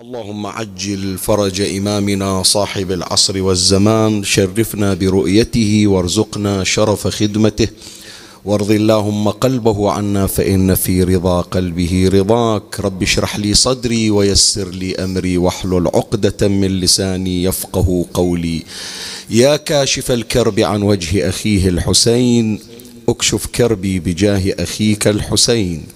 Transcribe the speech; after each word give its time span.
اللهم 0.00 0.46
عجل 0.46 1.18
فرج 1.18 1.60
إمامنا 1.60 2.42
صاحب 2.42 2.92
العصر 2.92 3.42
والزمان 3.42 4.24
شرفنا 4.24 4.94
برؤيته 4.94 5.86
وارزقنا 5.86 6.64
شرف 6.64 7.06
خدمته. 7.06 7.68
وارض 8.44 8.70
اللهم 8.70 9.28
قلبه 9.28 9.90
عنا 9.90 10.26
فإن 10.26 10.74
في 10.74 11.02
رضا 11.02 11.40
قلبه 11.40 12.10
رضاك. 12.12 12.80
رب 12.80 13.02
اشرح 13.02 13.36
لي 13.36 13.54
صدري 13.54 14.10
ويسر 14.10 14.68
لي 14.68 14.94
أمري 14.94 15.38
واحلل 15.38 15.86
عقدة 15.86 16.48
من 16.48 16.80
لساني 16.80 17.44
يفقه 17.44 18.06
قولي. 18.14 18.62
يا 19.30 19.56
كاشف 19.56 20.10
الكرب 20.10 20.60
عن 20.60 20.82
وجه 20.82 21.28
أخيه 21.28 21.68
الحسين 21.68 22.60
اكشف 23.08 23.46
كربي 23.46 24.00
بجاه 24.00 24.54
أخيك 24.58 25.08
الحسين. 25.08 25.95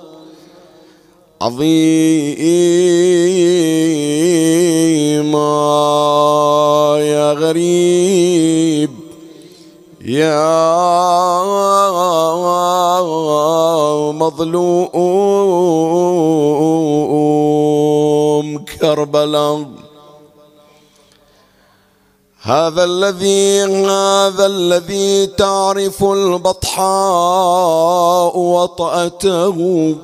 عظيما 1.41 1.81
يا 7.01 7.33
غريب. 7.33 8.89
يا 10.05 10.61
مظلوم. 14.11 14.91
كربلاء. 18.81 19.65
هذا 22.41 22.83
الذي 22.83 23.61
هذا 23.85 24.45
الذي 24.45 25.27
تعرف 25.27 26.03
البطحاء 26.03 26.79
وطأته. 28.37 29.95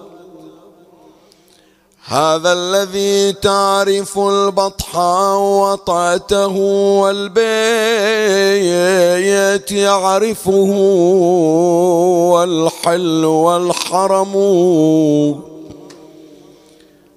هذا 2.09 2.53
الذي 2.53 3.33
تعرف 3.33 4.19
البطحاء 4.19 5.39
وطأته 5.39 6.55
والبيت 7.02 7.41
يعرفه 9.72 10.69
والحل 12.31 13.25
والحرم. 13.25 14.33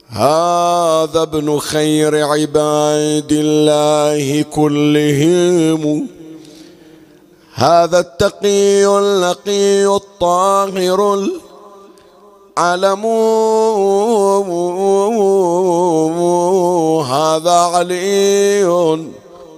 هذا 0.08 1.22
ابن 1.22 1.58
خير 1.58 2.24
عباد 2.24 3.32
الله 3.32 4.42
كلهم. 4.42 6.06
هذا 7.54 7.98
التقي 7.98 8.86
اللقي 8.86 9.86
الطاهر 9.86 11.28
علم 12.60 13.06
هذا 17.12 17.58
علي 17.74 18.64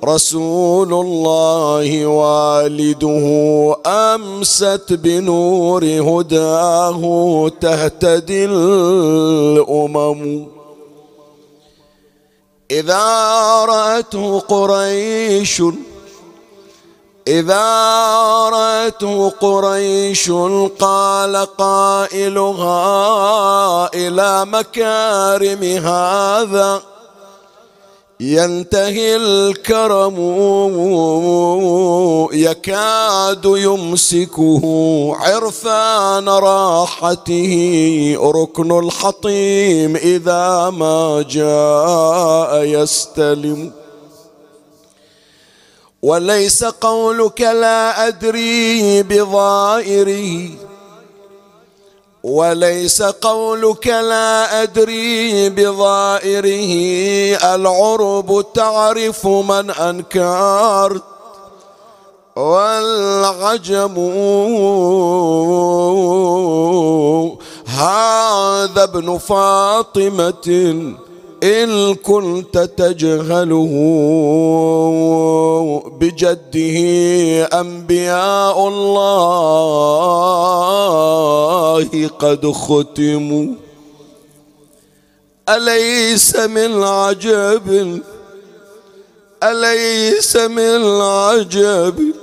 رسول 0.05 0.93
الله 0.95 2.07
والده 2.07 3.27
امست 3.87 4.93
بنور 4.93 5.85
هداه 5.85 7.03
تهتدي 7.61 8.45
الامم 8.45 10.47
اذا 12.71 13.05
راته 13.65 14.39
قريش 14.39 15.63
إذا 17.29 17.65
رأته 18.49 19.31
قريش 19.41 20.31
قال 20.81 21.37
قائلها 21.59 22.75
إلى 23.95 24.45
مكارم 24.45 25.63
هذا 25.63 26.83
ينتهي 28.21 29.17
الكرم 29.17 30.17
يكاد 32.33 33.45
يمسكه 33.45 34.63
عرفان 35.21 36.29
راحته 36.29 37.53
ركن 38.23 38.79
الحطيم 38.79 39.97
إذا 39.97 40.71
ما 40.71 41.25
جاء 41.31 42.65
يستلم 42.65 43.82
وليس 46.03 46.65
قولك 46.65 47.41
لا 47.41 48.09
أدري 48.09 49.03
بظائره 49.03 50.51
وليس 52.23 53.03
قولك 53.03 53.87
لا 53.87 54.63
أدري 54.63 55.49
بظائره 55.51 56.73
العرب 57.55 58.45
تعرف 58.55 59.27
من 59.27 59.71
أنكرت 59.71 61.03
والعجم. 62.37 63.95
هذا 67.67 68.83
ابن 68.83 69.19
فاطمة. 69.19 70.49
إن 71.43 71.95
كنت 71.95 72.59
تجهله 72.59 73.73
بجده 76.01 76.79
أنبياء 77.61 78.69
الله 78.69 80.49
قد 82.09 82.47
ختموا. 82.47 83.55
أليس 85.49 86.37
من 86.37 86.83
عجب؟ 86.83 88.01
أليس 89.43 90.37
من 90.37 90.85
عجب؟ 91.01 92.15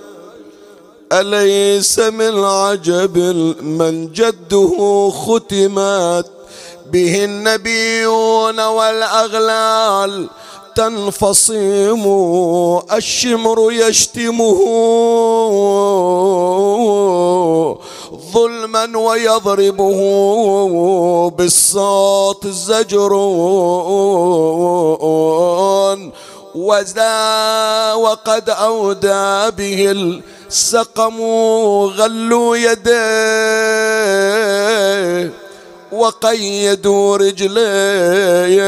أليس 1.13 1.99
من 1.99 2.43
عجب؟ 2.43 3.17
من 3.61 4.11
جده 4.11 5.09
ختمت. 5.09 6.38
به 6.91 7.23
النبيون 7.25 8.59
والأغلال 8.59 10.29
تنفصم 10.75 12.03
الشمر 12.93 13.71
يشتمه 13.71 14.59
ظلما 18.33 18.97
ويضربه 18.97 19.99
بالصوت 21.29 22.47
زجر 22.47 23.13
وزا 26.55 27.93
وقد 27.93 28.49
أودى 28.49 29.51
به 29.57 29.91
السقم 30.49 31.21
غلوا 31.85 32.57
يديه 32.57 32.89
وقيدوا 35.91 37.17
رجليه 37.17 38.59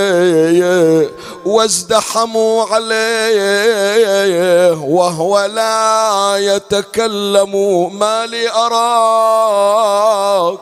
وازدحموا 1.45 2.63
عليه 2.65 4.71
وهو 4.73 5.45
لا 5.45 6.33
يتكلم 6.37 7.51
ما 7.99 8.25
لي 8.25 8.49
أراك 8.51 10.59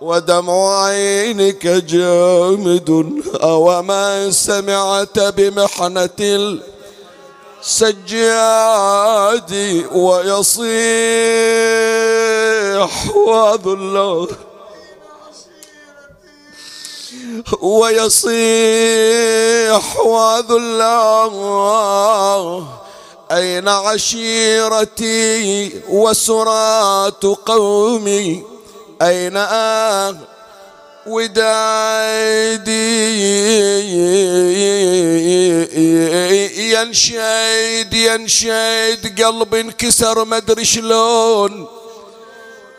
ودمع 0.00 0.84
عينك 0.84 1.66
جامد 1.66 3.22
أو 3.42 3.82
ما 3.82 4.30
سمعت 4.30 5.18
بمحنة 5.18 6.10
السجاد 7.64 9.52
ويصيح 9.94 10.64
وذ 13.16 13.66
الله 13.66 14.28
ويصيح 17.60 18.36
وذلاه 20.06 21.34
أين 23.32 23.68
عشيرتي 23.68 25.72
وسرات 25.88 27.24
قومي؟ 27.24 28.42
أين 29.02 29.36
ودادي 31.06 32.74
ينشد 36.72 37.94
ينشد 37.94 39.22
قلب 39.22 39.54
انكسر 39.54 40.24
مدري 40.24 40.64
شلون. 40.64 41.66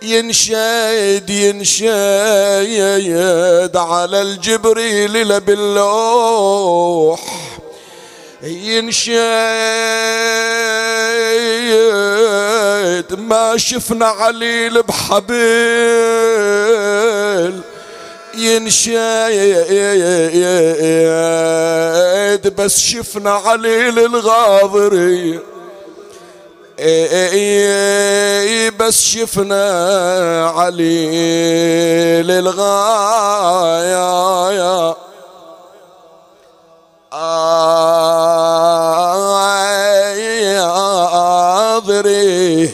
ينشد 0.06 1.30
ينشد 1.30 1.88
على 3.78 4.22
الجبريل 4.22 5.40
باللوح 5.40 7.20
ينشد 8.44 9.16
ما 13.20 13.58
شفنا 13.58 14.06
عليل 14.06 14.84
بحبيل 14.84 15.36
ينشد 18.38 18.94
بس 22.58 22.80
شفنا 22.80 23.32
عليل 23.32 24.00
الغاضري. 24.00 25.40
بس 28.80 29.02
شفنا 29.02 29.66
عليل 30.56 32.32
الغاية 32.32 34.16
آذري 41.78 42.70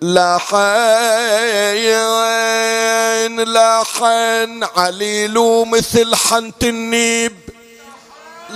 لا 0.00 0.38
حين 0.38 0.58
لا 3.40 3.82
حين 3.84 4.64
عليلو 4.76 5.64
مثل 5.64 6.14
حنت 6.14 6.64
النيب. 6.64 7.47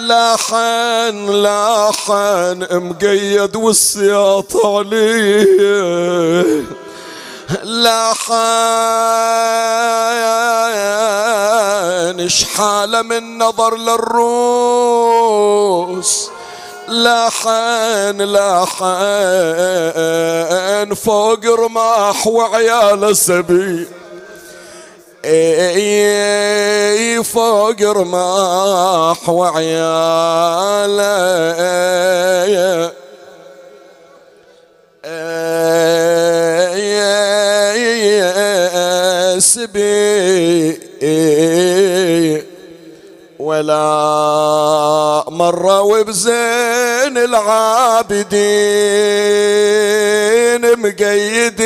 لا 0.06 0.36
حين 0.36 1.30
مقيد 2.72 3.56
والسياط 3.56 4.66
عليه. 4.66 6.64
لا 7.62 8.14
حين 8.14 8.32
شحاله 12.28 13.02
من 13.02 13.38
نظر 13.38 13.76
للروس؟ 13.76 14.72
لحن 16.88 18.22
لحن 18.22 18.84
فوق 20.94 21.44
رماح 21.44 22.26
وعيال 22.26 23.16
سبي 23.16 23.80
اي 23.80 24.01
فوق 27.22 27.82
رماح 27.82 29.28
وعيال 29.28 31.00
سبي 39.42 40.80
ولا 43.38 45.24
مرة 45.28 45.80
وبزين 45.80 47.18
العابدين 47.18 48.22
مقيدين. 50.78 51.62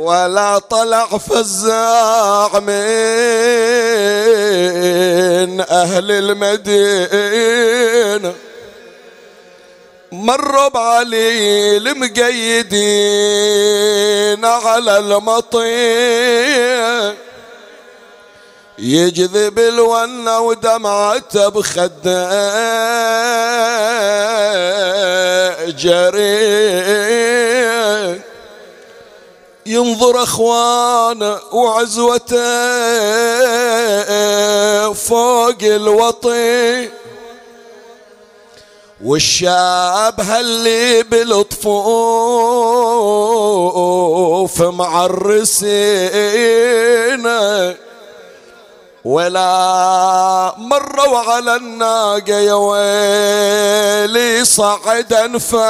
ولا 0.00 0.58
طلع 0.58 1.06
فزاع 1.06 2.58
من 2.58 2.70
أهل 5.60 6.10
المدينة. 6.10 7.54
مروا 10.12 10.68
بعلي 10.68 11.76
المقيدين 11.76 12.70
على 14.44 14.98
المطين 14.98 16.30
يجذب 18.78 19.58
الونة 19.58 20.40
ودمعته 20.40 21.48
بخده 21.48 22.30
جري 25.70 26.30
ينظر 29.66 30.22
اخوانه 30.22 31.38
وعزوته 31.52 32.40
فوق 34.92 35.62
الوطي 35.62 36.88
والشاب 39.04 40.20
هاللي 40.20 41.02
بلطفوف 41.02 41.70
معرسينه 44.62 45.70
ولا 49.04 50.54
مروا 50.58 51.18
على 51.18 51.56
الناقة 51.56 52.34
يا 52.34 52.54
ويلي 52.54 54.44
صعد 54.44 55.12
انفاس 55.12 55.60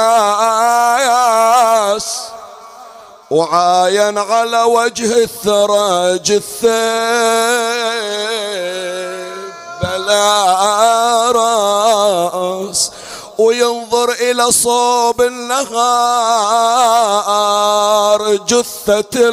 وعاين 3.31 4.17
على 4.17 4.63
وجه 4.63 5.23
الثرى 5.23 6.19
جثة 6.19 6.91
بلا 9.83 11.31
راس 11.31 12.91
وينظر 13.37 14.11
إلى 14.11 14.51
صوب 14.51 15.21
النهار 15.21 15.71
جثة 18.35 19.31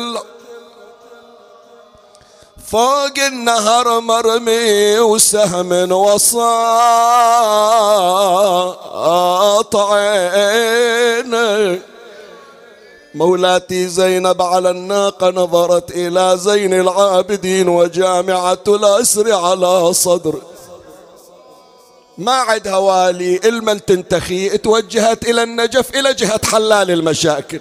فوق 2.67 3.19
النهر 3.19 4.01
مرمي 4.01 4.99
وسهم 4.99 5.93
وصاط 5.93 6.57
عينه 9.77 10.69
مولاتي 13.19 13.89
زينب 13.89 14.43
على 14.43 14.71
الناقة 14.71 15.31
نظرت 15.31 15.91
إلى 15.91 16.35
زين 16.39 16.75
العابدين 16.75 17.69
وجامعة 17.69 18.59
الأسر 18.69 19.33
على 19.33 19.93
صدر. 19.93 20.35
ما 22.19 22.33
عد 22.33 22.69
هوالي 22.69 23.41
المن 23.45 23.85
تنتخي 23.85 24.59
توجهت 24.59 25.29
إلى 25.29 25.43
النجف 25.43 25.97
إلى 25.97 26.15
جهة 26.15 26.41
حلال 26.45 26.91
المشاكل. 26.91 27.61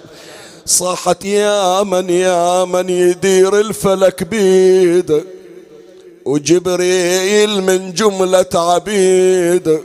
صاحت 0.66 1.24
يا 1.24 1.82
من 1.82 2.10
يا 2.10 2.64
من 2.64 2.90
يدير 2.90 3.60
الفلك 3.60 4.22
بيد 4.22 5.24
وجبريل 6.24 7.62
من 7.62 7.92
جملة 7.92 8.52
عبيد 8.54 9.82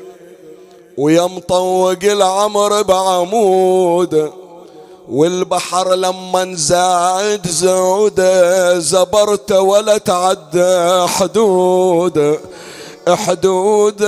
ويا 0.97 1.25
مطوق 1.25 2.03
العمر 2.03 2.81
بعمود. 2.81 4.42
والبحر 5.09 5.93
لما 5.95 6.55
زاد 6.55 7.47
زعودة 7.47 8.79
زبرت 8.79 9.51
ولا 9.51 9.97
تعدى 9.97 11.07
حدود. 11.07 12.39
حدود 13.07 14.03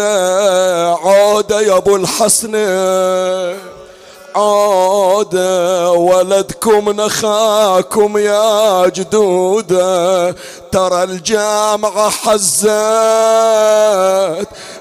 عودة 1.04 1.62
يا 1.62 1.78
ابو 1.78 1.96
الحسن. 1.96 2.56
عود 4.36 5.36
ولدكم 5.96 6.90
نخاكم 6.90 8.18
يا 8.18 8.88
جدود. 8.88 9.68
ترى 10.72 11.04
الجامعة 11.04 12.10
حزت 12.10 12.70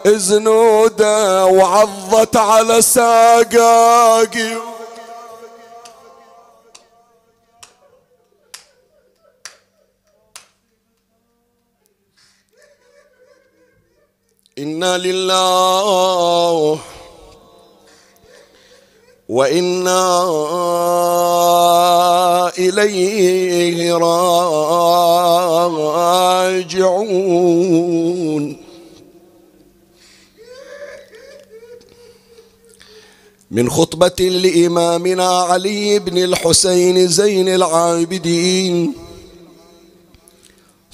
زنودة 0.06 1.44
وعضت 1.47 2.37
على 2.37 2.83
ساقاقي. 2.83 4.74
إنا 14.59 14.99
لله 14.99 16.79
وإنا 19.29 20.25
إليه 22.59 23.95
راجعون 26.85 28.57
من 33.51 33.71
خطبة 33.71 34.29
لإمامنا 34.29 35.29
علي 35.29 35.99
بن 35.99 36.19
الحسين 36.19 37.09
زين 37.09 37.49
العابدين 37.49 38.95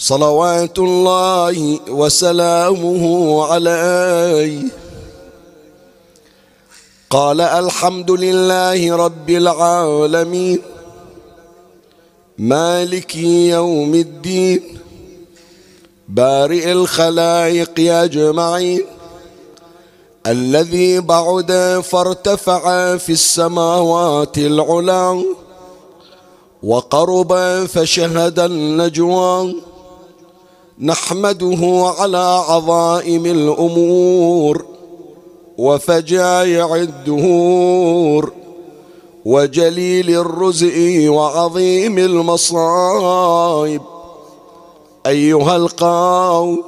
صلوات 0.01 0.79
الله 0.79 1.81
وسلامه 1.89 3.45
عليه. 3.47 4.63
قال 7.11 7.41
الحمد 7.41 8.11
لله 8.11 8.97
رب 8.97 9.31
العالمين. 9.31 10.59
مالك 12.39 13.17
يوم 13.17 13.95
الدين. 13.95 14.79
بارئ 16.09 16.73
الخلائق 16.73 17.93
أجمعين. 17.93 18.85
الذي 20.27 21.01
بعد 21.01 21.81
فارتفع 21.85 22.97
في 22.97 23.13
السماوات 23.13 24.39
العلا. 24.39 25.25
وقرب 26.63 27.65
فشهد 27.67 28.39
النجوى. 28.39 29.70
نحمده 30.83 31.95
على 31.99 32.45
عظائم 32.49 33.27
الأمور 33.27 34.65
وفجائع 35.59 36.75
الدهور 36.75 38.33
وجليل 39.25 40.11
الرزق 40.11 41.05
وعظيم 41.11 41.99
المصائب. 41.99 43.81
أيها 45.07 45.57
القوم 45.57 46.63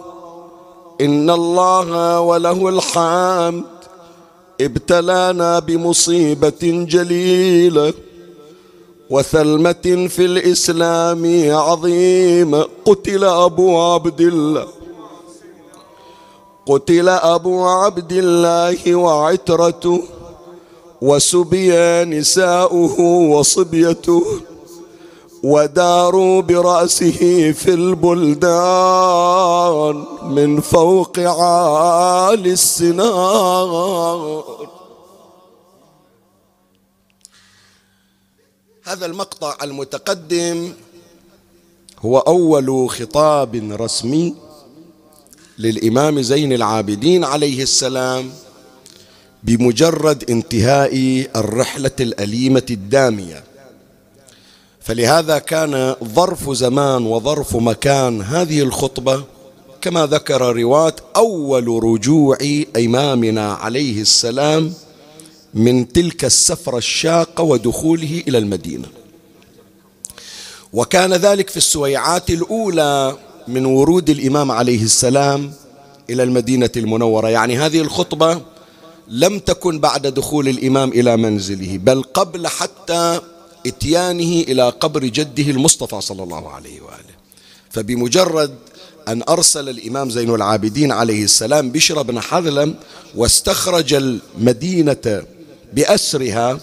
إن 1.01 1.31
الله 1.31 2.21
وله 2.21 2.69
الحمد. 2.69 3.65
ابتلانا 4.61 5.59
بمصيبة 5.59 6.87
جليلة. 6.89 7.93
وثلمة 9.13 10.09
في 10.09 10.25
الإسلام 10.25 11.23
عظيمه 11.53 12.67
قتل 12.85 13.25
أبو 13.25 13.81
عبد 13.81 14.21
الله. 14.21 14.67
قتل 16.67 17.09
أبو 17.09 17.65
عبد 17.65 18.13
الله 18.13 18.95
وعترته 18.95 20.03
وسبي 21.03 22.05
نساؤه 22.05 23.01
وصبيته 23.35 24.25
وداروا 25.43 26.41
برأسه 26.43 27.53
في 27.53 27.75
البلدان 27.75 29.25
من 30.31 30.61
فوق 30.61 31.19
عالي 31.19 32.53
السنان. 32.53 34.43
هذا 38.85 39.07
المقطع 39.07 39.57
المتقدم 39.63 40.73
هو 42.01 42.19
أول 42.19 42.91
خطاب 42.91 43.55
رسمي 43.73 44.35
للإمام 45.59 46.23
زين 46.23 46.53
العابدين 46.53 47.25
عليه 47.25 47.63
السلام 47.63 48.31
بمجرد 49.43 50.31
انتهاء 50.31 51.27
الرحلة 51.37 51.91
الأليمة 52.01 52.67
الدامية. 52.71 53.45
فلهذا 54.81 55.39
كان 55.39 55.95
ظرف 56.05 56.51
زمان 56.51 57.07
وظرف 57.07 57.57
مكان 57.57 58.23
هذه 58.23 58.61
الخطبة 58.61 59.25
كما 59.81 60.07
ذكر 60.07 60.57
رواة 60.57 60.97
أول 61.17 61.85
رجوع 61.85 62.39
إمامنا 62.77 63.53
عليه 63.53 64.01
السلام 64.01 64.73
من 65.55 65.93
تلك 65.93 66.25
السفرة 66.25 66.79
الشاقة 66.79 67.43
ودخوله 67.45 68.23
إلى 68.29 68.39
المدينة. 68.39 68.89
وكان 70.73 71.13
ذلك 71.13 71.51
في 71.51 71.57
السويعات 71.57 72.31
الأولى 72.31 73.17
من 73.49 73.65
ورود 73.67 74.11
الإمام 74.11 74.51
عليه 74.51 74.83
السلام 74.83 75.53
إلى 76.11 76.23
المدينة 76.23 76.71
المنورة. 76.77 77.29
يعني 77.29 77.59
هذه 77.59 77.81
الخطبة 77.81 78.41
لم 79.09 79.39
تكن 79.39 79.79
بعد 79.79 80.07
دخول 80.07 80.49
الإمام 80.49 80.89
إلى 80.89 81.17
منزله 81.17 81.79
بل 81.79 82.03
قبل 82.03 82.47
حتى 82.47 83.21
إتيانه 83.67 84.43
إلى 84.43 84.69
قبر 84.69 85.05
جده 85.05 85.51
المصطفى 85.51 86.01
صلى 86.01 86.23
الله 86.23 86.51
عليه 86.51 86.81
وآله. 86.81 87.13
فبمجرد 87.71 88.55
أن 89.09 89.23
أرسل 89.29 89.69
الإمام 89.69 90.11
زين 90.11 90.35
العابدين 90.35 90.93
عليه 90.93 91.25
السلام 91.25 91.71
بشر 91.71 92.03
بن 92.03 92.21
حذلم 92.21 92.75
واستخرج 93.15 93.95
المدينة 93.95 95.23
بأسرها 95.73 96.61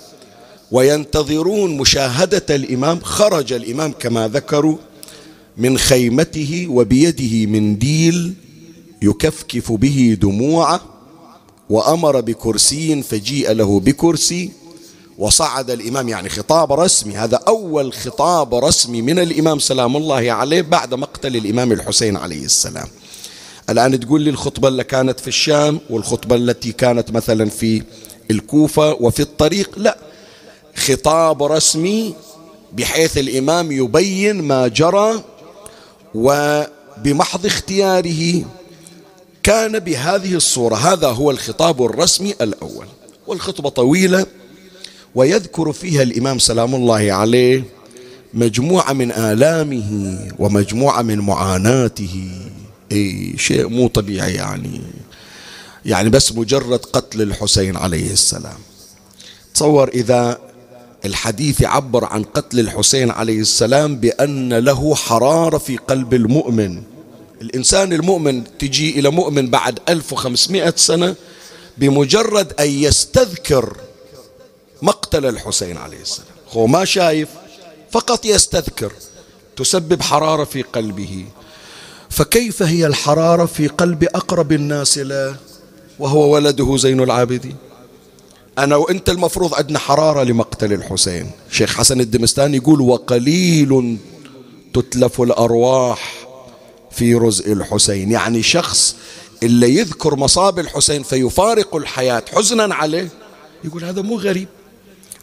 وينتظرون 0.72 1.78
مشاهدة 1.78 2.56
الإمام 2.56 3.00
خرج 3.00 3.54
الإمام 3.54 3.92
كما 4.00 4.28
ذكروا 4.28 4.78
من 5.58 5.78
خيمته 5.78 6.68
وبيده 6.70 7.46
منديل 7.52 8.34
يكفكف 9.02 9.72
به 9.72 10.18
دموعه 10.22 10.82
وأمر 11.70 12.22
بكرسي 12.22 13.02
فجيء 13.02 13.52
له 13.52 13.80
بكرسي 13.80 14.52
وصعد 15.18 15.72
الإمام 15.72 16.10
يعني 16.10 16.30
خطاب 16.30 16.74
رسمي. 16.74 17.18
هذا 17.18 17.40
أول 17.48 17.94
خطاب 17.94 18.56
رسمي 18.56 19.02
من 19.02 19.20
الإمام 19.20 19.60
سلام 19.60 19.98
الله 19.98 20.32
عليه 20.32 20.62
بعد 20.62 20.94
مقتل 20.94 21.36
الإمام 21.36 21.72
الحسين 21.72 22.18
عليه 22.18 22.46
السلام. 22.46 22.88
الآن 23.70 24.00
تقول 24.00 24.22
لي 24.22 24.30
الخطبة 24.30 24.68
اللي 24.68 24.84
كانت 24.84 25.20
في 25.20 25.28
الشام 25.28 25.80
والخطبة 25.90 26.36
التي 26.36 26.72
كانت 26.72 27.12
مثلا 27.12 27.50
في 27.50 27.84
الكوفة 28.32 28.94
وفي 28.94 29.20
الطريق؟ 29.20 29.70
لا. 29.78 29.98
خطاب 30.76 31.44
رسمي 31.44 32.14
بحيث 32.74 33.18
الإمام 33.18 33.72
يبين 33.72 34.42
ما 34.42 34.68
جرى 34.68 35.24
وبمحض 36.16 37.46
اختياره 37.46 38.44
كان 39.44 39.80
بهذه 39.80 40.36
الصورة. 40.36 40.76
هذا 40.76 41.08
هو 41.08 41.32
الخطاب 41.32 41.86
الرسمي 41.86 42.34
الأول. 42.42 42.86
والخطبة 43.28 43.70
طويلة 43.70 44.26
ويذكر 45.16 45.72
فيها 45.72 46.04
الإمام 46.04 46.40
سلام 46.40 46.76
الله 46.76 47.14
عليه 47.14 47.64
مجموعة 48.34 48.94
من 48.94 49.12
آلامه 49.12 50.18
ومجموعة 50.40 51.02
من 51.02 51.20
معاناته. 51.20 52.32
أي 52.92 53.34
شيء 53.38 53.68
مو 53.68 53.88
طبيعي 53.88 54.34
يعني. 54.34 54.82
يعني 55.86 56.10
بس 56.10 56.32
مجرد 56.32 56.80
قتل 56.80 57.22
الحسين 57.22 57.78
عليه 57.78 58.12
السلام. 58.14 58.58
تصور 59.54 59.90
إذا 59.90 60.40
الحديث 61.06 61.62
يعبر 61.62 62.06
عن 62.06 62.24
قتل 62.24 62.60
الحسين 62.60 63.12
عليه 63.12 63.40
السلام 63.40 63.96
بأن 63.96 64.54
له 64.54 64.96
حرارة 64.96 65.58
في 65.58 65.78
قلب 65.78 66.14
المؤمن. 66.14 66.84
الإنسان 67.42 67.94
المؤمن 67.94 68.58
تجي 68.58 69.00
إلى 69.00 69.10
مؤمن 69.10 69.50
بعد 69.50 69.80
1500 69.90 70.74
سنة 70.78 71.16
بمجرد 71.78 72.54
أن 72.60 72.70
يستذكر 72.70 73.78
مقتل 74.82 75.26
الحسين 75.26 75.78
عليه 75.78 76.02
السلام. 76.02 76.28
هو 76.52 76.68
ما 76.68 76.86
شايف 76.86 77.30
فقط 77.92 78.26
يستذكر 78.26 78.92
تسبب 79.58 80.02
حرارة 80.02 80.44
في 80.44 80.62
قلبه. 80.62 81.26
فكيف 82.10 82.64
هي 82.64 82.88
الحرارة 82.88 83.46
في 83.46 83.68
قلب 83.68 84.04
أقرب 84.04 84.52
الناس 84.52 84.98
له 84.98 85.36
وهو 86.00 86.34
ولده 86.34 86.78
زين 86.78 87.02
العابدين. 87.02 87.56
أنا 88.58 88.76
وأنت 88.76 89.10
المفروض 89.10 89.54
عندنا 89.54 89.80
حرارة 89.80 90.24
لمقتل 90.24 90.74
الحسين. 90.74 91.32
شيخ 91.52 91.78
حسن 91.78 92.02
الدمستاني 92.02 92.58
يقول 92.58 92.82
وقليل 92.82 93.98
تتلف 94.74 95.22
الأرواح 95.22 96.14
في 96.92 97.16
رزء 97.16 97.54
الحسين. 97.54 98.12
يعني 98.12 98.44
شخص 98.44 98.96
اللي 99.44 99.76
يذكر 99.76 100.16
مصاب 100.16 100.60
الحسين 100.60 101.04
فيفارق 101.04 101.76
الحياة. 101.76 102.24
حزنا 102.36 102.76
عليه. 102.76 103.10
يقول 103.64 103.84
هذا 103.84 104.02
مو 104.02 104.18
غريب. 104.18 104.48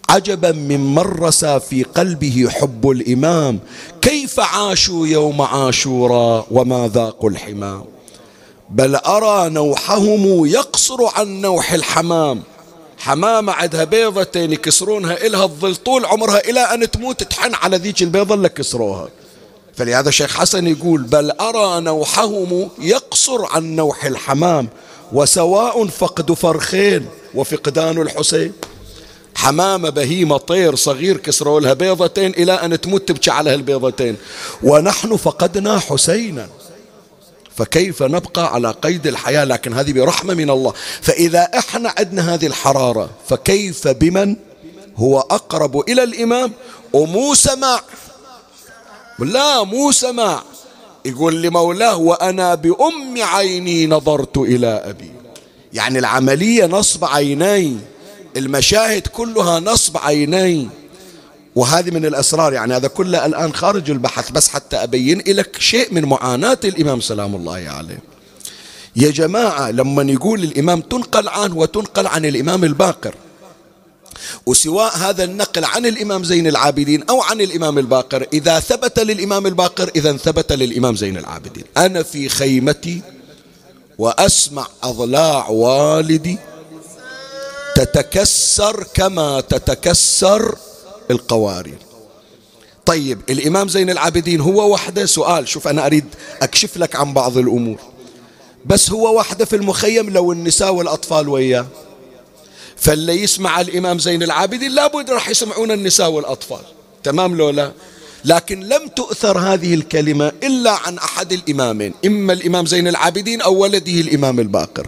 عجبا 0.08 0.52
من 0.52 0.94
مرس 0.94 1.44
في 1.44 1.82
قلبه 1.82 2.48
حب 2.50 2.90
الإمام. 2.90 3.58
كيف 4.02 4.40
عاشوا 4.40 5.06
يوم 5.06 5.42
عاشورا 5.42 6.46
وما 6.50 6.90
ذاقوا 6.94 7.30
الحمام؟ 7.30 7.84
بل 8.70 8.96
أرى 8.96 9.48
نوحهم 9.48 10.46
يقصر 10.46 10.96
عن 11.14 11.40
نوح 11.40 11.72
الحمام. 11.72 12.42
حمامة 12.98 13.52
عندها 13.52 13.84
بيضتين 13.84 14.52
يكسرونها 14.52 15.26
إلها 15.26 15.44
الظل 15.44 15.76
طول 15.76 16.04
عمرها 16.04 16.38
إلى 16.38 16.60
أن 16.60 16.90
تموت 16.90 17.22
تحن 17.22 17.54
على 17.54 17.76
ذيك 17.76 18.02
البيضة 18.02 18.34
اللي 18.34 18.48
كسروها. 18.48 19.08
فلهذا 19.74 20.10
شيخ 20.10 20.36
حسن 20.36 20.66
يقول 20.66 21.02
بل 21.02 21.30
أرى 21.30 21.80
نوحهم 21.80 22.68
يقصر 22.78 23.44
عن 23.44 23.76
نوح 23.76 24.04
الحمام 24.04 24.68
وسواء 25.12 25.86
فقد 25.86 26.32
فرخين 26.32 27.08
وفقدان 27.34 28.00
الحسين. 28.02 28.52
حمامة 29.34 29.90
بهيمة 29.90 30.36
طير 30.36 30.74
صغير 30.74 31.16
كسروا 31.16 31.60
لها 31.60 31.72
بيضتين 31.72 32.30
إلى 32.30 32.52
أن 32.52 32.80
تموت 32.80 33.08
تبكي 33.08 33.30
على 33.30 33.50
هالبيضتين. 33.50 34.16
ونحن 34.62 35.16
فقدنا 35.16 35.78
حسينا. 35.78 36.48
فكيف 37.56 38.02
نبقى 38.02 38.54
على 38.54 38.70
قيد 38.70 39.06
الحياة 39.06 39.44
لكن 39.44 39.74
هذه 39.74 39.92
برحمة 39.92 40.34
من 40.34 40.50
الله؟ 40.50 40.72
فإذا 41.02 41.48
إحنا 41.58 41.94
عندنا 41.98 42.34
هذه 42.34 42.46
الحرارة 42.46 43.10
فكيف 43.28 43.88
بمن؟ 43.88 44.36
هو 44.96 45.20
أقرب 45.20 45.90
إلى 45.90 46.02
الإمام؟ 46.02 46.52
ومو 46.92 47.34
سماع. 47.34 47.80
لا 49.18 49.64
مو 49.64 49.92
سماع. 49.92 50.42
يقول 51.04 51.42
لمولاه 51.42 51.96
وأنا 51.96 52.54
بأم 52.54 53.14
عيني 53.18 53.86
نظرت 53.86 54.36
إلى 54.36 54.66
أبي. 54.66 55.10
يعني 55.72 55.98
العملية 55.98 56.66
نصب 56.66 57.04
عيني 57.04 57.76
المشاهد 58.36 59.06
كلها 59.06 59.60
نصب 59.60 59.96
عيني. 59.96 60.68
وهذه 61.56 61.90
من 61.90 62.06
الأسرار 62.06 62.52
يعني 62.52 62.76
هذا 62.76 62.88
كله 62.88 63.26
الآن 63.26 63.54
خارج 63.54 63.90
البحث 63.90 64.30
بس 64.30 64.48
حتى 64.48 64.76
أبين 64.76 65.22
لك 65.26 65.56
شيء 65.58 65.94
من 65.94 66.04
معاناة 66.04 66.58
الإمام 66.64 67.00
سلام 67.00 67.34
الله 67.34 67.64
عليه. 67.68 67.98
يا 68.96 69.10
جماعة 69.10 69.70
لما 69.70 70.12
يقول 70.12 70.44
الإمام 70.44 70.80
تنقل 70.80 71.28
عنه 71.28 71.56
وتنقل 71.56 72.06
عن 72.06 72.24
الإمام 72.24 72.64
الباقر 72.64 73.14
وسواء 74.46 74.96
هذا 74.96 75.24
النقل 75.24 75.64
عن 75.64 75.86
الإمام 75.86 76.24
زين 76.24 76.46
العابدين 76.46 77.02
أو 77.10 77.22
عن 77.22 77.40
الإمام 77.40 77.78
الباقر 77.78 78.26
إذا 78.32 78.60
ثبت 78.60 78.98
للإمام 78.98 79.46
الباقر 79.46 79.90
إذا 79.96 80.16
ثبت 80.16 80.52
للإمام 80.52 80.96
زين 80.96 81.16
العابدين. 81.16 81.64
أنا 81.76 82.02
في 82.02 82.28
خيمتي 82.28 83.02
وأسمع 83.98 84.66
أضلاع 84.82 85.48
والدي 85.48 86.38
تتكسر 87.76 88.86
كما 88.94 89.40
تتكسر 89.40 90.56
القوارير. 91.10 91.78
طيب 92.86 93.20
الإمام 93.30 93.68
زين 93.68 93.90
العابدين 93.90 94.40
هو 94.40 94.72
وحده. 94.72 95.06
سؤال 95.06 95.48
شوف 95.48 95.68
أنا 95.68 95.86
أريد 95.86 96.04
أكشف 96.42 96.76
لك 96.76 96.96
عن 96.96 97.12
بعض 97.12 97.38
الأمور. 97.38 97.78
بس 98.66 98.90
هو 98.90 99.18
وحده 99.18 99.44
في 99.44 99.56
المخيم 99.56 100.10
لو 100.10 100.32
النساء 100.32 100.74
والأطفال 100.74 101.28
وياه. 101.28 101.66
فاللي 102.76 103.22
يسمع 103.22 103.60
الإمام 103.60 103.98
زين 103.98 104.22
العابدين 104.22 104.72
لابد 104.72 105.10
راح 105.10 105.28
يسمعون 105.28 105.70
النساء 105.70 106.10
والأطفال. 106.10 106.62
تمام 107.02 107.36
لولا 107.36 107.72
لكن 108.24 108.60
لم 108.60 108.88
تؤثر 108.88 109.38
هذه 109.38 109.74
الكلمة 109.74 110.32
إلا 110.42 110.70
عن 110.70 110.98
أحد 110.98 111.32
الإمامين. 111.32 111.94
إما 112.06 112.32
الإمام 112.32 112.66
زين 112.66 112.88
العابدين 112.88 113.40
أو 113.40 113.54
ولده 113.54 113.92
الإمام 113.92 114.40
الباقر. 114.40 114.86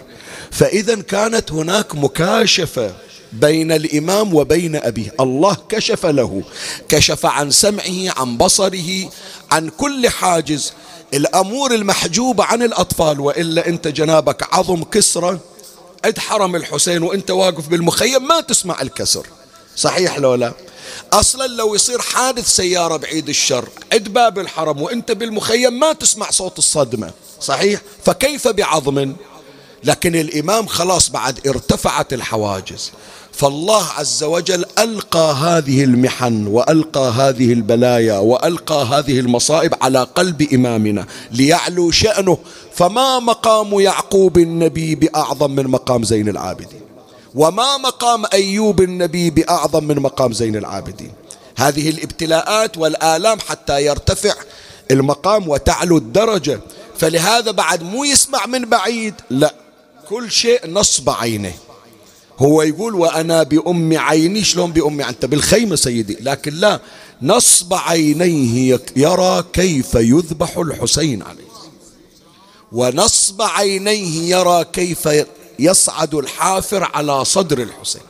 فإذا 0.51 0.95
كانت 0.95 1.53
هناك 1.53 1.95
مكاشفة. 1.95 2.95
بين 3.33 3.73
الإمام 3.73 4.35
وبين 4.35 4.77
أبيه. 4.77 5.15
الله 5.21 5.57
كشف 5.69 6.07
له. 6.07 6.43
كشف 6.89 7.27
عن 7.27 7.51
سمعه 7.51 8.13
عن 8.17 8.37
بصره 8.37 9.11
عن 9.51 9.69
كل 9.69 10.09
حاجز. 10.09 10.73
الأمور 11.15 11.75
المحجوبة 11.75 12.45
عن 12.45 12.63
الأطفال 12.63 13.21
وإلا 13.21 13.69
أنت 13.69 13.89
جنابك 13.89 14.55
عظم 14.55 14.85
كسرة 14.85 15.41
عند 16.05 16.19
حرم 16.19 16.57
الحسين 16.57 17.03
وأنت 17.03 17.31
واقف 17.31 17.69
بالمخيم 17.69 18.29
ما 18.29 18.41
تسمع 18.41 18.83
الكسر. 18.83 19.27
صحيح 19.77 20.19
لو 20.19 20.35
لا؟ 20.35 20.53
أصلا 21.13 21.47
لو 21.47 21.75
يصير 21.75 22.01
حادث 22.01 22.49
سيارة 22.57 22.97
بعيد 22.97 23.29
الشر 23.29 23.69
عند 23.93 24.09
باب 24.09 24.39
الحرم 24.39 24.83
وأنت 24.83 25.13
بالمخيم 25.13 25.81
ما 25.81 25.93
تسمع 25.93 26.31
صوت 26.31 26.59
الصدمة. 26.59 27.11
صحيح؟ 27.41 27.81
فكيف 28.05 28.49
بعظم؟ 28.49 29.15
لكن 29.85 30.17
الإمام 30.17 30.67
خلاص 30.67 31.09
بعد 31.11 31.47
ارتفعت 31.47 32.13
الحواجز. 32.13 32.93
فالله 33.33 33.85
عز 33.99 34.23
وجل 34.25 34.65
ألقى 34.79 35.35
هذه 35.35 35.85
المحن 35.85 36.47
وألقى 36.47 37.11
هذه 37.11 37.53
البلايا 37.53 38.19
وألقى 38.19 38.85
هذه 38.85 39.21
المصائب 39.21 39.75
على 39.83 40.03
قلب 40.15 40.43
إمامنا 40.53 41.07
ليعلو 41.33 41.91
شأنه. 41.91 42.39
فما 42.75 43.19
مقام 43.19 43.81
يعقوب 43.81 44.39
النبي 44.39 44.95
بأعظم 44.95 45.51
من 45.51 45.67
مقام 45.67 46.05
زين 46.05 46.29
العابدين؟ 46.29 46.81
وما 47.35 47.77
مقام 47.77 48.25
أيوب 48.33 48.81
النبي 48.81 49.31
بأعظم 49.31 49.85
من 49.85 49.97
مقام 49.97 50.33
زين 50.33 50.57
العابدين؟ 50.57 51.13
هذه 51.57 51.91
الابتلاءات 51.91 52.79
والآلام 52.79 53.39
حتى 53.41 53.85
يرتفع 53.85 54.35
المقام 54.91 55.49
وتعلو 55.49 55.97
الدرجة. 55.97 56.61
فلهذا 56.99 57.51
بعد 57.51 57.83
مو 57.83 58.05
يسمع 58.05 58.47
من 58.47 58.65
بعيد 58.65 59.15
لا. 59.31 59.55
كل 60.09 60.31
شيء 60.31 60.61
نصب 60.71 61.11
عينه 61.11 61.53
هو 62.39 62.63
يقول 62.63 62.95
وأنا 62.95 63.43
بأم 63.43 63.99
عيني 63.99 64.45
شلون 64.45 64.73
بأم 64.73 65.01
أنت 65.01 65.25
بالخيمة 65.25 65.77
سيدي. 65.77 66.17
لكن 66.21 66.55
لا 66.55 66.81
نصب 67.23 67.75
عينيه 67.75 68.81
يرى 68.97 69.45
كيف 69.53 69.95
يذبح 69.95 70.59
الحسين 70.59 71.23
عليه. 71.23 71.49
ونصب 72.73 73.43
عينيه 73.43 74.37
يرى 74.37 74.65
كيف 74.73 75.09
يصعد 75.59 76.15
الحافر 76.15 76.85
على 76.95 77.25
صدر 77.25 77.59
الحسين. 77.63 78.03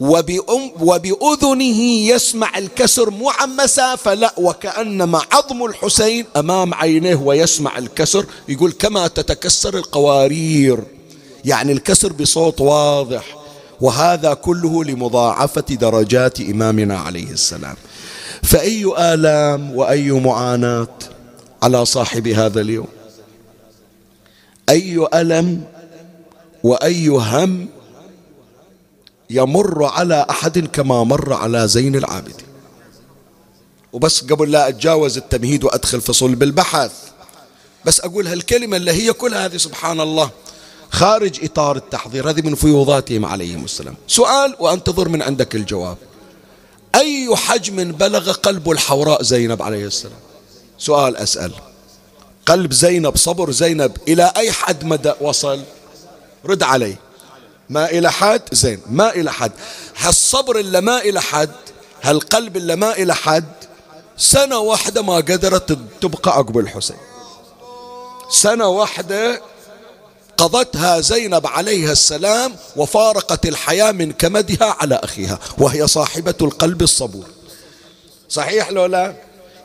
وبأم 0.00 0.72
وبأذنه 0.80 1.80
يسمع 2.08 2.58
الكسر 2.58 3.10
مو 3.10 3.30
عن 3.30 3.56
مسافة 3.56 4.14
لا 4.14 4.34
وكأنما 4.38 5.22
عظم 5.32 5.64
الحسين 5.64 6.26
أمام 6.36 6.74
عينيه 6.74 7.14
ويسمع 7.14 7.78
الكسر. 7.78 8.26
يقول 8.48 8.72
كما 8.72 9.08
تتكسر 9.08 9.78
القوارير. 9.78 10.93
يعني 11.44 11.72
الكسر 11.72 12.12
بصوت 12.12 12.60
واضح. 12.60 13.36
وهذا 13.80 14.34
كله 14.34 14.84
لمضاعفة 14.84 15.60
درجات 15.60 16.40
إمامنا 16.40 16.98
عليه 16.98 17.30
السلام. 17.30 17.76
فأي 18.42 18.84
آلام 19.14 19.76
وأي 19.76 20.10
معاناة 20.10 20.88
على 21.62 21.84
صاحب 21.84 22.28
هذا 22.28 22.60
اليوم؟ 22.60 22.88
أي 24.68 25.06
ألم 25.14 25.64
وأي 26.62 27.08
هم 27.08 27.68
يمر 29.30 29.84
على 29.84 30.26
أحد 30.30 30.58
كما 30.58 31.04
مر 31.04 31.32
على 31.32 31.68
زين 31.68 31.96
العابدين؟ 31.96 32.46
وبس 33.92 34.24
قبل 34.24 34.50
لا 34.50 34.68
أتجاوز 34.68 35.16
التمهيد 35.16 35.64
وأدخل 35.64 36.00
في 36.00 36.12
صلب 36.12 36.42
البحث 36.42 36.92
بس 37.84 38.00
أقول 38.00 38.26
هالكلمة 38.26 38.76
اللي 38.76 38.92
هي 38.92 39.12
كل 39.12 39.34
هذه 39.34 39.56
سبحان 39.56 40.00
الله. 40.00 40.30
خارج 40.94 41.44
إطار 41.44 41.76
التحضير. 41.76 42.30
هذه 42.30 42.42
من 42.42 42.54
فيوضاتهم 42.54 43.24
عليهم 43.24 43.64
السلام. 43.64 43.94
سؤال 44.08 44.56
وأنتظر 44.58 45.08
من 45.08 45.22
عندك 45.22 45.54
الجواب. 45.54 45.96
أي 46.94 47.36
حجم 47.36 47.92
بلغ 47.92 48.32
قلب 48.32 48.70
الحوراء 48.70 49.22
زينب 49.22 49.62
عليه 49.62 49.86
السلام؟ 49.86 50.18
سؤال 50.78 51.16
أسأل. 51.16 51.52
قلب 52.46 52.72
زينب 52.72 53.16
صبر 53.16 53.50
زينب 53.50 53.96
إلى 54.08 54.32
أي 54.36 54.52
حد 54.52 54.84
مدى؟ 54.84 55.12
وصل. 55.20 55.62
رد 56.44 56.62
علي 56.62 56.96
ما 57.70 57.90
إلى 57.90 58.12
حد؟ 58.12 58.42
زين. 58.52 58.80
ما 58.90 59.14
إلى 59.14 59.32
حد. 59.32 59.52
هالصبر 59.96 60.58
اللي 60.58 60.80
ما 60.80 60.98
إلى 60.98 61.20
حد؟ 61.20 61.50
هالقلب 62.02 62.56
اللي 62.56 62.76
ما 62.76 62.92
إلى 62.92 63.14
حد؟ 63.14 63.54
سنة 64.16 64.58
واحدة 64.58 65.02
ما 65.02 65.16
قدرت 65.16 65.78
تبقى 66.00 66.30
عقب 66.36 66.58
الحسين. 66.58 66.96
سنة 68.30 68.66
واحدة 68.68 69.42
قضتها 70.36 71.00
زينب 71.00 71.46
عليها 71.46 71.92
السلام 71.92 72.56
وفارقت 72.76 73.46
الحياة 73.46 73.92
من 73.92 74.12
كمدها 74.12 74.76
على 74.80 74.94
أخيها 74.94 75.38
وهي 75.58 75.86
صاحبة 75.86 76.34
القلب 76.40 76.82
الصبور. 76.82 77.26
صحيح 78.28 78.70
لو 78.70 78.86
لا؟ 78.86 79.16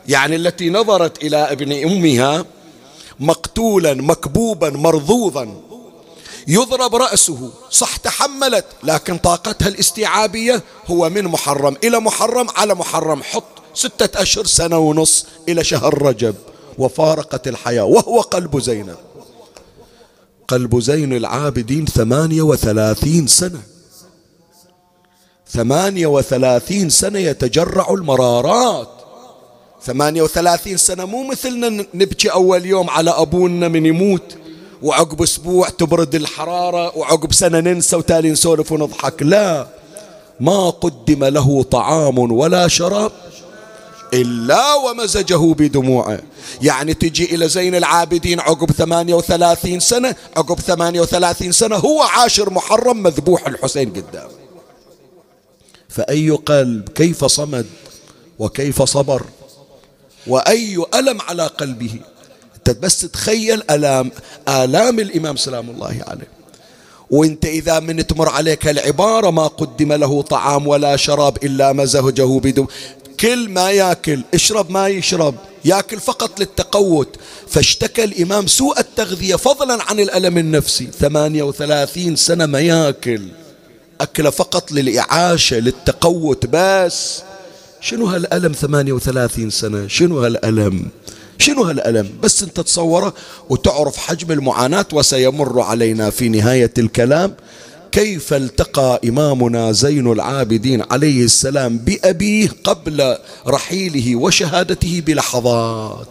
يعني 0.08 0.36
التي 0.36 0.70
نظرت 0.70 1.24
إلى 1.24 1.36
ابن 1.36 1.72
أمها 1.72 2.44
مقتولا 3.20 3.94
مكبوبا 3.94 4.70
مرضوضا. 4.70 5.62
يضرب 6.48 6.94
رأسه 6.94 7.50
صح 7.70 7.96
تحملت 7.96 8.64
لكن 8.82 9.18
طاقتها 9.18 9.68
الاستيعابية 9.68 10.62
هو 10.86 11.10
من 11.10 11.24
محرم 11.24 11.76
إلى 11.84 12.00
محرم 12.00 12.46
على 12.56 12.74
محرم. 12.74 13.22
حط 13.22 13.44
ستة 13.74 14.22
أشهر 14.22 14.46
سنة 14.46 14.78
ونص 14.78 15.26
إلى 15.48 15.64
شهر 15.64 16.02
رجب. 16.02 16.34
وفارقت 16.78 17.48
الحياة 17.48 17.84
وهو 17.84 18.20
قلب 18.20 18.60
زينب. 18.60 18.96
قلب 20.50 20.80
زين 20.80 21.12
العابدين 21.16 21.86
ثمانية 21.86 22.42
وثلاثين 22.42 23.26
سنة. 23.26 23.62
ثمانية 25.48 26.06
وثلاثين 26.06 26.90
سنة 26.90 27.18
يتجرع 27.18 27.86
المرارات. 27.90 28.88
ثمانية 29.82 30.22
وثلاثين 30.22 30.76
سنة 30.76 31.04
مو 31.04 31.22
مثلنا 31.30 31.84
نبكي 31.94 32.28
أول 32.28 32.66
يوم 32.66 32.90
على 32.90 33.10
أبونا 33.10 33.68
من 33.68 33.86
يموت 33.86 34.36
وعقب 34.82 35.22
أسبوع 35.22 35.68
تبرد 35.68 36.14
الحرارة 36.14 36.98
وعقب 36.98 37.32
سنة 37.32 37.60
ننسى 37.60 37.96
وتالي 37.96 38.30
نسولف 38.30 38.72
ونضحك. 38.72 39.22
لا 39.22 39.66
ما 40.40 40.70
قدم 40.70 41.24
له 41.24 41.62
طعام 41.62 42.18
ولا 42.18 42.68
شراب. 42.68 43.12
إلا 44.14 44.74
ومزجه 44.74 45.54
بدموعه 45.54 46.20
يعني 46.62 46.94
تجي 46.94 47.34
إلى 47.34 47.48
زين 47.48 47.74
العابدين 47.74 48.40
عقب 48.40 48.70
38 48.72 49.80
سنة 49.80 50.14
عقب 50.36 50.60
38 50.60 51.52
سنة 51.52 51.76
هو 51.76 52.02
عاشر 52.02 52.50
محرم 52.50 53.02
مذبوح 53.02 53.46
الحسين 53.46 53.90
قدامه 53.90 54.30
فأي 55.88 56.30
قلب؟ 56.30 56.88
كيف 56.88 57.24
صمد؟ 57.24 57.66
وكيف 58.38 58.82
صبر؟ 58.82 59.22
وأي 60.26 60.84
ألم 60.94 61.20
على 61.20 61.46
قلبه؟ 61.46 61.94
أنت 62.56 62.70
بس 62.70 63.00
تتخيل 63.00 63.62
ألام 63.70 64.10
آلام 64.48 64.98
الإمام 64.98 65.36
سلام 65.36 65.70
الله 65.70 66.00
عليه. 66.06 66.28
وأنت 67.10 67.44
إذا 67.44 67.80
من 67.80 68.06
تمر 68.06 68.28
عليك 68.28 68.68
العبارة 68.68 69.30
ما 69.30 69.46
قدم 69.46 69.92
له 69.92 70.22
طعام 70.22 70.66
ولا 70.66 70.96
شراب 70.96 71.44
إلا 71.44 71.72
مزهجه 71.72 72.38
بدو 72.38 72.66
كل 73.20 73.48
ما 73.48 73.70
ياكل 73.70 74.20
اشرب 74.34 74.70
ما 74.70 74.88
يشرب 74.88 75.34
ياكل 75.64 76.00
فقط 76.00 76.40
للتقوت. 76.40 77.16
فاشتكى 77.48 78.04
الإمام 78.04 78.46
سوء 78.46 78.80
التغذية 78.80 79.36
فضلا 79.36 79.82
عن 79.82 80.00
الألم 80.00 80.38
النفسي. 80.38 80.88
ثمانية 81.00 81.42
وثلاثين 81.42 82.16
سنة 82.16 82.46
ما 82.46 82.60
ياكل. 82.60 83.22
أكل 84.00 84.32
فقط 84.32 84.72
للإعاشة 84.72 85.58
للتقوت 85.58 86.46
بس. 86.46 87.22
شنو 87.80 88.06
هالألم 88.06 88.52
ثمانية 88.52 88.92
وثلاثين 88.92 89.50
سنة؟ 89.50 89.88
شنو 89.88 90.20
هالألم؟ 90.20 90.88
شنو 91.38 91.62
هالألم؟ 91.62 92.10
بس 92.22 92.42
أنت 92.42 92.60
تصوره 92.60 93.14
وتعرف 93.50 93.96
حجم 93.96 94.32
المعاناة 94.32 94.86
وسيمر 94.92 95.60
علينا 95.60 96.10
في 96.10 96.28
نهاية 96.28 96.72
الكلام. 96.78 97.34
كيف 97.92 98.32
التقى 98.32 99.00
إمامنا 99.08 99.72
زين 99.72 100.12
العابدين 100.12 100.82
عليه 100.90 101.24
السلام 101.24 101.78
بأبيه 101.78 102.48
قبل 102.64 103.16
رحيله 103.46 104.16
وشهادته 104.16 105.02
بلحظات؟ 105.06 106.08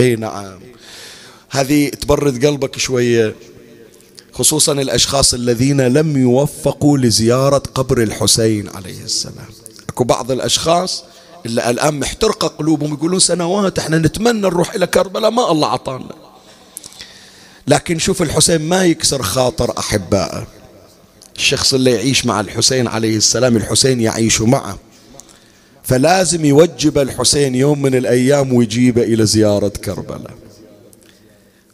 أي 0.00 0.16
نعم. 0.16 0.60
هذه 1.50 1.88
تبرد 1.88 2.46
قلبك 2.46 2.78
شوية 2.78 3.34
خصوصا 4.32 4.72
الأشخاص 4.72 5.34
الذين 5.34 5.80
لم 5.80 6.16
يوفقوا 6.16 6.98
لزيارة 6.98 7.62
قبر 7.74 8.02
الحسين 8.02 8.68
عليه 8.68 9.02
السلام. 9.04 9.48
أكو 9.88 10.04
بعض 10.04 10.30
الأشخاص 10.30 11.04
اللي 11.46 11.70
الآن 11.70 12.00
محترقة 12.00 12.48
قلوبهم 12.48 12.94
يقولون 12.94 13.20
سنوات 13.20 13.78
إحنا 13.78 13.98
نتمنى 13.98 14.40
نروح 14.40 14.74
إلى 14.74 14.86
كربلاء 14.86 15.30
ما 15.30 15.50
الله 15.50 15.68
عطانا 15.68 16.14
لكن 17.66 17.98
شوف 17.98 18.22
الحسين 18.22 18.68
ما 18.68 18.84
يكسر 18.84 19.22
خاطر 19.22 19.78
أحبائه. 19.78 20.55
الشخص 21.36 21.74
اللي 21.74 21.90
يعيش 21.90 22.26
مع 22.26 22.40
الحسين 22.40 22.88
عليه 22.88 23.16
السلام 23.16 23.56
الحسين 23.56 24.00
يعيش 24.00 24.40
معه. 24.40 24.78
فلازم 25.82 26.44
يوجب 26.44 26.98
الحسين 26.98 27.54
يوم 27.54 27.82
من 27.82 27.94
الأيام 27.94 28.52
ويجيبه 28.52 29.02
إلى 29.02 29.26
زيارة 29.26 29.68
كربلاء. 29.68 30.34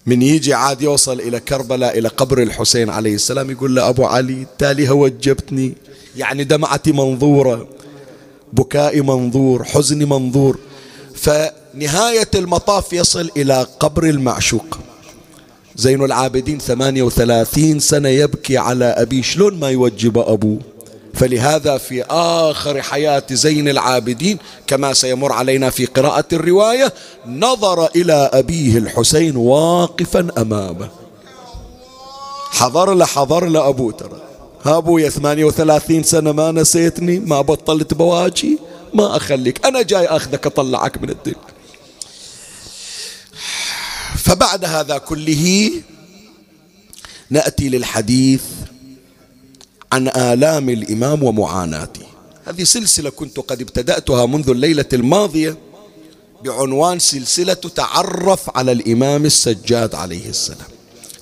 من 0.07 0.23
يجي 0.23 0.55
عاد 0.55 0.83
يوصل 0.83 1.21
إلى 1.21 1.41
كربلاء 1.41 1.99
إلى 1.99 2.09
قبر 2.09 2.43
الحسين 2.43 2.91
عليه 2.91 3.15
السلام 3.15 3.51
يقول 3.51 3.75
له 3.75 3.89
أبو 3.89 4.05
علي 4.05 4.47
تالي 4.59 4.91
وجبتني 4.91 5.75
يعني 6.17 6.45
دمعتي 6.45 6.93
منظورة 6.93 7.69
بكائي 8.53 9.01
منظور 9.01 9.65
حزني 9.65 10.05
منظور. 10.05 10.59
فنهاية 11.15 12.31
المطاف 12.35 12.93
يصل 12.93 13.31
إلى 13.37 13.67
قبر 13.81 14.05
المعشوق. 14.05 14.79
زين 15.77 16.05
العابدين 16.05 16.59
ثمانية 16.59 17.03
وثلاثين 17.03 17.81
سنة 17.81 18.09
يبكي 18.09 18.59
على 18.59 18.85
أبي. 18.85 19.23
شلون 19.23 19.61
ما 19.61 19.71
يوجب 19.71 20.19
أبوه 20.19 20.59
فلهذا 21.15 21.79
في 21.79 22.03
آخر 22.11 22.83
حياة 22.83 23.23
زين 23.33 23.69
العابدين 23.69 24.39
كما 24.67 24.93
سيمر 24.93 25.33
علينا 25.33 25.71
في 25.71 25.87
قراءة 25.87 26.25
الرواية 26.33 26.93
نظر 27.27 27.87
إلى 27.87 28.31
أبيه 28.33 28.79
الحسين 28.79 29.37
واقفا 29.37 30.29
أمامه. 30.39 30.89
حضر 32.51 32.95
له 32.95 33.05
حضر 33.05 33.45
له 33.45 33.93
ترى. 33.93 34.21
ها 34.65 34.79
أبويا 34.79 35.09
ثمانية 35.09 35.45
وثلاثين 35.45 36.03
سنة 36.03 36.33
ما 36.33 36.53
نسيتني 36.53 37.19
ما 37.19 37.41
بطلت 37.41 37.95
بواجي 37.95 38.59
ما 38.95 39.17
أخليك. 39.17 39.67
أنا 39.67 39.83
جاي 39.83 40.07
أخذك 40.07 40.47
أطلعك 40.47 41.03
من 41.03 41.11
الدنيا 41.11 41.37
فبعد 44.17 44.65
هذا 44.65 44.99
كله 44.99 45.73
نأتي 47.31 47.69
للحديث 47.69 48.43
عن 49.93 50.09
آلام 50.09 50.69
الإمام 50.69 51.23
ومعاناته. 51.23 52.03
هذه 52.45 52.65
سلسلة 52.65 53.11
كنت 53.11 53.41
قد 53.41 53.61
ابتدأتها 53.61 54.27
منذ 54.27 54.51
الليلة 54.51 54.85
الماضية 54.93 55.57
بعنوان 56.45 56.99
سلسلة 56.99 57.55
تعرف 57.55 58.57
على 58.57 58.73
الإمام 58.73 59.25
السجاد 59.25 59.95
عليه 59.95 60.29
السلام. 60.29 60.69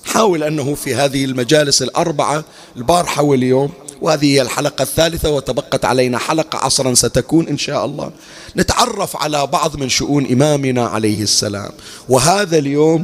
حاول 0.05 0.43
أنه 0.43 0.75
في 0.75 0.95
هذه 0.95 1.25
المجالس 1.25 1.81
الأربعة 1.81 2.45
البارحة 2.77 3.23
واليوم 3.23 3.71
وهذه 4.01 4.33
هي 4.33 4.41
الحلقة 4.41 4.81
الثالثة 4.81 5.29
وتبقت 5.29 5.85
علينا 5.85 6.17
حلقة 6.17 6.57
عصرا 6.57 6.93
ستكون 6.93 7.47
إن 7.47 7.57
شاء 7.57 7.85
الله. 7.85 8.11
نتعرف 8.57 9.17
على 9.17 9.47
بعض 9.47 9.75
من 9.75 9.89
شؤون 9.89 10.25
إمامنا 10.25 10.85
عليه 10.85 11.23
السلام. 11.23 11.71
وهذا 12.09 12.57
اليوم 12.57 13.03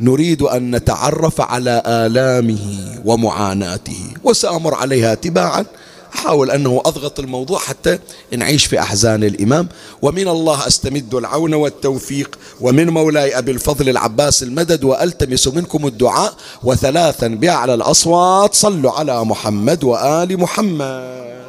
نريد 0.00 0.42
أن 0.42 0.76
نتعرف 0.76 1.40
على 1.40 1.82
آلامه 1.86 3.00
ومعاناته 3.04 4.14
وسأمر 4.24 4.74
عليها 4.74 5.14
تباعا. 5.14 5.64
أحاول 6.16 6.50
أنه 6.50 6.82
أضغط 6.86 7.20
الموضوع 7.20 7.58
حتى 7.58 7.98
نعيش 8.36 8.66
في 8.66 8.80
أحزان 8.80 9.24
الإمام. 9.24 9.68
ومن 10.02 10.28
الله 10.28 10.66
أستمد 10.66 11.14
العون 11.14 11.54
والتوفيق. 11.54 12.38
ومن 12.60 12.90
مولاي 12.90 13.38
أبي 13.38 13.50
الفضل 13.50 13.88
العباس 13.88 14.42
المدد 14.42 14.84
وألتمس 14.84 15.48
منكم 15.48 15.86
الدعاء. 15.86 16.34
وثلاثا 16.62 17.28
بأعلى 17.28 17.74
الأصوات 17.74 18.54
صلوا 18.54 18.92
على 18.92 19.24
محمد 19.24 19.84
وآل 19.84 20.40
محمد. 20.40 21.45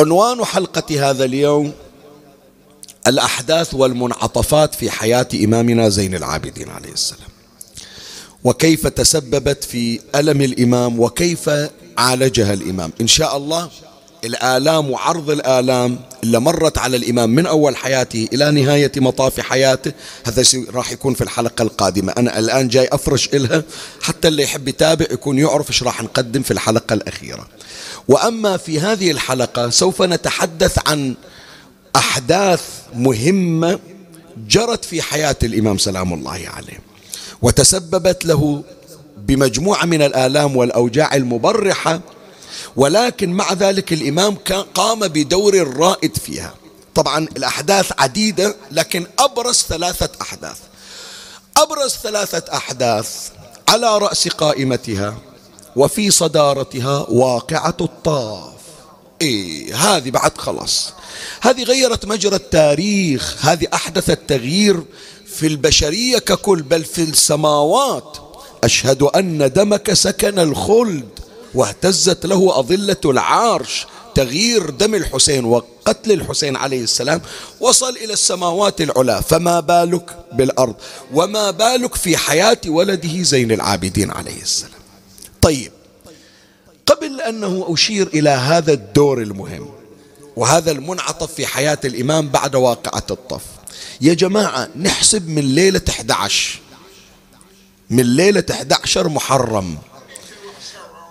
عنوان 0.00 0.44
حلقة 0.44 1.10
هذا 1.10 1.24
اليوم 1.24 1.72
الأحداث 3.06 3.74
والمنعطفات 3.74 4.74
في 4.74 4.90
حياة 4.90 5.28
إمامنا 5.34 5.88
زين 5.88 6.14
العابدين 6.14 6.68
عليه 6.68 6.92
السلام. 6.92 7.28
وكيف 8.44 8.86
تسببت 8.86 9.64
في 9.64 10.00
ألم 10.14 10.40
الإمام 10.40 11.00
وكيف 11.00 11.50
عالجها 11.98 12.52
الإمام. 12.52 12.92
إن 13.00 13.06
شاء 13.06 13.36
الله 13.36 13.70
الآلام 14.24 14.90
وعرض 14.90 15.30
الآلام 15.30 15.98
اللي 16.22 16.40
مرت 16.40 16.78
على 16.78 16.96
الإمام 16.96 17.30
من 17.30 17.46
أول 17.46 17.76
حياته 17.76 18.28
إلى 18.32 18.50
نهاية 18.50 18.92
مطاف 18.96 19.40
حياته 19.40 19.92
هذا 20.24 20.44
راح 20.74 20.92
يكون 20.92 21.14
في 21.14 21.24
الحلقة 21.24 21.62
القادمة. 21.62 22.12
أنا 22.18 22.38
الآن 22.38 22.68
جاي 22.68 22.88
أفرش 22.92 23.28
إلها 23.34 23.62
حتى 24.02 24.28
اللي 24.28 24.42
يحب 24.42 24.68
يتابع 24.68 25.06
يكون 25.10 25.38
يعرف 25.38 25.70
إيش 25.70 25.82
راح 25.82 26.02
نقدم 26.02 26.42
في 26.42 26.50
الحلقة 26.50 26.94
الأخيرة. 26.94 27.46
وأما 28.08 28.56
في 28.56 28.80
هذه 28.80 29.10
الحلقة 29.10 29.70
سوف 29.70 30.02
نتحدث 30.02 30.78
عن 30.88 31.14
أحداث 31.96 32.62
مهمة 32.94 33.78
جرت 34.48 34.84
في 34.84 35.02
حياة 35.02 35.36
الإمام 35.42 35.78
سلام 35.78 36.14
الله 36.14 36.30
عليه 36.56 36.78
وتسببت 37.42 38.24
له 38.24 38.62
بمجموعة 39.18 39.84
من 39.84 40.02
الآلام 40.02 40.56
والأوجاع 40.56 41.14
المبرحة 41.14 42.00
ولكن 42.76 43.32
مع 43.32 43.52
ذلك 43.52 43.92
الإمام 43.92 44.36
قام 44.74 45.00
بدور 45.00 45.76
رائد 45.76 46.16
فيها. 46.16 46.54
طبعا 46.94 47.28
الأحداث 47.36 47.92
عديدة 47.98 48.56
لكن 48.70 49.06
أبرز 49.18 49.56
ثلاثة 49.68 50.08
أحداث. 50.22 50.58
أبرز 51.56 51.90
ثلاثة 51.90 52.56
أحداث 52.56 53.28
على 53.68 53.98
رأس 53.98 54.28
قائمتها 54.28 55.18
وفي 55.76 56.10
صدارتها 56.10 57.06
واقعة 57.08 57.76
الطاف. 57.80 58.52
إيه 59.22 59.76
هذه 59.76 60.10
بعد 60.10 60.38
خلاص. 60.38 60.92
هذه 61.40 61.62
غيرت 61.62 62.06
مجرى 62.06 62.36
التاريخ 62.36 63.36
هذه 63.40 63.66
أحدثت 63.74 64.20
تغيير 64.28 64.82
في 65.26 65.46
البشرية 65.46 66.18
ككل 66.18 66.62
بل 66.62 66.84
في 66.84 67.02
السماوات. 67.02 68.16
أشهد 68.64 69.02
أن 69.02 69.52
دمك 69.52 69.92
سكن 69.92 70.38
الخلد. 70.38 71.19
واهتزت 71.54 72.26
له 72.26 72.58
أظلة 72.58 72.96
العرش 73.04 73.86
تغيير 74.14 74.70
دم 74.70 74.94
الحسين 74.94 75.44
وقتل 75.44 76.12
الحسين 76.12 76.56
عليه 76.56 76.82
السلام. 76.82 77.20
وصل 77.60 77.96
إلى 77.96 78.12
السماوات 78.12 78.80
العلى 78.80 79.22
فما 79.28 79.60
بالك 79.60 80.16
بالأرض؟ 80.32 80.74
وما 81.14 81.50
بالك 81.50 81.94
في 81.94 82.16
حياة 82.16 82.60
ولده 82.66 83.22
زين 83.22 83.52
العابدين 83.52 84.10
عليه 84.10 84.42
السلام. 84.42 84.80
طيب 85.40 85.72
قبل 86.86 87.20
أنه 87.20 87.66
أشير 87.68 88.06
إلى 88.06 88.30
هذا 88.30 88.72
الدور 88.72 89.22
المهم 89.22 89.68
وهذا 90.36 90.70
المنعطف 90.70 91.34
في 91.34 91.46
حياة 91.46 91.78
الإمام 91.84 92.28
بعد 92.28 92.54
واقعة 92.54 93.06
الطف 93.10 93.42
يا 94.00 94.14
جماعة 94.14 94.68
نحسب 94.76 95.28
من 95.28 95.54
ليلة 95.54 95.80
11 95.88 96.58
من 97.90 98.16
ليلة 98.16 98.44
11 98.50 99.08
محرم 99.08 99.78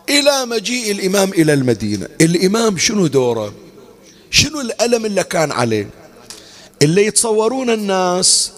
إلى 0.09 0.45
مجيء 0.45 0.91
الإمام 0.91 1.29
إلى 1.29 1.53
المدينة. 1.53 2.07
الإمام 2.21 2.77
شنو 2.77 3.07
دوره؟ 3.07 3.53
شنو 4.31 4.61
الألم 4.61 5.05
اللي 5.05 5.23
كان 5.23 5.51
عليه؟ 5.51 5.89
اللي 6.81 7.05
يتصورون 7.05 7.69
الناس 7.69 8.51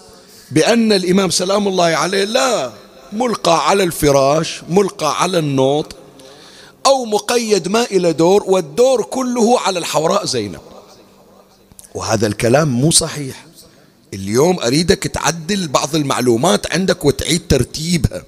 بأن 0.50 0.92
الإمام 0.92 1.30
سلام 1.30 1.68
الله 1.68 1.84
عليه 1.84 2.24
لا 2.24 2.72
ملقى 3.12 3.68
على 3.68 3.82
الفراش 3.82 4.62
ملقى 4.68 5.22
على 5.22 5.38
النوط 5.38 5.96
أو 6.86 7.04
مقيد 7.04 7.68
ما 7.68 7.84
إلى 7.84 8.12
دور 8.12 8.42
والدور 8.46 9.02
كله 9.02 9.60
على 9.60 9.78
الحوراء 9.78 10.26
زينب. 10.26 10.60
وهذا 11.94 12.26
الكلام 12.26 12.68
مو 12.68 12.90
صحيح. 12.90 13.46
اليوم 14.14 14.60
أريدك 14.60 15.02
تعدل 15.02 15.68
بعض 15.68 15.96
المعلومات 15.96 16.72
عندك 16.72 17.04
وتعيد 17.04 17.42
ترتيبها. 17.48 18.24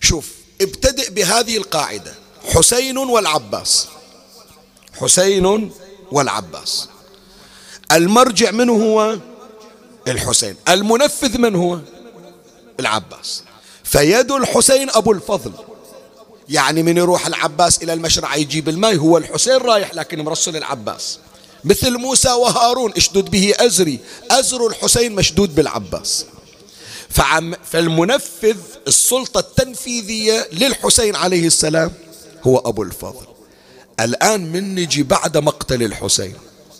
شوف 0.00 0.41
ابتدئ 0.62 1.10
بهذه 1.10 1.56
القاعدة. 1.56 2.14
حسين 2.54 2.98
والعباس. 2.98 3.88
حسين 5.00 5.70
والعباس. 6.12 6.88
المرجع 7.92 8.50
من 8.50 8.68
هو؟ 8.68 9.18
الحسين. 10.08 10.56
المنفذ 10.68 11.38
من 11.38 11.54
هو؟ 11.54 11.78
العباس. 12.80 13.42
فيد 13.84 14.32
الحسين 14.32 14.90
أبو 14.90 15.12
الفضل. 15.12 15.52
يعني 16.48 16.82
من 16.82 16.96
يروح 16.96 17.26
العباس 17.26 17.82
إلى 17.82 17.92
المشرع 17.92 18.36
يجيب 18.36 18.68
الماء 18.68 18.96
هو 18.96 19.18
الحسين 19.18 19.56
رايح 19.56 19.94
لكن 19.94 20.24
مرسل 20.24 20.56
العباس. 20.56 21.18
مثل 21.64 21.98
موسى 21.98 22.28
وهارون 22.28 22.92
اشدد 22.96 23.30
به 23.30 23.54
أزري. 23.58 23.98
أزر 24.30 24.66
الحسين 24.66 25.14
مشدود 25.14 25.54
بالعباس. 25.54 26.26
فعم 27.12 27.54
فالمنفذ 27.64 28.56
السلطة 28.88 29.40
التنفيذية 29.40 30.48
للحسين 30.52 31.16
عليه 31.16 31.46
السلام 31.46 31.92
هو 32.42 32.58
أبو 32.58 32.82
الفضل. 32.82 33.26
الآن 34.00 34.52
من 34.52 34.74
نجي 34.74 35.02
بعد 35.02 35.36
مقتل 35.36 35.82
الحسين؟ 35.82 36.34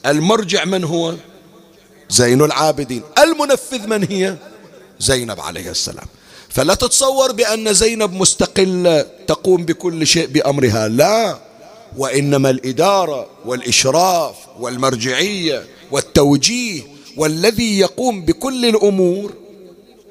المرجع 0.06 0.64
من 0.64 0.84
هو؟ 0.84 1.14
زين 2.10 2.42
العابدين. 2.42 3.02
المنفذ 3.18 3.86
من 3.86 4.04
هي؟ 4.10 4.36
زينب 5.00 5.40
عليه 5.40 5.70
السلام. 5.70 6.06
فلا 6.48 6.74
تتصور 6.74 7.32
بأن 7.32 7.74
زينب 7.74 8.12
مستقلة 8.12 9.06
تقوم 9.26 9.64
بكل 9.64 10.06
شيء 10.06 10.26
بأمرها 10.26 10.88
لا. 10.88 11.38
وإنما 11.96 12.50
الإدارة 12.50 13.26
والإشراف 13.44 14.34
والمرجعية 14.60 15.66
والتوجيه 15.90 16.82
والذي 17.16 17.78
يقوم 17.78 18.24
بكل 18.24 18.64
الأمور 18.64 19.41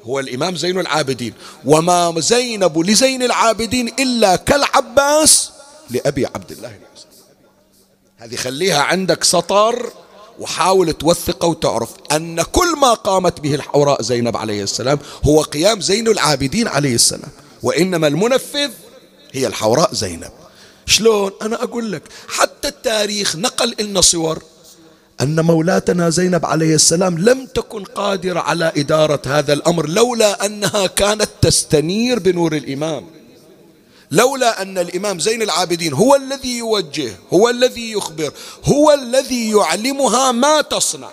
هو 0.02 0.20
الإمام 0.20 0.56
زين 0.56 0.78
العابدين. 0.78 1.34
وما 1.64 2.14
زينب 2.18 2.78
لزين 2.78 3.22
العابدين 3.22 3.88
إلا 3.88 4.36
كالعباس 4.36 5.50
لأبي 5.90 6.26
عبد 6.26 6.52
الله 6.52 6.78
هذه 8.16 8.36
خليها 8.36 8.82
عندك 8.82 9.24
سطر 9.24 9.92
وحاول 10.38 10.92
توثقه 10.92 11.48
وتعرف 11.48 11.90
أن 12.12 12.42
كل 12.42 12.76
ما 12.76 12.94
قامت 12.94 13.40
به 13.40 13.54
الحوراء 13.54 14.02
زينب 14.02 14.36
عليه 14.36 14.62
السلام 14.62 14.98
هو 15.24 15.42
قيام 15.42 15.80
زين 15.80 16.08
العابدين 16.08 16.68
عليه 16.68 16.94
السلام. 16.94 17.30
وإنما 17.62 18.06
المنفذ 18.06 18.70
هي 19.32 19.46
الحوراء 19.46 19.94
زينب. 19.94 20.30
شلون؟ 20.86 21.32
أنا 21.42 21.62
أقول 21.62 21.92
لك 21.92 22.02
حتى 22.28 22.68
التاريخ 22.68 23.36
نقل 23.36 23.74
لنا 23.80 24.00
صور 24.00 24.42
أن 25.22 25.40
مولاتنا 25.40 26.10
زينب 26.10 26.46
عليه 26.46 26.74
السلام 26.74 27.18
لم 27.18 27.46
تكن 27.46 27.84
قادرة 27.84 28.40
على 28.40 28.72
إدارة 28.76 29.22
هذا 29.26 29.52
الأمر 29.52 29.88
لولا 29.88 30.46
أنها 30.46 30.86
كانت 30.86 31.28
تستنير 31.40 32.18
بنور 32.18 32.56
الإمام. 32.56 33.06
لولا 34.10 34.62
أن 34.62 34.78
الإمام 34.78 35.18
زين 35.18 35.42
العابدين 35.42 35.92
هو 35.92 36.14
الذي 36.14 36.58
يوجه 36.58 37.12
هو 37.32 37.48
الذي 37.48 37.92
يخبر 37.92 38.32
هو 38.64 38.92
الذي 38.92 39.50
يعلمها 39.50 40.32
ما 40.32 40.60
تصنع. 40.60 41.10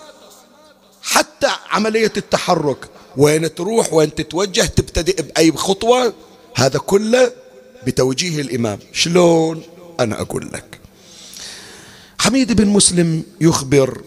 حتى 1.02 1.48
عملية 1.70 2.12
التحرك 2.16 2.88
وين 3.16 3.54
تروح 3.54 3.92
وين 3.92 4.14
تتوجه 4.14 4.66
تبتدئ 4.66 5.22
بأي 5.22 5.52
خطوة 5.52 6.12
هذا 6.54 6.78
كله 6.78 7.32
بتوجيه 7.86 8.40
الإمام. 8.40 8.78
شلون 8.92 9.62
أنا 10.00 10.20
أقول 10.20 10.50
لك؟ 10.52 10.79
حميد 12.20 12.52
بن 12.52 12.68
مسلم 12.68 13.22
يخبر 13.40 14.02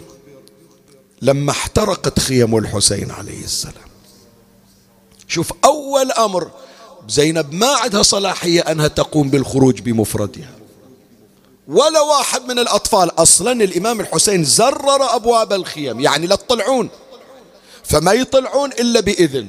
لما 1.22 1.52
احترقت 1.52 2.20
خيم 2.20 2.58
الحسين 2.58 3.12
عليه 3.12 3.44
السلام. 3.44 3.90
شوف 5.28 5.52
أول 5.66 6.12
أمر 6.12 6.52
زينب 7.10 7.54
ما 7.54 7.68
عندها 7.68 8.04
صلاحية 8.04 8.62
أنها 8.62 8.88
تقوم 8.88 9.30
بالخروج 9.30 9.82
بمفردها. 9.82 10.52
ولا 11.68 12.02
واحد 12.02 12.42
من 12.42 12.60
الأطفال 12.60 13.10
أصلا 13.22 13.52
الإمام 13.52 14.02
الحسين 14.02 14.44
زرر 14.44 15.16
أبواب 15.16 15.54
الخيم 15.54 16.00
يعني 16.00 16.28
لا 16.28 16.36
تطلعون. 16.36 16.90
فما 17.84 18.14
يطلعون 18.14 18.72
إلا 18.72 19.00
بإذن. 19.00 19.48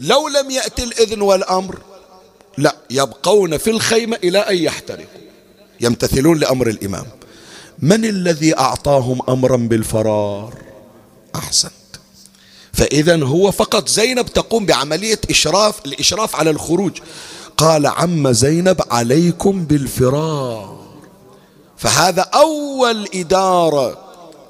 لو 0.00 0.28
لم 0.28 0.50
يأتي 0.50 0.84
الإذن 0.84 1.22
والأمر 1.22 1.78
لا 2.58 2.76
يبقون 2.90 3.56
في 3.56 3.70
الخيمة 3.70 4.18
إلى 4.24 4.38
أن 4.38 4.56
يحترقوا. 4.56 5.20
يمتثلون 5.80 6.38
لأمر 6.38 6.68
الإمام. 6.68 7.06
من 7.82 8.04
الذي 8.04 8.58
أعطاهم 8.58 9.20
أمرا 9.28 9.56
بالفرار؟ 9.56 10.54
أحسنت. 11.34 11.72
فإذا 12.72 13.24
هو 13.24 13.50
فقط 13.50 13.88
زينب 13.88 14.26
تقوم 14.26 14.66
بعملية 14.66 15.20
إشراف 15.30 15.86
الإشراف 15.86 16.36
على 16.36 16.50
الخروج. 16.50 16.98
قال 17.56 17.86
عم 17.86 18.32
زينب 18.32 18.80
عليكم 18.90 19.64
بالفرار. 19.64 20.78
فهذا 21.76 22.22
أول 22.22 23.08
إدارة 23.14 24.04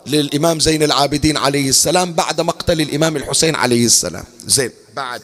للإمام 0.07 0.61
زين 0.61 0.83
العابدين 0.83 1.37
عليه 1.37 1.69
السلام 1.69 2.13
بعد 2.13 2.41
مقتل 2.41 2.81
الإمام 2.81 3.17
الحسين 3.17 3.55
عليه 3.55 3.87
السلام. 3.87 4.25
زين 4.47 4.71
بعد. 4.97 5.23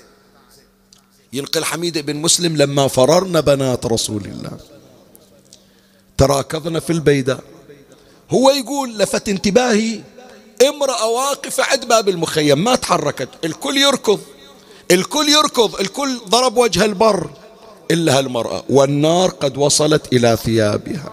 ينقل 1.33 1.65
حميد 1.65 1.99
بن 1.99 2.17
مسلم 2.17 2.57
لما 2.57 2.89
فررنا 2.89 3.41
بنات 3.41 3.87
رسول 3.87 4.25
الله. 4.25 4.59
تراكضنا 6.17 6.81
في 6.81 6.91
البيداء. 6.91 7.54
هو 8.31 8.51
يقول 8.51 8.99
لفت 8.99 9.29
انتباهي 9.29 10.01
امرأة 10.69 11.09
واقفة 11.09 11.65
عند 11.65 11.85
باب 11.85 12.09
المخيم 12.09 12.65
ما 12.65 12.77
تحركت 12.77 13.29
الكل 13.45 13.77
يركض 13.77 14.21
الكل 14.91 15.29
يركض 15.29 15.81
الكل 15.81 16.19
ضرب 16.29 16.57
وجه 16.57 16.85
البر 16.85 17.31
إلا 17.91 18.19
هالمرأة 18.19 18.65
والنار 18.69 19.31
قد 19.31 19.57
وصلت 19.57 20.13
إلى 20.13 20.39
ثيابها. 20.45 21.13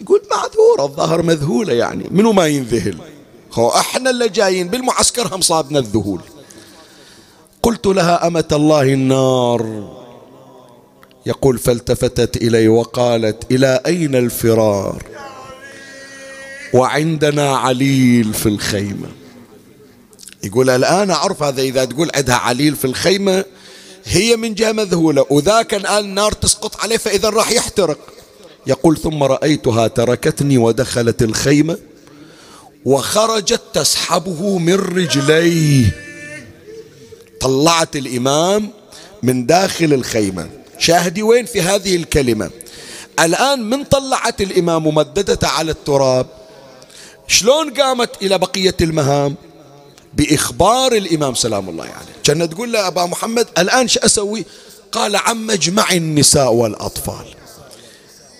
يقول 0.00 0.22
معذورة 0.30 0.84
الظهر 0.84 1.22
مذهولة 1.22 1.72
يعني 1.72 2.06
منو 2.10 2.32
ما 2.32 2.46
ينذهل؟ 2.46 2.98
هو 3.52 3.68
إحنا 3.68 4.10
اللي 4.10 4.28
جايين 4.28 4.68
بالمعسكر 4.68 5.34
هم 5.34 5.40
صابنا 5.40 5.78
الذهول. 5.78 6.20
قلت 7.62 7.86
لها 7.86 8.26
أمة 8.26 8.48
الله 8.52 8.82
النار؟ 8.82 9.90
يقول 11.26 11.58
فالتفتت 11.58 12.36
إلي 12.36 12.68
وقالت 12.68 13.52
إلى 13.52 13.80
أين 13.86 14.14
الفرار؟ 14.14 15.02
وعندنا 16.72 17.56
عليل 17.56 18.34
في 18.34 18.46
الخيمة. 18.48 19.08
يقول 20.44 20.70
الآن 20.70 21.10
أعرف 21.10 21.42
هذا 21.42 21.62
إذا 21.62 21.84
تقول 21.84 22.10
عندها 22.14 22.34
عليل 22.34 22.76
في 22.76 22.84
الخيمة 22.84 23.44
هي 24.04 24.36
من 24.36 24.54
جهة 24.54 24.72
مذهولة 24.72 25.26
وذاك 25.30 25.74
الآن 25.74 26.04
النار 26.04 26.32
تسقط 26.32 26.80
عليه 26.80 26.96
فإذا 26.96 27.28
راح 27.28 27.50
يحترق. 27.52 27.98
يقول 28.66 28.96
ثم 28.96 29.22
رأيتها 29.22 29.88
تركتني 29.88 30.58
ودخلت 30.58 31.22
الخيمة 31.22 31.78
وخرجت 32.84 33.60
تسحبه 33.72 34.58
من 34.58 34.74
رجليه. 34.74 35.96
طلعت 37.40 37.96
الإمام 37.96 38.70
من 39.22 39.46
داخل 39.46 39.92
الخيمة. 39.92 40.50
شاهدي 40.78 41.22
وين 41.22 41.46
في 41.46 41.60
هذه 41.62 41.96
الكلمة؟ 41.96 42.50
الآن 43.20 43.70
من 43.70 43.84
طلعت 43.84 44.40
الإمام 44.40 44.86
ومددته 44.86 45.48
على 45.48 45.70
التراب؟ 45.70 46.26
شلون 47.30 47.74
قامت 47.74 48.22
إلى 48.22 48.38
بقية 48.38 48.76
المهام؟ 48.80 49.34
بإخبار 50.14 50.92
الإمام 50.92 51.34
سلام 51.34 51.68
الله 51.68 51.84
عليه. 51.84 51.92
يعني. 51.92 52.06
كان 52.24 52.50
تقول 52.50 52.72
له 52.72 52.86
أبا 52.86 53.06
محمد 53.06 53.48
الآن 53.58 53.88
شو 53.88 54.00
أسوي؟ 54.00 54.44
قال 54.92 55.16
عم 55.16 55.50
اجمع 55.50 55.90
النساء 55.90 56.52
والأطفال. 56.52 57.24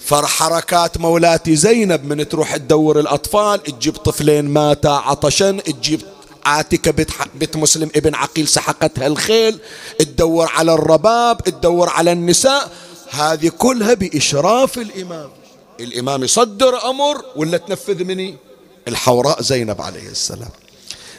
فرحركات 0.04 0.98
مولاتي 0.98 1.56
زينب 1.56 2.04
من 2.04 2.28
تروح 2.28 2.56
تدور 2.56 3.00
الأطفال 3.00 3.62
تجيب 3.62 3.96
طفلين 3.96 4.44
ماتا 4.44 4.88
عطشا 4.88 5.50
تجيب 5.50 6.00
عاتكة 6.44 6.90
بنت, 6.90 7.10
بنت 7.34 7.56
مسلم 7.56 7.90
ابن 7.96 8.14
عقيل 8.14 8.48
سحقتها 8.48 9.06
الخيل 9.06 9.58
تدور 9.98 10.48
على 10.48 10.74
الرباب 10.74 11.40
تدور 11.40 11.88
على 11.88 12.12
النساء. 12.12 12.70
هذه 13.10 13.48
كلها 13.48 13.94
بإشراف 13.94 14.78
الإمام. 14.78 15.30
الإمام 15.80 16.24
يصدر 16.24 16.90
أمر 16.90 17.24
ولا 17.36 17.58
تنفذ 17.58 18.04
مني؟ 18.04 18.49
الحوراء 18.90 19.42
زينب 19.42 19.80
عليه 19.80 20.08
السلام. 20.08 20.50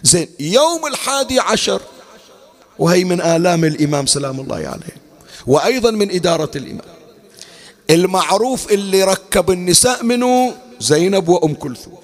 زين 0.03 0.27
يوم 0.39 0.88
الحادي 0.88 1.39
عشر 1.39 1.81
وهي 2.79 3.03
من 3.03 3.21
آلام 3.21 3.65
الإمام 3.65 4.05
سلام 4.05 4.39
الله 4.39 4.55
عليه 4.55 4.95
وأيضا 5.47 5.91
من 5.91 6.12
إدارة 6.12 6.51
الإمام. 6.55 6.91
المعروف 7.89 8.71
اللي 8.71 9.03
ركب 9.03 9.51
النساء 9.51 10.03
منه 10.03 10.55
زينب 10.79 11.29
وأم 11.29 11.53
كلثوم. 11.53 11.97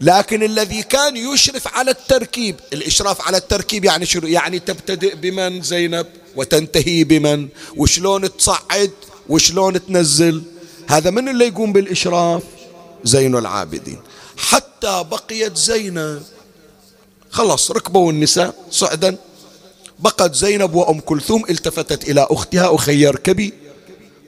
لكن 0.00 0.42
الذي 0.42 0.82
كان 0.82 1.16
يشرف 1.16 1.68
على 1.68 1.90
التركيب 1.90 2.56
الإشراف 2.72 3.26
على 3.26 3.36
التركيب 3.36 3.84
يعني 3.84 4.06
شنو؟ 4.06 4.26
يعني 4.28 4.58
تبتدئ 4.58 5.14
بمن 5.14 5.62
زينب 5.62 6.06
وتنتهي 6.36 7.04
بمن؟ 7.04 7.48
وشلون 7.76 8.36
تصعد؟ 8.36 8.90
وشلون 9.28 9.86
تنزل؟ 9.86 10.42
هذا 10.88 11.10
من 11.10 11.28
اللي 11.28 11.46
يقوم 11.46 11.72
بالإشراف؟ 11.72 12.42
زين 13.04 13.36
العابدين. 13.36 13.98
حتى 14.36 15.04
بقيت 15.10 15.56
زينب. 15.56 16.22
خلاص 17.30 17.70
ركبوا 17.70 18.12
النساء 18.12 18.54
صعدا. 18.70 19.16
بقت 19.98 20.34
زينب 20.34 20.74
وأم 20.74 21.00
كلثوم 21.00 21.44
التفتت 21.50 22.08
إلى 22.08 22.26
أختها 22.30 22.74
أخي 22.74 23.08
اركبي 23.08 23.54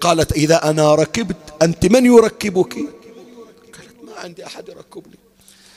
قالت 0.01 0.33
إذا 0.33 0.71
أنا 0.71 0.95
ركبت 0.95 1.37
أنت 1.63 1.87
من 1.87 2.07
يركبك؟ 2.07 2.75
قالت 2.75 3.97
ما 4.03 4.13
عندي 4.17 4.47
أحد 4.47 4.69
يركبني 4.69 5.19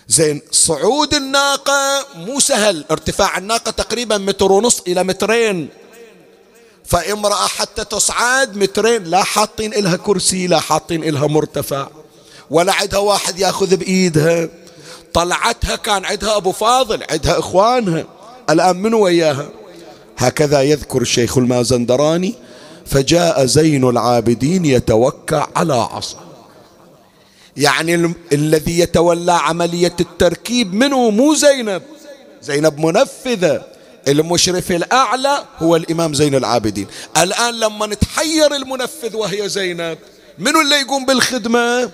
زين 0.07 0.41
صعود 0.51 1.13
الناقة 1.13 2.05
مو 2.15 2.39
سهل. 2.39 2.85
ارتفاع 2.91 3.37
الناقة 3.37 3.71
تقريبا 3.71 4.17
متر 4.17 4.51
ونص 4.51 4.81
إلى 4.87 5.03
مترين. 5.03 5.69
فإمرأة 6.85 7.47
حتى 7.47 7.85
تصعد 7.85 8.57
مترين 8.57 9.03
لا 9.03 9.23
حاطين 9.23 9.73
إلها 9.73 9.95
كرسي 9.95 10.47
لا 10.47 10.59
حاطين 10.59 11.03
إلها 11.03 11.27
مرتفع. 11.27 11.87
ولا 12.49 12.73
عندها 12.73 12.99
واحد 12.99 13.39
ياخذ 13.39 13.75
بإيدها. 13.75 14.49
طلعتها 15.13 15.75
كان 15.75 16.05
عندها 16.05 16.37
أبو 16.37 16.51
فاضل 16.51 17.03
عندها 17.09 17.39
إخوانها. 17.39 18.05
الآن 18.49 18.75
من 18.75 18.93
وياها؟ 18.93 19.49
هكذا 20.17 20.61
يذكر 20.61 21.01
الشيخ 21.01 21.37
المازندراني 21.37 22.35
فجاء 22.85 23.45
زين 23.45 23.89
العابدين 23.89 24.65
يتوكع 24.65 25.47
على 25.55 25.73
عصا. 25.73 26.19
يعني 27.57 28.13
الذي 28.33 28.79
يتولى 28.79 29.31
عملية 29.31 29.95
التركيب 29.99 30.73
منه 30.73 31.09
مو 31.09 31.33
زينب. 31.33 31.81
زينب 32.41 32.79
منفذة. 32.79 33.61
المشرف 34.07 34.71
الأعلى 34.71 35.45
هو 35.59 35.75
الإمام 35.75 36.13
زين 36.13 36.35
العابدين. 36.35 36.87
الآن 37.17 37.53
لما 37.59 37.87
نتحير 37.87 38.55
المنفذ 38.55 39.15
وهي 39.15 39.49
زينب 39.49 39.97
منو 40.39 40.61
اللي 40.61 40.75
يقوم 40.75 41.05
بالخدمة؟ 41.05 41.91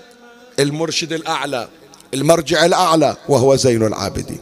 المرشد 0.58 1.12
الأعلى 1.12 1.68
المرجع 2.14 2.64
الأعلى 2.64 3.16
وهو 3.28 3.56
زين 3.56 3.82
العابدين. 3.82 4.38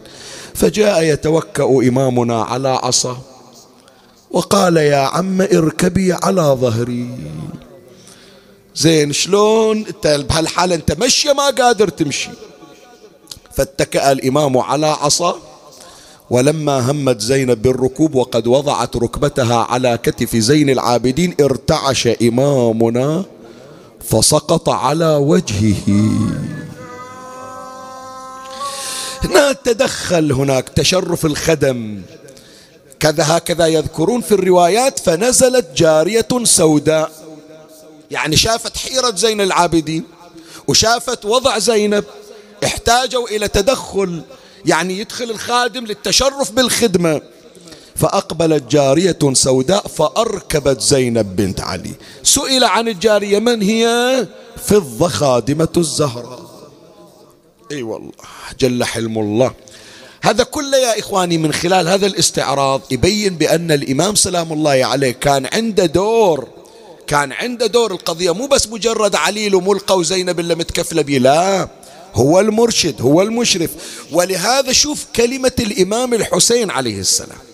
فجاء 0.54 1.02
يتوكأ 1.02 1.64
إمامنا 1.64 2.42
على 2.42 2.68
عصا 2.68 3.18
وقال 4.30 4.76
يا 4.76 4.96
عم 4.96 5.40
اركبي 5.40 6.12
على 6.12 6.42
ظهري. 6.42 7.08
زين 8.76 9.12
شلون 9.12 9.86
انت 9.86 10.06
بهالحالة 10.28 10.74
انت 10.74 10.92
مشي 10.92 11.32
ما 11.32 11.50
قادر 11.50 11.88
تمشي؟ 11.88 12.30
فاتكأ 13.54 14.12
الإمام 14.12 14.58
على 14.58 14.86
عصا 14.86 15.38
ولما 16.30 16.90
همت 16.90 17.20
زينب 17.20 17.62
بالركوب 17.62 18.14
وقد 18.14 18.46
وضعت 18.46 18.96
ركبتها 18.96 19.56
على 19.56 19.98
كتف 20.02 20.36
زين 20.36 20.70
العابدين 20.70 21.34
ارتعش 21.40 22.06
إمامنا. 22.06 23.24
فسقط 24.10 24.68
على 24.68 25.14
وجهه. 25.14 25.88
هنا 29.24 29.52
تدخل 29.52 30.32
هناك 30.32 30.68
تشرف 30.68 31.26
الخدم. 31.26 32.02
كذا 33.00 33.24
هكذا 33.36 33.66
يذكرون 33.66 34.20
في 34.20 34.32
الروايات 34.32 34.98
فنزلت 34.98 35.66
جارية 35.76 36.28
سوداء. 36.42 37.12
يعني 38.10 38.36
شافت 38.36 38.76
حيرة 38.76 39.14
زين 39.16 39.40
العابدين 39.40 40.04
وشافت 40.68 41.24
وضع 41.24 41.58
زينب. 41.58 42.04
احتاجوا 42.64 43.28
إلى 43.28 43.48
تدخل 43.48 44.22
يعني 44.66 44.98
يدخل 44.98 45.30
الخادم 45.30 45.84
للتشرف 45.84 46.50
بالخدمة. 46.52 47.20
فأقبلت 48.00 48.70
جارية 48.70 49.18
سوداء 49.32 49.86
فأركبت 49.86 50.80
زينب 50.80 51.36
بنت 51.36 51.60
علي. 51.60 51.92
سئل 52.22 52.64
عن 52.64 52.88
الجارية 52.88 53.38
من 53.38 53.62
هي؟ 53.62 53.86
فضة 54.56 55.08
خادمة 55.08 55.68
الزهراء. 55.76 56.40
أي 57.72 57.82
والله 57.82 58.12
جل 58.58 58.84
حلم 58.84 59.18
الله. 59.18 59.52
هذا 60.22 60.44
كله 60.44 60.76
يا 60.76 60.98
إخواني 60.98 61.38
من 61.38 61.52
خلال 61.52 61.88
هذا 61.88 62.06
الاستعراض 62.06 62.80
يبين 62.90 63.34
بأن 63.34 63.72
الإمام 63.72 64.14
سلام 64.14 64.52
الله 64.52 64.84
عليه 64.84 65.12
كان 65.12 65.46
عنده 65.52 65.86
دور. 65.86 66.48
كان 67.06 67.32
عنده 67.32 67.66
دور 67.66 67.92
القضية 67.92 68.34
مو 68.34 68.46
بس 68.46 68.68
مجرد 68.68 69.14
عليل 69.14 69.54
وملقى 69.54 69.98
وزينب 69.98 70.40
اللي 70.40 70.54
متكفلة 70.54 71.02
به 71.02 71.18
لا. 71.18 71.68
هو 72.14 72.40
المرشد 72.40 73.02
هو 73.02 73.22
المشرف. 73.22 73.70
ولهذا 74.12 74.72
شوف 74.72 75.06
كلمة 75.16 75.52
الإمام 75.60 76.14
الحسين 76.14 76.70
عليه 76.70 77.00
السلام. 77.00 77.49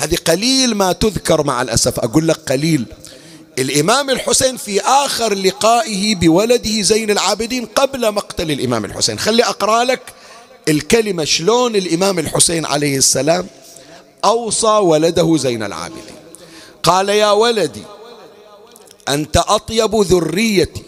هذه 0.00 0.16
قليل 0.16 0.74
ما 0.74 0.92
تذكر 0.92 1.42
مع 1.42 1.62
الأسف. 1.62 1.98
أقول 2.00 2.28
لك 2.28 2.36
قليل. 2.36 2.84
الإمام 3.58 4.10
الحسين 4.10 4.56
في 4.56 4.80
آخر 4.80 5.34
لقائه 5.34 6.14
بولده 6.14 6.82
زين 6.82 7.10
العابدين 7.10 7.66
قبل 7.66 8.12
مقتل 8.12 8.50
الإمام 8.50 8.84
الحسين. 8.84 9.18
خلي 9.18 9.44
أقرأ 9.44 9.84
لك 9.84 10.00
الكلمة 10.68 11.24
شلون 11.24 11.76
الإمام 11.76 12.18
الحسين 12.18 12.66
عليه 12.66 12.96
السلام 12.96 13.46
أوصى 14.24 14.66
ولده 14.66 15.36
زين 15.36 15.62
العابدين. 15.62 16.14
قال 16.82 17.08
يا 17.08 17.30
ولدي 17.30 17.82
أنت 19.08 19.36
أطيب 19.36 19.94
ذريتي 19.94 20.82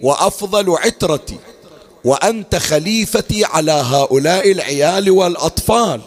وأفضل 0.00 0.70
عترتي 0.70 1.36
وأنت 2.04 2.56
خليفتي 2.56 3.44
على 3.44 3.72
هؤلاء 3.72 4.52
العيال 4.52 5.10
والأطفال. 5.10 6.00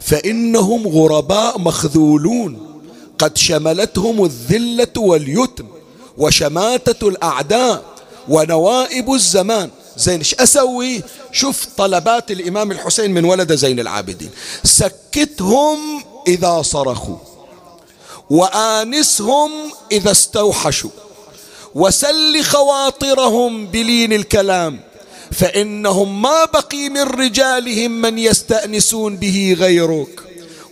فإنهم 0.00 0.88
غرباء 0.88 1.58
مخذولون. 1.58 2.80
قد 3.18 3.36
شملتهم 3.36 4.24
الذلة 4.24 4.92
واليتم 4.96 5.66
وشماتة 6.18 7.08
الأعداء 7.08 7.84
ونوائب 8.28 9.12
الزمان. 9.12 9.70
زين 9.96 10.18
إيش 10.18 10.34
أسوي؟ 10.34 11.02
شوف 11.32 11.66
طلبات 11.76 12.30
الإمام 12.30 12.72
الحسين 12.72 13.14
من 13.14 13.24
ولد 13.24 13.54
زين 13.54 13.80
العابدين. 13.80 14.30
سكتهم 14.64 15.78
إذا 16.26 16.62
صرخوا 16.62 17.16
وآنسهم 18.30 19.50
إذا 19.92 20.10
استوحشوا 20.10 20.90
وسل 21.74 22.42
خواطرهم 22.42 23.66
بلين 23.66 24.12
الكلام. 24.12 24.80
فإنهم 25.32 26.22
ما 26.22 26.44
بقي 26.44 26.88
من 26.88 27.02
رجالهم 27.02 27.90
من 27.90 28.18
يستأنسون 28.18 29.16
به 29.16 29.56
غيرك. 29.58 30.20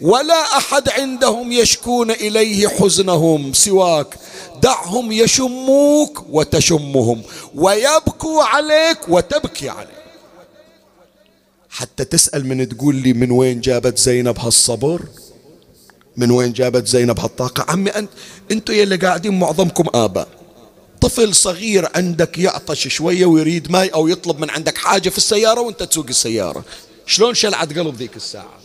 ولا 0.00 0.56
أحد 0.56 0.88
عندهم 0.88 1.52
يشكون 1.52 2.10
إليه 2.10 2.68
حزنهم 2.68 3.52
سواك. 3.52 4.14
دعهم 4.62 5.12
يشموك 5.12 6.24
وتشمهم. 6.30 7.22
ويبكوا 7.54 8.42
عليك 8.42 8.98
وتبكي 9.08 9.68
عليك. 9.68 9.96
حتى 11.70 12.04
تسأل 12.04 12.46
من 12.46 12.68
تقول 12.68 12.94
لي 12.94 13.12
من 13.12 13.30
وين 13.30 13.60
جابت 13.60 13.98
زينب 13.98 14.38
هالصبر؟ 14.38 15.02
من 16.16 16.30
وين 16.30 16.52
جابت 16.52 16.86
زينب 16.86 17.20
هالطاقة؟ 17.20 17.72
عمي 17.72 17.90
أنت 17.90 18.10
أنتوا 18.50 18.74
يلي 18.74 18.96
قاعدين 18.96 19.38
معظمكم 19.38 19.84
آباء. 19.94 20.28
طفل 21.00 21.34
صغير 21.34 21.88
عندك 21.94 22.38
يعطش 22.38 22.88
شوية 22.88 23.26
ويريد 23.26 23.70
ماي 23.70 23.88
أو 23.88 24.08
يطلب 24.08 24.38
من 24.38 24.50
عندك 24.50 24.78
حاجة 24.78 25.08
في 25.08 25.18
السيارة 25.18 25.60
وأنت 25.60 25.82
تسوق 25.82 26.06
السيارة. 26.08 26.64
شلون 27.06 27.34
شلعت 27.34 27.78
قلب 27.78 27.94
ذيك 27.96 28.16
الساعة؟ 28.16 28.58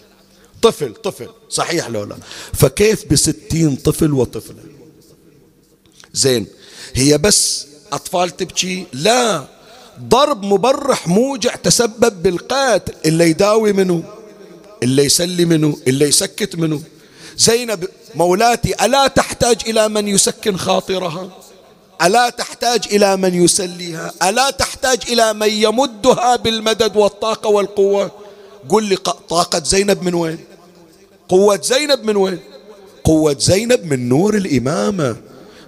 طفل 0.61 0.93
طفل 0.93 1.29
صحيح 1.49 1.87
لولا 1.87 2.17
فكيف 2.53 3.05
بستين 3.11 3.75
طفل 3.75 4.13
وطفلة 4.13 4.59
زين 6.13 6.47
هي 6.93 7.17
بس 7.17 7.67
أطفال 7.91 8.37
تبكي؟ 8.37 8.85
لا. 8.93 9.47
ضرب 9.99 10.43
مبرح 10.45 11.07
موجع 11.07 11.55
تسبب 11.55 12.23
بالقتل 12.23 12.93
اللي 13.05 13.29
يداوي 13.29 13.73
منه 13.73 14.03
اللي 14.83 15.05
يسلي 15.05 15.45
منه 15.45 15.77
اللي 15.87 16.07
يسكت 16.07 16.55
منه. 16.55 16.81
زينب 17.37 17.87
مولاتي 18.15 18.85
ألا 18.85 19.07
تحتاج 19.07 19.61
إلى 19.67 19.89
من 19.89 20.07
يسكن 20.07 20.57
خاطرها؟ 20.57 21.29
ألا 22.03 22.29
تحتاج 22.29 22.81
إلى 22.91 23.17
من 23.17 23.43
يسليها؟ 23.43 24.13
ألا 24.23 24.49
تحتاج 24.49 24.99
إلى 25.07 25.33
من 25.33 25.49
يمدها 25.49 26.35
بالمدد 26.35 26.97
والطاقة 26.97 27.49
والقوة؟ 27.49 28.11
قل 28.69 28.83
لي 28.83 28.95
طاقة 29.29 29.63
زينب 29.63 30.03
من 30.03 30.13
وين؟ 30.13 30.39
قوة 31.29 31.61
زينب 31.63 32.03
من 32.03 32.15
وين؟ 32.15 32.39
قوة 33.03 33.35
زينب 33.39 33.85
من 33.85 34.09
نور 34.09 34.35
الإمامة. 34.35 35.15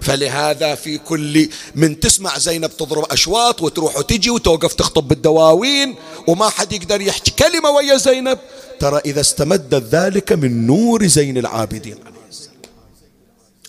فلهذا 0.01 0.75
في 0.75 0.97
كل 0.97 1.49
من 1.75 1.99
تسمع 1.99 2.37
زينب 2.37 2.77
تضرب 2.77 3.05
أشواط 3.11 3.61
وتروح 3.61 3.97
وتجي 3.97 4.29
وتوقف 4.29 4.73
تخطب 4.73 5.07
بالدواوين 5.07 5.95
وما 6.27 6.49
حد 6.49 6.73
يقدر 6.73 7.01
يحكي 7.01 7.31
كلمة 7.31 7.69
ويا 7.69 7.97
زينب. 7.97 8.39
ترى 8.79 9.01
إذا 9.05 9.21
استمدت 9.21 9.95
ذلك 9.95 10.31
من 10.31 10.67
نور 10.67 11.07
زين 11.07 11.37
العابدين 11.37 11.95
عليه 12.05 12.29
السلام. 12.29 12.55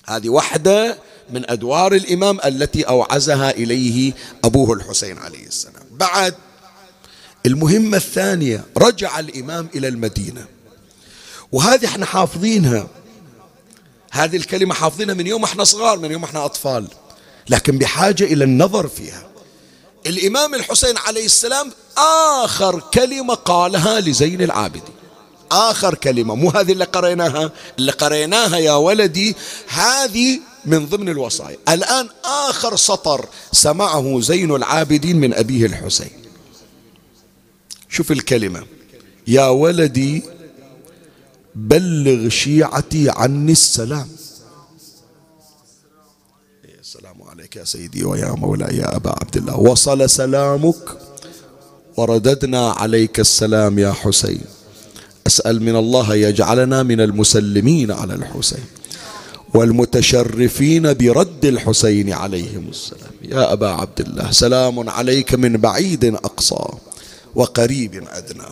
هذه 0.07 0.29
وحدة 0.29 0.99
من 1.31 1.51
أدوار 1.51 1.95
الإمام 1.95 2.39
التي 2.45 2.83
أوعزها 2.83 3.51
إليه 3.51 4.13
أبوه 4.45 4.73
الحسين 4.73 5.19
عليه 5.19 5.47
السلام. 5.47 5.83
بعد 5.91 6.35
المهمة 7.47 7.97
الثانية 7.97 8.65
رجع 8.77 9.19
الإمام 9.19 9.69
إلى 9.75 9.89
المدينة. 9.89 10.47
وهذه 11.53 11.87
إحنا 11.87 12.07
حافظينها. 12.07 12.87
هذه 14.11 14.37
الكلمة 14.37 14.75
حافظينها 14.75 15.15
من 15.15 15.27
يوم 15.27 15.45
إحنا 15.45 15.65
صغار 15.65 15.99
من 15.99 16.11
يوم 16.11 16.25
إحنا 16.25 16.45
أطفال. 16.45 16.87
لكن 17.49 17.79
بحاجة 17.79 18.25
إلى 18.25 18.45
النظر 18.45 18.89
فيها. 18.89 19.27
الإمام 20.07 20.55
الحسين 20.55 20.99
عليه 20.99 21.25
السلام 21.25 21.73
آخر 22.45 22.81
كلمة 22.95 23.35
قالها 23.35 24.01
لزين 24.01 24.43
العابدين. 24.43 24.95
آخر 25.53 25.95
كلمة 25.95 26.35
مو 26.35 26.51
هذه 26.51 26.73
اللي 26.73 26.85
قريناها؟ 26.85 27.51
اللي 27.79 27.93
قريناها 27.93 28.57
يا 28.57 28.73
ولدي 28.73 29.37
هذه 29.69 30.41
من 30.67 30.87
ضمن 30.87 31.09
الوصايا. 31.09 31.57
الآن 31.69 32.09
آخر 32.25 32.77
سطر 32.77 33.29
سمعه 33.53 34.21
زين 34.21 34.55
العابدين 34.55 35.17
من 35.17 35.35
أبيه 35.35 35.67
الحسين. 35.67 36.11
شوف 37.89 38.13
الكلمة. 38.13 38.63
يا 39.27 39.49
ولدي 39.49 40.23
بلغ 41.55 42.29
شيعتي 42.29 43.11
عني 43.11 43.53
السلام. 43.53 44.09
السلام 46.81 47.23
عليك 47.23 47.57
يا 47.57 47.65
سيدي 47.65 48.05
ويا 48.05 48.31
مولاي 48.31 48.77
يا 48.77 48.97
أبا 48.97 49.11
عبد 49.11 49.37
الله. 49.37 49.57
وصل 49.57 50.11
سلامك. 50.11 50.99
ورددنا 51.97 52.71
عليك 52.71 53.21
السلام 53.21 53.79
يا 53.79 53.93
حسين. 53.93 54.45
أسأل 55.27 55.63
من 55.63 55.77
الله 55.77 56.15
يجعلنا 56.15 56.83
من 56.83 57.01
المسلمين 57.01 57.91
على 57.91 58.15
الحسين. 58.15 58.65
والمتشرفين 59.55 60.95
برد 60.95 61.45
الحسين 61.45 62.13
عليهم 62.13 62.69
السلام. 62.69 63.11
يا 63.23 63.53
أبا 63.53 63.69
عبد 63.69 64.01
الله 64.01 64.31
سلام 64.31 64.91
عليك 64.91 65.35
من 65.35 65.57
بعيد 65.57 66.05
أقصى 66.05 66.65
وقريب 67.35 68.05
أدنى. 68.11 68.49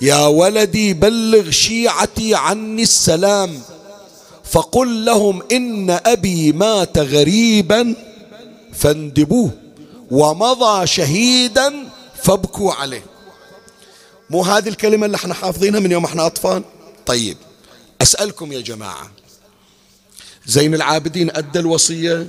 يا 0.00 0.26
ولدي 0.26 0.94
بلغ 0.94 1.50
شيعتي 1.50 2.34
عني 2.34 2.82
السلام 2.82 3.60
فقل 4.44 5.04
لهم 5.04 5.42
إن 5.52 5.90
أبي 5.90 6.52
مات 6.52 6.98
غريبا 6.98 7.94
فاندبوه 8.72 9.50
ومضى 10.10 10.86
شهيدا 10.86 11.74
فابكوا 12.22 12.72
عليه. 12.72 13.04
مو 14.30 14.42
هذه 14.42 14.68
الكلمة 14.68 15.06
اللي 15.06 15.16
إحنا 15.16 15.34
حافظينها 15.34 15.80
من 15.80 15.92
يوم 15.92 16.04
إحنا 16.04 16.26
أطفال؟ 16.26 16.62
طيب 17.06 17.36
أسألكم 18.02 18.52
يا 18.52 18.60
جماعة 18.60 19.10
زين 20.48 20.74
العابدين 20.74 21.30
أدى 21.36 21.58
الوصية. 21.58 22.26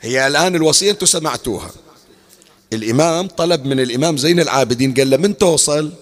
هي 0.00 0.26
الآن 0.26 0.54
الوصية 0.54 0.90
أنتم 0.90 1.06
سمعتوها. 1.06 1.70
الإمام 2.72 3.28
طلب 3.28 3.64
من 3.64 3.80
الإمام 3.80 4.16
زين 4.16 4.40
العابدين 4.40 4.94
قال 4.94 5.10
له 5.10 5.16
من 5.16 5.38
توصل؟ 5.38 5.92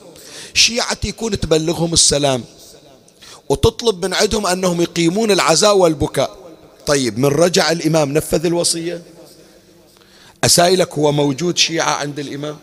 شيعتي 0.54 1.08
يكون 1.08 1.40
تبلغهم 1.40 1.92
السلام 1.92 2.44
وتطلب 3.48 4.04
من 4.04 4.14
عندهم 4.14 4.46
أنهم 4.46 4.80
يقيمون 4.80 5.30
العزاء 5.30 5.76
والبكاء. 5.76 6.36
طيب 6.86 7.18
من 7.18 7.26
رجع 7.26 7.72
الإمام 7.72 8.12
نفذ 8.12 8.46
الوصية؟ 8.46 9.02
أسائلك 10.44 10.92
هو 10.92 11.12
موجود 11.12 11.58
شيعة 11.58 11.90
عند 11.90 12.18
الإمام؟ 12.18 12.56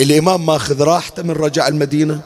الإمام 0.00 0.46
ماخذ 0.46 0.82
راحته 0.82 1.22
من 1.22 1.30
رجع 1.30 1.68
المدينة؟ 1.68 2.22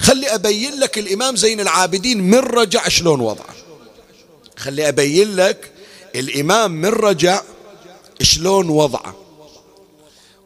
خلي 0.00 0.34
أبين 0.34 0.80
لك 0.80 0.98
الإمام 0.98 1.36
زين 1.36 1.60
العابدين 1.60 2.20
من 2.20 2.38
رجع 2.38 2.88
شلون 2.88 3.20
وضعه 3.20 3.54
خلي 4.56 4.88
أبين 4.88 5.36
لك 5.36 5.72
الإمام 6.14 6.70
من 6.70 6.88
رجع 6.88 7.42
شلون 8.22 8.68
وضعه 8.68 9.16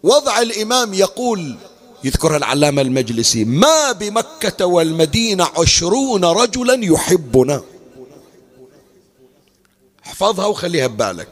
وضع 0.03 0.43
الإمام 0.43 0.95
يقول 0.95 1.57
يذكرها 2.05 2.37
العلامة 2.37 2.83
المجلسي 2.83 3.45
ما 3.45 3.93
بمكة 3.93 4.67
والمدينة 4.67 5.49
عشرون 5.59 6.25
رجلا 6.25 6.85
يحبنا. 6.85 7.63
احفظها 10.07 10.47
وخليها 10.47 10.87
ببالك. 10.87 11.29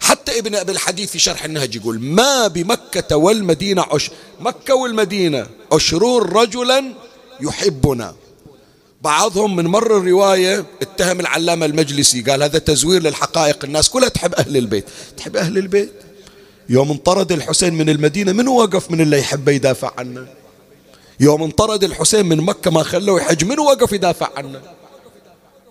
حتى 0.00 0.38
ابن 0.38 0.54
أبي 0.54 0.72
الحديث 0.72 1.10
في 1.10 1.18
شرح 1.18 1.44
النهج 1.44 1.76
يقول 1.76 2.00
ما 2.00 2.46
بمكة 2.46 3.16
والمدينة 3.16 3.82
عش 3.82 4.10
مكة 4.40 4.74
والمدينة 4.74 5.46
عشرون 5.72 6.22
رجلا 6.22 6.94
يحبنا. 7.42 8.14
بعضهم 9.02 9.56
من 9.56 9.66
مر 9.66 9.96
الرواية 9.96 10.64
اتهم 10.82 11.20
العلامة 11.20 11.66
المجلسي 11.66 12.22
قال 12.22 12.42
هذا 12.42 12.58
تزوير 12.58 13.02
للحقائق 13.02 13.64
الناس 13.64 13.90
كلها 13.90 14.08
تحب 14.08 14.34
أهل 14.34 14.56
البيت. 14.56 14.84
تحب 15.16 15.36
أهل 15.36 15.58
البيت؟ 15.58 15.92
يوم 16.68 16.90
انطرد 16.90 17.32
الحسين 17.32 17.74
من 17.74 17.88
المدينة 17.88 18.32
من 18.32 18.48
وقف؟ 18.48 18.90
من 18.90 19.00
اللي 19.00 19.18
يحب 19.18 19.48
يدافع 19.48 19.92
عنه؟ 19.98 20.26
يوم 21.20 21.42
انطرد 21.42 21.84
الحسين 21.84 22.26
من 22.26 22.36
مكة 22.36 22.70
ما 22.70 22.82
خلوه 22.82 23.20
يحج 23.20 23.44
من 23.44 23.58
وقف 23.58 23.92
يدافع 23.92 24.28
عنه؟ 24.36 24.60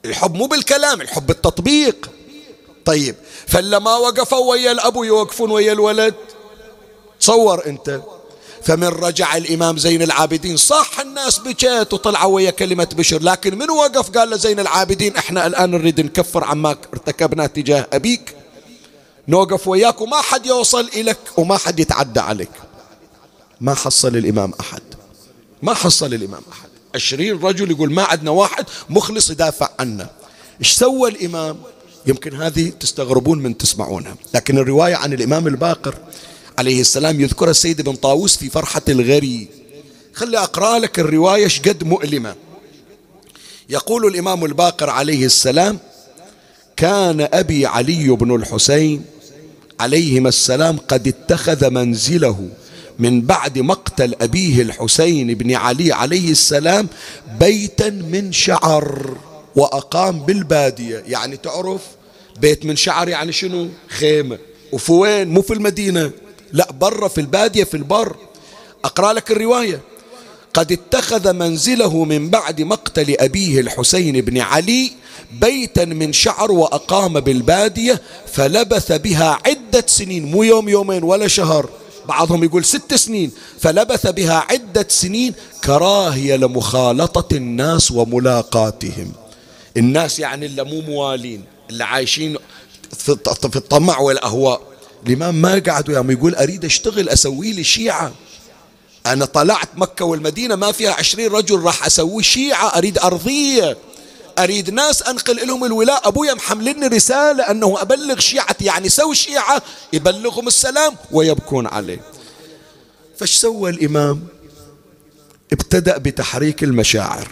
الحب 0.05 0.35
مو 0.35 0.45
بالكلام 0.45 1.01
الحب 1.01 1.27
بالتطبيق. 1.27 2.09
طيب 2.85 3.15
فلما 3.47 3.95
وقفوا 3.95 4.51
ويا 4.51 4.71
الأبو 4.71 5.03
يوقفون 5.03 5.51
ويا 5.51 5.73
الولد؟ 5.73 6.13
تصور 7.19 7.65
أنت. 7.65 8.01
فمن 8.63 8.87
رجع 8.87 9.37
الإمام 9.37 9.77
زين 9.77 10.01
العابدين. 10.01 10.57
صح 10.57 10.99
الناس 10.99 11.39
بكيت 11.39 11.93
وطلعوا 11.93 12.35
ويا 12.35 12.51
كلمة 12.51 12.87
بشر 12.97 13.21
لكن 13.23 13.57
من 13.57 13.69
وقف 13.69 14.09
قال 14.17 14.29
لزين 14.29 14.59
العابدين 14.59 15.15
إحنا 15.15 15.47
الآن 15.47 15.71
نريد 15.71 16.01
نكفر 16.01 16.43
عما 16.43 16.75
ارتكبنا 16.93 17.47
تجاه 17.47 17.87
أبيك 17.93 18.35
نوقف 19.27 19.67
وياك 19.67 20.01
وما 20.01 20.21
حد 20.21 20.45
يوصل 20.45 20.89
إليك 20.95 21.17
وما 21.37 21.57
حد 21.57 21.79
يتعدى 21.79 22.19
عليك. 22.19 22.51
ما 23.61 23.73
حصل 23.73 24.17
الإمام 24.17 24.53
أحد. 24.59 24.81
ما 25.61 25.73
حصل 25.73 26.13
الإمام 26.13 26.41
أحد. 26.51 26.69
عشرين 26.95 27.39
رجل 27.39 27.71
يقول 27.71 27.93
ما 27.93 28.03
عندنا 28.03 28.31
واحد 28.31 28.65
مخلص 28.89 29.29
يدافع 29.29 29.69
عنا 29.79 30.09
إيش 30.59 30.71
سوى 30.71 31.09
الإمام؟ 31.09 31.57
يمكن 32.05 32.41
هذه 32.41 32.69
تستغربون 32.79 33.39
من 33.39 33.57
تسمعونها 33.57 34.15
لكن 34.33 34.57
الرواية 34.57 34.95
عن 34.95 35.13
الإمام 35.13 35.47
الباقر 35.47 35.95
عليه 36.59 36.81
السلام 36.81 37.21
يذكر 37.21 37.49
السيد 37.49 37.81
بن 37.81 37.95
طاووس 37.95 38.37
في 38.37 38.49
فرحة 38.49 38.81
الغري. 38.89 39.47
خلي 40.13 40.37
أقرأ 40.37 40.79
لك 40.79 40.99
الرواية 40.99 41.47
شقد 41.47 41.83
مؤلمة. 41.83 42.35
يقول 43.69 44.05
الإمام 44.05 44.45
الباقر 44.45 44.89
عليه 44.89 45.25
السلام 45.25 45.79
كان 46.77 47.27
أبي 47.33 47.65
علي 47.65 48.09
بن 48.09 48.35
الحسين 48.35 49.05
عليهما 49.79 50.29
السلام 50.29 50.77
قد 50.77 51.07
اتخذ 51.07 51.69
منزله 51.69 52.49
من 52.99 53.21
بعد 53.21 53.59
مقتل 53.59 54.15
أبيه 54.21 54.61
الحسين 54.61 55.33
بن 55.33 55.55
علي 55.55 55.91
عليه 55.91 56.31
السلام 56.31 56.87
بيتا 57.39 57.89
من 57.89 58.31
شعر 58.31 59.17
وأقام 59.55 60.19
بالبادية. 60.19 61.03
يعني 61.07 61.37
تعرف 61.37 61.81
بيت 62.41 62.65
من 62.65 62.75
شعر 62.75 63.09
يعني 63.09 63.31
شنو؟ 63.31 63.67
خيمة. 63.87 64.37
وفي 64.71 64.91
وين 64.91 65.27
مو 65.27 65.41
في 65.41 65.53
المدينة. 65.53 66.11
لا 66.53 66.71
برا 66.71 67.07
في 67.07 67.21
البادية 67.21 67.63
في 67.63 67.77
البر. 67.77 68.15
أقرأ 68.85 69.13
لك 69.13 69.31
الرواية. 69.31 69.81
قد 70.53 70.71
اتخذ 70.71 71.33
منزله 71.33 72.03
من 72.03 72.29
بعد 72.29 72.61
مقتل 72.61 73.15
أبيه 73.19 73.59
الحسين 73.59 74.21
بن 74.21 74.37
علي 74.37 74.91
بيتا 75.41 75.85
من 75.85 76.13
شعر 76.13 76.51
وأقام 76.51 77.19
بالبادية 77.19 78.01
فلبث 78.27 78.91
بها 78.91 79.39
عدة 79.45 79.85
سنين 79.87 80.31
مو 80.31 80.43
يوم 80.43 80.69
يومين 80.69 81.03
ولا 81.03 81.27
شهر. 81.27 81.69
بعضهم 82.07 82.43
يقول 82.43 82.65
ست 82.65 82.93
سنين. 82.93 83.31
فلبث 83.59 84.07
بها 84.07 84.45
عدة 84.49 84.85
سنين 84.89 85.33
كراهية 85.63 86.35
لمخالطة 86.35 87.35
الناس 87.35 87.91
وملاقاتهم. 87.91 89.11
الناس 89.77 90.19
يعني 90.19 90.45
اللي 90.45 90.63
مو 90.63 90.81
موالين 90.81 91.43
اللي 91.69 91.83
عايشين 91.83 92.37
في 92.97 93.55
الطمع 93.55 93.99
والأهواء. 93.99 94.68
الإمام 95.07 95.41
ما 95.41 95.61
قعد 95.67 95.89
وياهم 95.89 96.11
يقول 96.11 96.35
أريد 96.35 96.65
أشتغل 96.65 97.09
أسوي 97.09 97.51
لي 97.51 97.63
شيعة. 97.63 98.13
أنا 99.05 99.25
طلعت 99.25 99.69
مكة 99.75 100.05
والمدينة 100.05 100.55
ما 100.55 100.71
فيها 100.71 100.91
عشرين 100.91 101.31
رجل 101.31 101.59
راح 101.59 101.85
أسوي 101.85 102.23
شيعة 102.23 102.67
أريد 102.67 102.97
أرضية. 102.97 103.77
أريد 104.39 104.69
ناس 104.69 105.03
أنقل 105.03 105.47
لهم 105.47 105.65
الولاء. 105.65 106.07
أبويا 106.07 106.33
محملني 106.33 106.87
رسالة 106.87 107.43
أنه 107.51 107.81
أبلغ 107.81 108.19
شيعتي 108.19 108.65
يعني 108.65 108.89
سوي 108.89 109.15
شيعة 109.15 109.61
يبلغهم 109.93 110.47
السلام 110.47 110.95
ويبكون 111.11 111.67
عليه. 111.67 112.01
فاش 113.17 113.33
سوى 113.33 113.69
الإمام؟ 113.69 114.27
ابتدأ 115.51 115.97
بتحريك 115.97 116.63
المشاعر. 116.63 117.27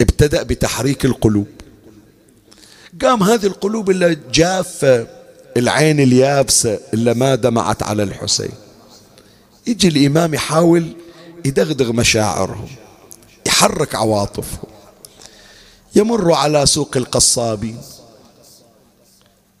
ابتدأ 0.00 0.42
بتحريك 0.42 1.04
القلوب. 1.04 1.46
قام 3.02 3.22
هذه 3.22 3.46
القلوب 3.46 3.90
اللي 3.90 4.18
جافة 4.32 5.21
العين 5.56 6.00
اليابسة 6.00 6.78
اللي 6.94 7.14
ما 7.14 7.34
دمعت 7.34 7.82
على 7.82 8.02
الحسين. 8.02 8.52
يجي 9.66 9.88
الإمام 9.88 10.34
يحاول 10.34 10.86
يدغدغ 11.44 11.92
مشاعرهم 11.92 12.68
يحرك 13.46 13.94
عواطفهم 13.94 14.70
يمر 15.96 16.32
على 16.32 16.66
سوق 16.66 16.96
القصابين. 16.96 17.78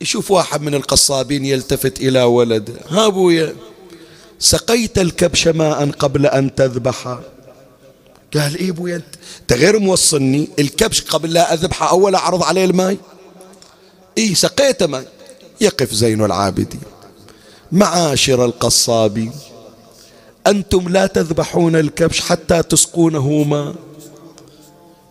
يشوف 0.00 0.30
واحد 0.30 0.62
من 0.62 0.74
القصابين 0.74 1.44
يلتفت 1.44 2.00
إلى 2.00 2.22
ولده 2.22 2.72
ها 2.88 3.06
أبويا 3.06 3.54
سقيت 4.38 4.98
الكبش 4.98 5.48
ماء 5.48 5.90
قبل 5.90 6.26
أن 6.26 6.54
تذبحه 6.54 7.20
قال 8.34 8.56
إيه 8.56 8.70
أبويا 8.70 9.02
أنت 9.40 9.52
غير 9.52 9.78
موصلني 9.78 10.48
الكبش 10.58 11.00
قبل 11.02 11.32
لا 11.32 11.54
أذبحه 11.54 11.90
أول 11.90 12.14
أعرض 12.14 12.42
عليه 12.42 12.64
الماء. 12.64 12.96
إيه 14.18 14.34
سقيته 14.34 14.86
ماء. 14.86 15.11
يقف 15.62 15.94
زين 15.94 16.24
العابدين. 16.24 16.80
معاشر 17.72 18.44
القصابين 18.44 19.32
أنتم 20.46 20.88
لا 20.88 21.06
تذبحون 21.06 21.76
الكبش 21.76 22.20
حتى 22.20 22.62
تسقونه 22.62 23.42
ماء 23.42 23.74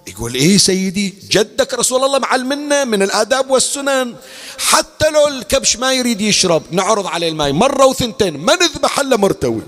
يقول 0.07 0.33
إيه 0.33 0.57
سيدي 0.57 1.13
جدك 1.29 1.73
رسول 1.73 2.03
الله 2.03 2.19
معلمنا 2.19 2.83
من 2.83 3.03
الآداب 3.03 3.49
والسنن. 3.49 4.15
حتى 4.57 5.09
لو 5.09 5.27
الكبش 5.27 5.77
ما 5.77 5.93
يريد 5.93 6.21
يشرب 6.21 6.63
نعرض 6.71 7.07
عليه 7.07 7.29
الماء 7.29 7.51
مرة 7.51 7.85
وثنتين 7.85 8.37
ما 8.37 8.55
نذبح 8.55 8.99
إلا 8.99 9.17
مرتوي. 9.17 9.61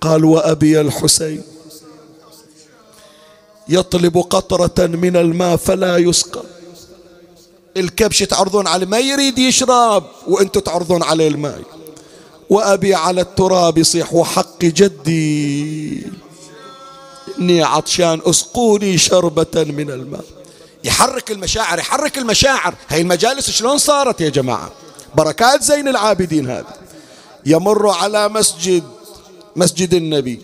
قال 0.00 0.24
وأبي 0.24 0.80
الحسين 0.80 1.42
يطلب 3.68 4.18
قطرة 4.18 4.86
من 4.86 5.16
الماء 5.16 5.56
فلا 5.56 5.96
يسقى. 5.96 6.42
الكبش 7.76 8.18
تعرضون 8.18 8.66
عليه 8.66 8.86
ما 8.86 8.98
يريد 8.98 9.38
يشرب 9.38 10.04
وأنتم 10.26 10.60
تعرضون 10.60 11.02
عليه 11.02 11.28
الماء. 11.28 11.62
وأبي 12.50 12.94
على 12.94 13.20
التراب 13.20 13.78
يصيح 13.78 14.14
وحق 14.14 14.64
جدي 14.64 16.06
إني 17.38 17.62
عطشان 17.62 18.20
أسقوني 18.26 18.98
شربة 18.98 19.64
من 19.64 19.90
الماء. 19.90 20.24
يحرك 20.84 21.30
المشاعر 21.30 21.78
يحرك 21.78 22.18
المشاعر. 22.18 22.74
هاي 22.88 23.00
المجالس 23.00 23.50
شلون 23.50 23.78
صارت 23.78 24.20
يا 24.20 24.28
جماعة؟ 24.28 24.72
بركات 25.14 25.62
زين 25.62 25.88
العابدين 25.88 26.50
هذا 26.50 26.76
يمر 27.46 27.88
على 27.88 28.28
مسجد 28.28 28.82
مسجد 29.56 29.94
النبي. 29.94 30.40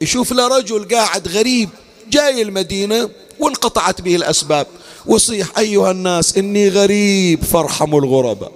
يشوف 0.00 0.32
له 0.32 0.58
رجل 0.58 0.94
قاعد 0.94 1.28
غريب 1.28 1.68
جاي 2.10 2.42
المدينة 2.42 3.10
وانقطعت 3.38 4.00
به 4.00 4.16
الأسباب. 4.16 4.66
وصيح 5.06 5.58
أيها 5.58 5.90
الناس 5.90 6.36
إني 6.36 6.68
غريب 6.68 7.44
فارحموا 7.44 8.00
الغرباء. 8.00 8.52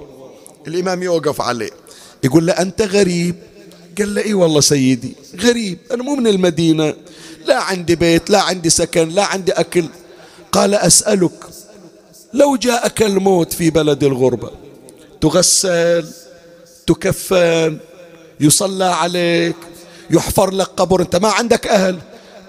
الإمام 0.67 1.03
يوقف 1.03 1.41
عليه. 1.41 1.71
يقول 2.25 2.47
له 2.47 2.53
أنت 2.53 2.83
غريب؟ 2.83 3.35
قال 3.99 4.15
له 4.15 4.25
إي 4.25 4.35
والله 4.35 4.61
سيدي 4.61 5.17
غريب. 5.41 5.79
أنا 5.93 6.03
مو 6.03 6.15
من 6.15 6.27
المدينة 6.27 6.95
لا 7.47 7.63
عندي 7.63 7.97
بيت 7.97 8.31
لا 8.31 8.41
عندي 8.41 8.71
سكن 8.71 9.09
لا 9.09 9.25
عندي 9.25 9.53
أكل. 9.53 9.85
قال 10.53 10.75
أسألك 10.75 11.45
لو 12.33 12.57
جاءك 12.57 13.03
الموت 13.03 13.53
في 13.53 13.71
بلد 13.71 14.05
الغربة 14.05 14.51
تغسل 15.21 16.09
تكفن 16.87 17.79
يصلى 18.41 18.85
عليك 18.85 19.57
يحفر 20.11 20.51
لك 20.51 20.67
قبر 20.67 21.01
أنت 21.01 21.17
ما 21.17 21.29
عندك 21.29 21.67
أهل. 21.67 21.99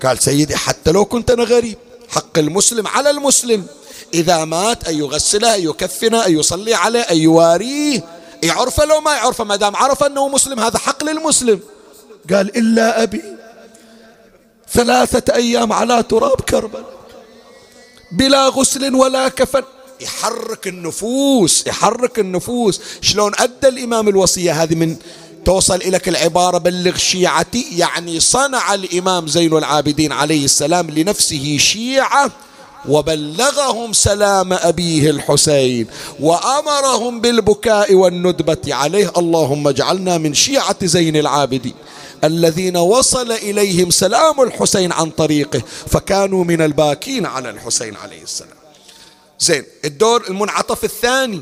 قال 0.04 0.24
سيدي 0.24 0.56
حتى 0.56 0.92
لو 0.92 1.06
كنت 1.06 1.32
أنا 1.32 1.44
غريب 1.44 1.78
حق 2.10 2.38
المسلم 2.38 2.88
على 2.88 3.10
المسلم. 3.10 3.66
إذا 4.16 4.46
مات 4.46 4.88
أن 4.88 4.98
يغسله 5.00 5.56
أن 5.56 5.62
يكفنه 5.62 6.26
أن 6.26 6.40
يصلي 6.40 6.74
عليه 6.74 7.00
أن 7.00 7.18
يواريه. 7.18 8.04
يعرفه 8.44 8.86
لو 8.86 9.02
ما 9.02 9.14
يعرفه 9.14 9.44
ما 9.44 9.56
دام 9.56 9.76
عرف 9.76 10.04
أنه 10.04 10.28
مسلم 10.28 10.60
هذا 10.60 10.78
حق 10.78 11.04
للمسلم. 11.04 11.60
قال 12.34 12.58
إلا 12.58 13.04
أبي. 13.04 13.22
ثلاثة 14.74 15.34
أيام 15.36 15.74
على 15.74 16.04
تراب 16.04 16.42
كربلاء. 16.42 16.96
بلا 18.12 18.48
غسل 18.48 18.96
ولا 18.96 19.28
كفن. 19.28 19.64
يحرك 20.02 20.68
النفوس 20.68 21.68
يحرك 21.68 22.20
النفوس. 22.20 22.82
شلون 23.02 23.32
أدى 23.40 23.68
الإمام 23.68 24.08
الوصية 24.08 24.64
هذه 24.64 24.76
من 24.76 24.96
توصل 25.46 25.76
إليك 25.76 26.10
العبارة 26.10 26.58
بلغ 26.58 26.98
شيعتي 26.98 27.66
يعني 27.78 28.20
صنع 28.20 28.74
الإمام 28.74 29.28
زين 29.28 29.58
العابدين 29.58 30.12
عليه 30.12 30.46
السلام 30.46 30.90
لنفسه 30.90 31.58
شيعة. 31.58 32.32
وبلغهم 32.90 33.94
سلام 33.94 34.54
أبيه 34.54 35.10
الحسين 35.10 35.88
وأمرهم 36.20 37.22
بالبكاء 37.22 37.94
والندبة 37.94 38.58
عليه. 38.68 39.12
اللهم 39.18 39.68
اجعلنا 39.68 40.18
من 40.18 40.34
شيعة 40.34 40.86
زين 40.86 41.18
العابدين 41.18 41.74
الذين 42.24 42.78
وصل 42.78 43.32
إليهم 43.32 43.90
سلام 43.90 44.42
الحسين 44.42 44.92
عن 44.92 45.10
طريقه 45.10 45.62
فكانوا 45.88 46.44
من 46.44 46.62
الباكين 46.62 47.26
على 47.26 47.50
الحسين 47.50 47.96
عليه 47.96 48.24
السلام. 48.24 48.58
زين 49.40 49.64
الدور 49.86 50.24
المنعطف 50.30 50.84
الثاني. 50.84 51.42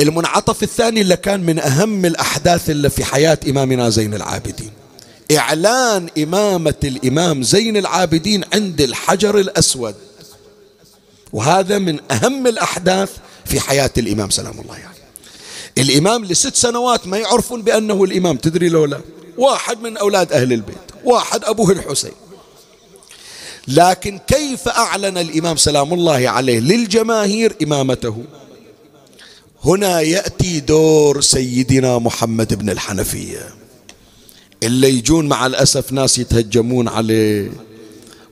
المنعطف 0.00 0.62
الثاني 0.62 1.00
اللي 1.00 1.16
كان 1.16 1.40
من 1.40 1.58
أهم 1.58 2.04
الأحداث 2.04 2.70
اللي 2.70 2.90
في 2.90 3.04
حياة 3.04 3.38
إمامنا 3.48 3.88
زين 3.90 4.14
العابدين. 4.14 4.70
إعلان 5.32 6.08
إمامة 6.18 6.74
الإمام 6.84 7.42
زين 7.42 7.76
العابدين 7.76 8.44
عند 8.54 8.80
الحجر 8.80 9.38
الأسود. 9.38 9.94
وهذا 11.32 11.78
من 11.78 12.00
أهم 12.10 12.46
الأحداث 12.46 13.10
في 13.44 13.60
حياة 13.60 13.90
الإمام 13.98 14.30
سلام 14.30 14.60
الله 14.60 14.74
عليه. 14.74 14.82
يعني. 14.82 14.96
الإمام 15.78 16.24
لست 16.24 16.54
سنوات 16.56 17.06
ما 17.06 17.18
يعرفون 17.18 17.62
بأنه 17.62 18.04
الإمام 18.04 18.36
تدري 18.36 18.68
لولا 18.68 19.00
واحد 19.38 19.80
من 19.80 19.96
أولاد 19.96 20.32
أهل 20.32 20.52
البيت 20.52 20.76
واحد 21.04 21.44
أبوه 21.44 21.70
الحسين. 21.70 22.12
لكن 23.68 24.18
كيف 24.18 24.68
أعلن 24.68 25.18
الإمام 25.18 25.56
سلام 25.56 25.94
الله 25.94 26.28
عليه 26.28 26.58
للجماهير 26.58 27.56
إمامته؟ 27.62 28.24
هنا 29.64 30.00
يأتي 30.00 30.60
دور 30.60 31.20
سيدنا 31.20 31.98
محمد 31.98 32.54
بن 32.54 32.70
الحنفية. 32.70 33.65
اللي 34.62 34.88
يجون 34.88 35.28
مع 35.28 35.46
الأسف 35.46 35.92
ناس 35.92 36.18
يتهجمون 36.18 36.88
عليه. 36.88 37.50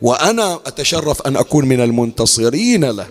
وأنا 0.02 0.60
أتشرف 0.66 1.22
أن 1.22 1.36
أكون 1.36 1.64
من 1.64 1.80
المنتصرين 1.80 2.84
له. 2.84 3.06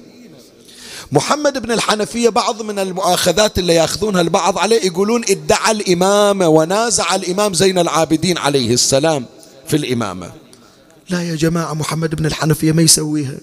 محمد 1.11 1.61
بن 1.61 1.71
الحنفية 1.71 2.29
بعض 2.29 2.61
من 2.61 2.79
المؤاخذات 2.79 3.59
اللي 3.59 3.75
ياخذونها 3.75 4.21
البعض 4.21 4.57
عليه 4.57 4.85
يقولون 4.85 5.23
ادعى 5.29 5.71
الإمامة 5.71 6.47
ونازع 6.47 7.15
الإمام 7.15 7.53
زين 7.53 7.77
العابدين 7.77 8.37
عليه 8.37 8.73
السلام 8.73 9.25
في 9.67 9.75
الإمامة. 9.77 10.31
لا 11.09 11.23
يا 11.23 11.35
جماعة 11.35 11.73
محمد 11.73 12.15
بن 12.15 12.25
الحنفية 12.25 12.71
ما 12.71 12.81
يسويها. 12.81 13.37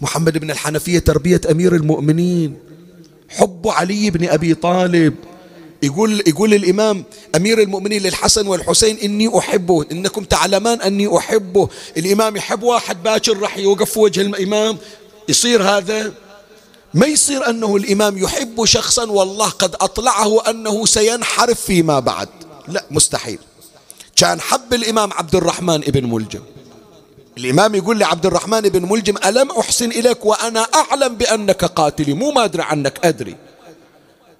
محمد 0.00 0.38
بن 0.38 0.50
الحنفية 0.50 0.98
تربية 0.98 1.40
أمير 1.50 1.74
المؤمنين. 1.74 2.56
حب 3.28 3.68
علي 3.68 4.10
بن 4.10 4.28
أبي 4.28 4.54
طالب. 4.54 5.14
يقول 5.82 6.22
يقول 6.26 6.54
الإمام 6.54 7.04
أمير 7.36 7.62
المؤمنين 7.62 8.02
للحسن 8.02 8.46
والحسين 8.46 8.96
إني 8.96 9.38
أحبه 9.38 9.84
إنكم 9.92 10.24
تعلمان 10.24 10.80
أني 10.80 11.16
أحبه. 11.16 11.68
الإمام 11.96 12.36
يحب 12.36 12.62
واحد 12.62 13.02
باكر 13.02 13.38
راح 13.38 13.58
يوقف 13.58 13.90
في 13.90 13.98
وجه 13.98 14.20
الإمام 14.20 14.78
يصير 15.28 15.62
هذا؟ 15.62 16.12
ما 16.94 17.06
يصير 17.06 17.50
أنه 17.50 17.76
الإمام 17.76 18.18
يحب 18.18 18.64
شخصا 18.64 19.10
والله 19.10 19.48
قد 19.48 19.74
أطلعه 19.74 20.50
أنه 20.50 20.86
سينحرف 20.86 21.60
فيما 21.60 22.00
بعد. 22.00 22.28
لا 22.68 22.84
مستحيل. 22.90 23.38
كان 24.16 24.40
حب 24.40 24.74
الإمام 24.74 25.12
عبد 25.12 25.34
الرحمن 25.34 25.74
ابن 25.74 26.10
ملجم. 26.10 26.42
الإمام 27.38 27.74
يقول 27.74 27.98
لعبد 27.98 28.26
الرحمن 28.26 28.60
بن 28.60 28.88
ملجم 28.88 29.14
ألم 29.24 29.50
أحسن 29.50 29.90
إليك 29.90 30.24
وأنا 30.26 30.60
أعلم 30.60 31.14
بأنك 31.14 31.64
قاتلي؟ 31.64 32.12
مو 32.12 32.30
ما 32.30 32.44
أدري 32.44 32.62
عنك 32.62 33.00
أدري. 33.04 33.36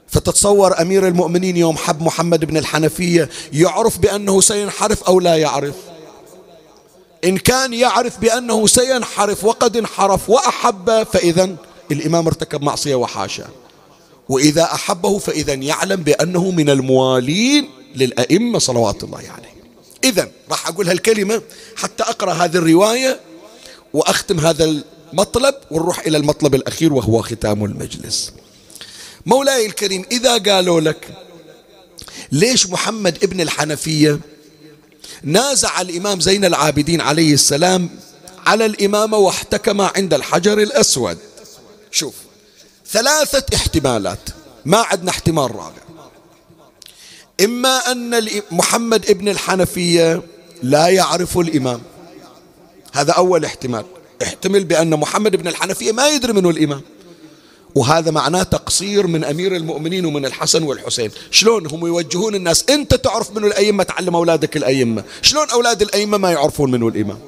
فتتصور 0.09 0.81
أمير 0.81 1.09
المؤمنين 1.09 1.57
يوم 1.57 1.77
حب 1.77 2.03
محمد 2.03 2.45
بن 2.45 2.57
الحنفية 2.57 3.29
يعرف 3.53 3.99
بأنه 3.99 4.41
سينحرف 4.41 5.03
أو 5.03 5.21
لا 5.21 5.37
يعرف. 5.37 5.75
إن 7.25 7.39
كان 7.39 7.75
يعرف 7.75 8.19
بأنه 8.19 8.67
سينحرف 8.67 9.45
وقد 9.45 9.77
انحرف 9.77 10.31
وأحب 10.31 11.03
فإذا 11.13 11.57
الإمام 11.93 12.27
ارتكب 12.27 12.63
معصية 12.63 12.95
وحاشا. 12.95 13.49
وإذا 14.29 14.65
أحبه 14.65 15.19
فإذا 15.19 15.55
يعلم 15.55 16.03
بأنه 16.03 16.51
من 16.51 16.71
الموالين 16.71 17.69
للأئمة 17.95 18.59
صلوات 18.59 19.05
الله 19.05 19.19
عليه. 19.19 19.57
إذا 20.05 20.29
راح 20.51 20.69
أقول 20.69 20.89
هالكلمة 20.89 21.43
حتى 21.77 22.03
أقرأ 22.03 22.33
هذه 22.33 22.57
الرواية 22.57 23.21
وأختم 23.93 24.41
هذا 24.41 24.83
المطلب 25.13 25.55
ونروح 25.71 25.99
إلى 25.99 26.17
المطلب 26.17 26.55
الأخير 26.55 26.93
وهو 26.93 27.23
ختام 27.23 27.65
المجلس. 27.65 28.33
مولاي 29.27 29.66
الكريم 29.66 30.05
إذا 30.12 30.39
قالوا 30.39 30.81
لك 30.81 31.09
ليش 32.33 32.66
محمد 32.66 33.24
ابن 33.24 33.41
الحنفية 33.41 34.20
نازع 35.22 35.81
الإمام 35.81 36.20
زين 36.20 36.45
العابدين 36.45 37.01
عليه 37.01 37.35
السلام 37.35 37.91
على 38.47 38.66
الإمامة 38.66 39.16
واحتكم 39.16 39.81
عند 39.81 40.14
الحجر 40.14 40.59
الأسود؟ 40.59 41.18
شوف 41.91 42.14
ثلاثة 42.91 43.57
احتمالات 43.57 44.29
ما 44.64 44.79
عندنا 44.79 45.11
احتمال 45.11 45.57
رابع. 45.57 45.83
إما 47.45 47.93
أن 47.93 48.29
محمد 48.51 49.11
ابن 49.11 49.29
الحنفية 49.29 50.22
لا 50.62 50.89
يعرف 50.89 51.39
الإمام. 51.39 51.83
هذا 52.93 53.12
أول 53.12 53.45
احتمال. 53.45 53.85
احتمل 54.22 54.64
بأن 54.64 54.91
محمد 54.91 55.37
بن 55.37 55.49
الحنفية 55.49 55.93
ما 55.93 56.09
يدري 56.09 56.33
منه 56.33 56.51
الإمام. 56.51 56.81
وهذا 57.77 58.11
معناه 58.11 58.43
تقصير 58.43 59.07
من 59.07 59.24
أمير 59.24 59.57
المؤمنين 59.57 60.07
ومن 60.07 60.27
الحسن 60.27 60.62
والحسين. 60.62 61.11
شلون 61.31 61.66
هم 61.66 61.87
يوجهون 61.87 62.35
الناس؟ 62.35 62.64
أنت 62.70 62.95
تعرف 62.95 63.31
منه 63.31 63.47
الأئمة؟ 63.47 63.83
تعلم 63.83 64.16
أولادك 64.16 64.57
الأئمة. 64.57 65.05
شلون 65.22 65.51
أولاد 65.51 65.83
الأئمة 65.83 66.18
ما 66.18 66.31
يعرفون 66.33 66.70
منه 66.70 66.89
الإمام؟ 66.89 67.18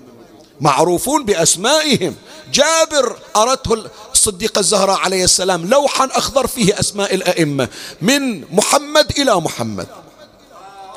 معروفون 0.61 1.25
بأسمائهم. 1.25 2.15
جابر 2.53 3.17
أردته 3.37 3.85
الصديقة 4.13 4.59
الزهراء 4.59 4.99
عليه 4.99 5.25
السلام 5.25 5.67
لوحا 5.67 6.09
أخضر 6.13 6.47
فيه 6.47 6.81
أسماء 6.81 7.15
الأئمة. 7.15 7.69
من 8.03 8.41
محمد 8.55 9.13
إلى 9.19 9.37
محمد. 9.37 9.87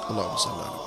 اللهم 0.10 0.38
صل 0.38 0.50
على 0.50 0.82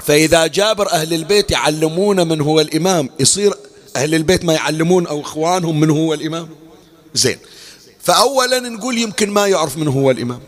فإذا 0.00 0.46
جابر 0.46 0.90
أهل 0.90 1.14
البيت 1.14 1.50
يعلمون 1.50 2.28
من 2.28 2.40
هو 2.40 2.60
الإمام 2.60 3.10
يصير 3.20 3.54
أهل 4.00 4.14
البيت 4.14 4.44
ما 4.44 4.52
يعلمون 4.52 5.06
أو 5.06 5.20
إخوانهم 5.20 5.80
من 5.80 5.90
هو 5.90 6.14
الإمام. 6.14 6.48
زين. 7.14 7.38
فأولا 8.02 8.58
نقول 8.58 8.98
يمكن 8.98 9.30
ما 9.30 9.46
يعرف 9.46 9.76
من 9.76 9.88
هو 9.88 10.10
الإمام. 10.10 10.40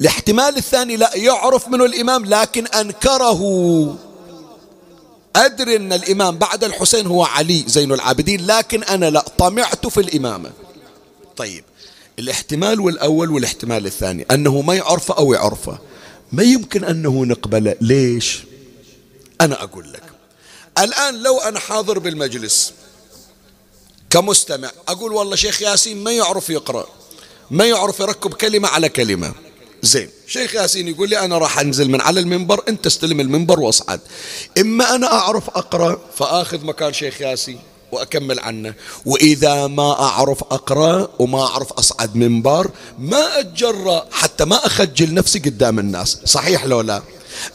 الاحتمال 0.00 0.56
الثاني 0.56 0.96
لا 0.96 1.16
يعرف 1.16 1.68
منه 1.68 1.84
الإمام 1.84 2.24
لكن 2.24 2.66
أنكره. 2.66 3.40
أدري 5.36 5.76
أن 5.76 5.92
الإمام 5.92 6.38
بعد 6.38 6.64
الحسين 6.64 7.06
هو 7.06 7.24
علي 7.24 7.64
زين 7.66 7.92
العابدين 7.92 8.46
لكن 8.46 8.82
أنا 8.82 9.10
لا 9.10 9.24
طمعت 9.38 9.86
في 9.86 10.00
الإمامة. 10.00 10.50
طيب. 11.36 11.64
الاحتمال 12.18 12.80
والأول 12.80 13.30
والاحتمال 13.30 13.86
الثاني 13.86 14.26
أنه 14.30 14.60
ما 14.60 14.74
يعرفه 14.74 15.14
أو 15.14 15.32
يعرفه. 15.32 15.78
ما 16.32 16.42
يمكن 16.42 16.84
أنه 16.84 17.24
نقبله. 17.24 17.74
ليش؟ 17.80 18.44
أنا 19.40 19.62
أقول 19.62 19.92
لك. 19.92 20.11
الآن 20.78 21.22
لو 21.22 21.38
أنا 21.38 21.58
حاضر 21.58 21.98
بالمجلس 21.98 22.72
كمستمع 24.10 24.70
أقول 24.88 25.12
والله 25.12 25.36
شيخ 25.36 25.62
ياسين 25.62 26.04
ما 26.04 26.12
يعرف 26.12 26.50
يقرأ 26.50 26.86
ما 27.50 27.64
يعرف 27.64 28.00
يركب 28.00 28.34
كلمة 28.34 28.68
على 28.68 28.88
كلمة. 28.88 29.32
زين 29.82 30.10
شيخ 30.26 30.54
ياسين 30.54 30.88
يقول 30.88 31.08
لي 31.08 31.18
أنا 31.18 31.38
راح 31.38 31.58
أنزل 31.58 31.90
من 31.90 32.00
على 32.00 32.20
المنبر 32.20 32.62
أنت 32.68 32.86
استلم 32.86 33.20
المنبر 33.20 33.60
واصعد. 33.60 34.00
إما 34.58 34.94
أنا 34.94 35.12
أعرف 35.12 35.48
أقرأ 35.48 36.00
فآخذ 36.16 36.64
مكان 36.64 36.92
شيخ 36.92 37.20
ياسين 37.20 37.60
وأكمل 37.92 38.40
عنه. 38.40 38.74
وإذا 39.06 39.66
ما 39.66 39.92
أعرف 40.02 40.42
أقرأ 40.42 41.08
وما 41.18 41.42
أعرف 41.42 41.72
أصعد 41.72 42.16
منبر 42.16 42.70
ما 42.98 43.40
أتجرأ 43.40 44.06
حتى 44.12 44.44
ما 44.44 44.66
أخجل 44.66 45.14
نفسي 45.14 45.38
قدام 45.38 45.78
الناس. 45.78 46.18
صحيح 46.24 46.64
لو 46.64 46.80
لا؟ 46.80 47.02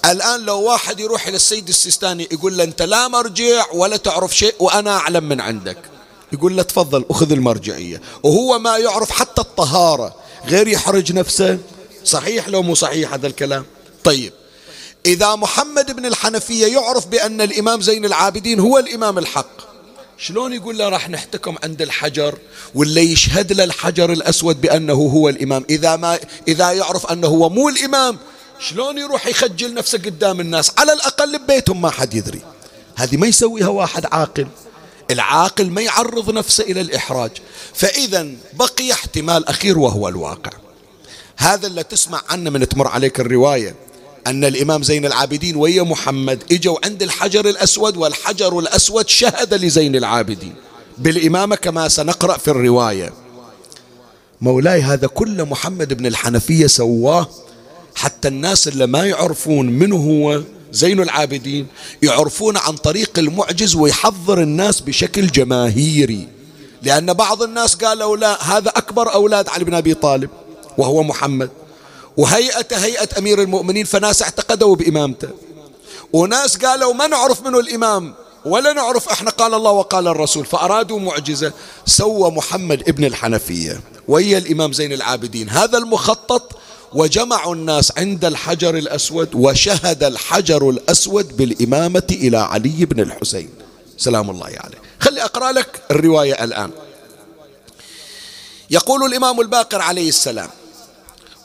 الآن 0.06 0.46
لو 0.46 0.62
واحد 0.62 1.00
يروح 1.00 1.28
إلى 1.28 1.36
السيد 1.36 1.68
السيستاني 1.68 2.28
يقول 2.32 2.58
له 2.58 2.64
أنت 2.64 2.82
لا 2.82 3.08
مرجع 3.08 3.66
ولا 3.74 3.98
تعرف 3.98 4.38
شيء 4.38 4.56
وأنا 4.60 4.98
أعلم 4.98 5.24
من 5.24 5.42
عندك. 5.42 5.78
يقول 6.34 6.58
له 6.58 6.64
تفضل 6.64 7.06
أخذ 7.10 7.32
المرجعية. 7.32 8.02
وهو 8.24 8.60
ما 8.60 8.78
يعرف 8.78 9.12
حتى 9.12 9.42
الطهارة 9.42 10.16
غير 10.46 10.68
يحرج 10.68 11.14
نفسه. 11.14 11.58
صحيح 12.06 12.50
لو 12.50 12.62
مو 12.62 12.76
صحيح 12.76 13.14
هذا 13.14 13.28
الكلام؟ 13.28 13.66
طيب. 14.04 14.34
إذا 15.06 15.36
محمد 15.36 15.96
بن 15.96 16.06
الحنفية 16.06 16.66
يعرف 16.68 17.08
بأن 17.08 17.42
الإمام 17.42 17.82
زين 17.82 18.06
العابدين 18.06 18.60
هو 18.60 18.78
الإمام 18.78 19.18
الحق 19.18 19.68
شلون 20.18 20.54
يقول 20.54 20.78
له 20.78 20.90
راح 20.90 21.10
نحتكم 21.10 21.56
عند 21.64 21.82
الحجر 21.82 22.38
ولا 22.76 23.02
يشهد 23.02 23.54
له 23.54 23.64
الحجر 23.64 24.12
الأسود 24.12 24.62
بأنه 24.62 24.94
هو 24.94 25.30
الإمام؟ 25.30 25.66
إذا 25.70 25.96
ما 25.96 26.20
إذا 26.48 26.72
يعرف 26.72 27.06
أنه 27.06 27.28
هو 27.28 27.50
مو 27.50 27.70
الإمام 27.70 28.18
شلون 28.60 28.98
يروح 28.98 29.28
يخجل 29.28 29.74
نفسه 29.74 29.98
قدام 29.98 30.40
الناس؟ 30.40 30.72
على 30.78 30.94
الأقل 30.94 31.40
ببيتهم 31.40 31.82
ما 31.82 31.90
حد 31.90 32.14
يدري. 32.14 32.42
هذه 32.96 33.18
ما 33.18 33.28
يسويها 33.28 33.68
واحد 33.68 34.06
عاقل. 34.06 34.48
العاقل 35.12 35.70
ما 35.70 35.82
يعرض 35.82 36.30
نفسه 36.30 36.64
إلى 36.64 36.82
الإحراج. 36.82 37.32
فإذا 37.74 38.28
بقي 38.54 38.92
احتمال 38.92 39.48
أخير 39.48 39.80
وهو 39.80 40.08
الواقع. 40.08 40.52
هذا 41.38 41.68
اللي 41.68 41.84
تسمع 41.84 42.22
عنه 42.30 42.50
من 42.50 42.70
تمر 42.70 42.88
عليك 42.88 43.20
الرواية. 43.20 43.76
أن 44.28 44.46
الإمام 44.46 44.84
زين 44.84 45.06
العابدين 45.06 45.56
ويا 45.56 45.84
محمد 45.84 46.44
إجوا 46.52 46.78
عند 46.86 47.04
الحجر 47.04 47.50
الأسود 47.50 47.98
والحجر 47.98 48.60
الأسود 48.60 49.10
شهد 49.10 49.54
لزين 49.54 49.96
العابدين. 49.96 50.56
بالإمامة 50.98 51.56
كما 51.56 51.88
سنقرأ 51.88 52.38
في 52.38 52.48
الرواية. 52.48 53.14
مولاي 54.42 54.82
هذا 54.82 55.08
كله 55.08 55.46
محمد 55.46 55.94
بن 55.94 56.06
الحنفية 56.06 56.68
سواه 56.68 57.30
حتى 57.98 58.28
الناس 58.28 58.68
اللي 58.68 58.88
ما 58.88 59.06
يعرفون 59.06 59.70
من 59.70 59.92
هو 59.92 60.42
زين 60.72 61.02
العابدين 61.02 61.68
يعرفون 62.02 62.58
عن 62.58 62.76
طريق 62.76 63.20
المعجز 63.20 63.76
ويحضر 63.76 64.42
الناس 64.42 64.82
بشكل 64.82 65.28
جماهيري. 65.28 66.28
لأن 66.82 67.14
بعض 67.14 67.44
الناس 67.44 67.76
قالوا 67.76 68.18
لا 68.18 68.58
هذا 68.58 68.70
أكبر 68.70 69.14
أولاد 69.14 69.50
علي 69.50 69.64
بن 69.64 69.74
أبي 69.74 69.94
طالب 69.94 70.30
وهو 70.78 71.04
محمد. 71.04 71.50
وهيئة 72.18 72.66
هيئة 72.72 73.18
أمير 73.18 73.42
المؤمنين 73.42 73.86
فناس 73.86 74.22
اعتقدوا 74.22 74.76
بإمامته. 74.76 75.30
وناس 76.14 76.58
قالوا 76.58 76.94
ما 76.94 77.08
نعرف 77.08 77.42
منه 77.42 77.60
الإمام 77.60 78.14
ولا 78.46 78.74
نعرف 78.74 79.10
إحنا 79.10 79.32
قال 79.32 79.54
الله 79.54 79.72
وقال 79.72 80.08
الرسول. 80.08 80.46
فأرادوا 80.46 81.00
معجزة 81.00 81.54
سوى 81.86 82.32
محمد 82.32 82.84
ابن 82.90 83.06
الحنفية. 83.06 83.82
ويا 84.08 84.38
الإمام 84.38 84.74
زين 84.74 84.94
العابدين. 84.94 85.50
هذا 85.50 85.78
المخطط 85.78 86.57
وجمعوا 86.94 87.56
الناس 87.56 87.94
عند 87.98 88.26
الحجر 88.26 88.78
الأسود 88.78 89.36
وشهد 89.36 90.04
الحجر 90.04 90.70
الأسود 90.70 91.38
بالإمامة 91.38 92.08
إلى 92.12 92.38
علي 92.38 92.86
بن 92.86 93.00
الحسين. 93.00 93.50
سلام 93.98 94.30
الله 94.30 94.46
عليه. 94.46 94.78
خلي 95.00 95.24
أقرأ 95.24 95.52
لك 95.52 95.82
الرواية 95.92 96.44
الآن. 96.44 96.72
يقول 98.70 99.04
الإمام 99.04 99.42
الباقر 99.42 99.82
عليه 99.82 100.10
السلام 100.10 100.50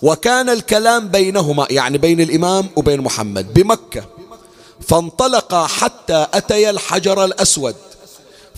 وكان 0.02 0.48
الكلام 0.48 1.08
بينهما 1.08 1.66
يعني 1.70 1.98
بين 1.98 2.20
الإمام 2.20 2.68
وبين 2.76 3.00
محمد 3.00 3.54
بمكة. 3.54 4.04
فانطلقا 4.88 5.66
حتى 5.66 6.26
أتيا 6.34 6.70
الحجر 6.70 7.24
الأسود. 7.24 7.74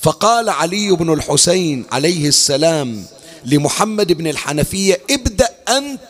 فقال 0.02 0.48
علي 0.48 0.90
بن 0.90 1.12
الحسين 1.12 1.86
عليه 1.92 2.28
السلام 2.28 3.06
لمحمد 3.44 4.12
بن 4.12 4.26
الحنفية 4.26 5.00
ابدأ 5.10 5.48
أنت 5.68 6.00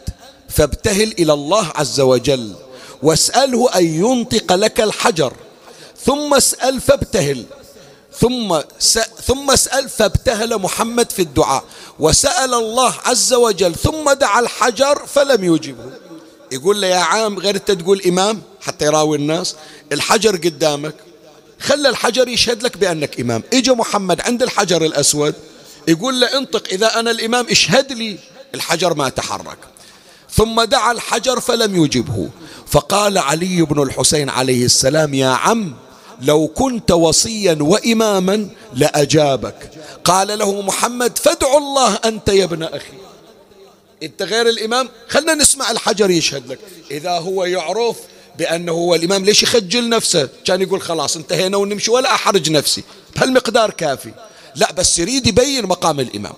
فابتهل 0.56 1.14
إلى 1.18 1.32
الله 1.32 1.72
عز 1.74 2.00
وجل. 2.00 2.52
واسأله 3.02 3.70
أن 3.74 3.84
ينطق 3.84 4.52
لك 4.52 4.80
الحجر. 4.80 5.32
ثم 6.04 6.34
اسأل 6.34 6.80
فابتهل. 6.80 7.44
ثم 8.20 8.60
ثم 9.26 9.50
اسأل 9.50 9.88
فابتهل 9.88 10.58
محمد 10.58 11.12
في 11.12 11.22
الدعاء. 11.22 11.64
وسأل 11.98 12.54
الله 12.54 12.94
عز 13.04 13.32
وجل. 13.34 13.74
ثم 13.74 14.12
دعا 14.12 14.40
الحجر 14.40 15.06
فلم 15.06 15.54
يجبه. 15.54 15.92
يقول 16.52 16.80
له 16.80 16.86
يا 16.86 16.96
عام 16.98 17.38
غير 17.38 17.56
أنت 17.56 17.70
تقول 17.70 18.02
إمام 18.06 18.42
حتى 18.60 18.84
يراوي 18.84 19.16
الناس. 19.16 19.56
الحجر 19.92 20.36
قدامك. 20.36 20.94
خلى 21.60 21.88
الحجر 21.88 22.28
يشهد 22.28 22.62
لك 22.62 22.76
بأنك 22.76 23.20
إمام. 23.20 23.42
إجا 23.52 23.72
محمد 23.72 24.20
عند 24.20 24.42
الحجر 24.42 24.84
الأسود. 24.84 25.34
يقول 25.88 26.20
له 26.20 26.38
انطق 26.38 26.68
إذا 26.72 27.00
أنا 27.00 27.10
الإمام 27.10 27.46
اشهد 27.50 27.92
لي. 27.92 28.18
الحجر 28.54 28.94
ما 28.94 29.08
تحرك. 29.08 29.58
ثم 30.36 30.62
دعا 30.62 30.92
الحجر 30.92 31.40
فلم 31.40 31.84
يجبه. 31.84 32.28
فقال 32.66 33.18
علي 33.18 33.62
بن 33.62 33.82
الحسين 33.82 34.28
عليه 34.28 34.64
السلام 34.64 35.14
يا 35.14 35.28
عم 35.28 35.74
لو 36.20 36.46
كنت 36.46 36.90
وصيا 36.90 37.58
وإماما 37.60 38.48
لأجابك. 38.74 39.70
قال 40.04 40.38
له 40.38 40.62
محمد 40.62 41.18
فادع 41.18 41.56
الله 41.56 41.94
أنت 41.94 42.28
يا 42.28 42.44
ابن 42.44 42.62
أخي. 42.62 42.94
أنت 44.02 44.22
غير 44.22 44.48
الإمام؟ 44.48 44.88
خلنا 45.08 45.34
نسمع 45.34 45.70
الحجر 45.70 46.10
يشهد 46.10 46.48
لك. 46.48 46.58
إذا 46.90 47.10
هو 47.10 47.44
يعرف 47.44 47.96
بأنه 48.38 48.72
هو 48.72 48.94
الإمام 48.94 49.24
ليش 49.24 49.42
يخجل 49.42 49.88
نفسه؟ 49.88 50.28
كان 50.44 50.62
يقول 50.62 50.82
خلاص 50.82 51.16
انتهينا 51.16 51.56
ونمشي 51.56 51.90
ولا 51.90 52.14
أحرج 52.14 52.50
نفسي. 52.50 52.84
بهالمقدار 53.16 53.70
كافي. 53.70 54.12
لا 54.54 54.72
بس 54.72 54.98
يريد 54.98 55.26
يبين 55.26 55.66
مقام 55.66 56.00
الإمام. 56.00 56.34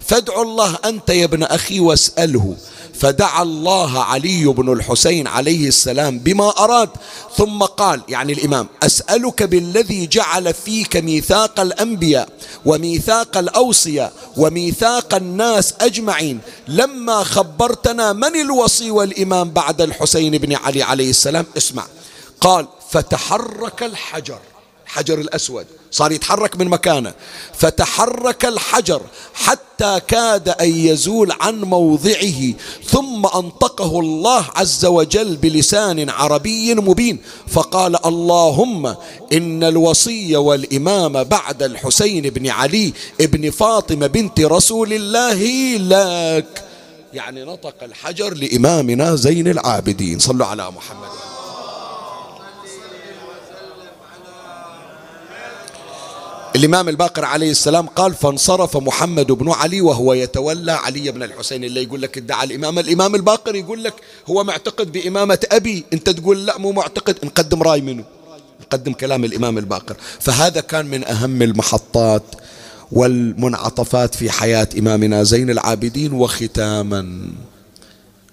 فادعوا 0.00 0.42
الله 0.42 0.78
أنت 0.84 1.10
يا 1.10 1.24
ابن 1.24 1.42
أخي 1.42 1.80
واسأله. 1.80 2.56
فدعا 3.00 3.42
الله 3.42 3.98
علي 4.02 4.44
بن 4.44 4.72
الحسين 4.72 5.26
عليه 5.26 5.68
السلام 5.68 6.18
بما 6.18 6.48
أراد. 6.58 6.90
ثم 7.36 7.62
قال 7.62 8.02
يعني 8.08 8.32
الإمام 8.32 8.66
أسألك 8.82 9.42
بالذي 9.42 10.06
جعل 10.06 10.54
فيك 10.54 10.96
ميثاق 10.96 11.60
الأنبياء 11.60 12.28
وميثاق 12.64 13.38
الأوصياء 13.38 14.12
وميثاق 14.36 15.14
الناس 15.14 15.74
أجمعين. 15.80 16.40
لما 16.68 17.24
خبرتنا 17.24 18.12
من 18.12 18.40
الوصي 18.40 18.90
والإمام 18.90 19.50
بعد 19.50 19.80
الحسين 19.80 20.38
بن 20.38 20.54
علي 20.54 20.82
عليه 20.82 21.10
السلام؟ 21.10 21.46
اسمع. 21.56 21.86
قال 22.40 22.66
فتحرك 22.90 23.82
الحجر. 23.82 24.38
الحجر 24.86 25.18
الأسود 25.18 25.66
صار 25.90 26.12
يتحرك 26.12 26.56
من 26.56 26.68
مكانه. 26.68 27.14
فتحرك 27.54 28.44
الحجر 28.44 29.02
حتى 29.34 30.00
كاد 30.08 30.48
أن 30.48 30.68
يزول 30.68 31.32
عن 31.40 31.60
موضعه 31.60 32.52
ثم 32.84 33.26
أنطقه 33.26 34.00
الله 34.00 34.46
عز 34.54 34.84
وجل 34.84 35.36
بلسان 35.36 36.10
عربي 36.10 36.74
مبين. 36.74 37.18
فقال 37.48 38.06
اللهم 38.06 38.86
إن 39.32 39.64
الوصي 39.64 40.36
والإمام 40.36 41.24
بعد 41.24 41.62
الحسين 41.62 42.22
بن 42.22 42.48
علي 42.48 42.92
ابن 43.20 43.50
فاطمة 43.50 44.06
بنت 44.06 44.40
رسول 44.40 44.92
الله 44.92 45.42
لك. 45.76 46.64
يعني 47.14 47.44
نطق 47.44 47.82
الحجر 47.82 48.34
لإمامنا 48.34 49.14
زين 49.14 49.48
العابدين. 49.48 50.18
صلوا 50.18 50.46
على 50.46 50.70
محمد. 50.70 51.25
الإمام 56.56 56.88
الباقر 56.88 57.24
عليه 57.24 57.50
السلام 57.50 57.86
قال 57.86 58.14
فانصرف 58.14 58.76
محمد 58.76 59.26
بن 59.26 59.50
علي 59.52 59.80
وهو 59.80 60.12
يتولى 60.12 60.72
علي 60.72 61.10
بن 61.10 61.22
الحسين. 61.22 61.64
اللي 61.64 61.82
يقول 61.82 62.02
لك 62.02 62.18
ادعى 62.18 62.44
الإمام. 62.44 62.78
الإمام 62.78 63.14
الباقر 63.14 63.54
يقول 63.54 63.84
لك 63.84 63.94
هو 64.26 64.44
معتقد 64.44 64.92
بإمامة 64.92 65.38
أبي. 65.52 65.84
أنت 65.92 66.10
تقول 66.10 66.46
لا 66.46 66.58
مو 66.58 66.72
معتقد. 66.72 67.24
نقدم 67.24 67.62
رأي 67.62 67.80
منه. 67.80 68.04
نقدم 68.60 68.92
كلام 68.92 69.24
الإمام 69.24 69.58
الباقر. 69.58 69.96
فهذا 70.20 70.60
كان 70.60 70.86
من 70.86 71.04
أهم 71.04 71.42
المحطات 71.42 72.22
والمنعطفات 72.92 74.14
في 74.14 74.30
حياة 74.30 74.68
إمامنا 74.78 75.22
زين 75.22 75.50
العابدين 75.50 76.12
وختاما. 76.12 77.30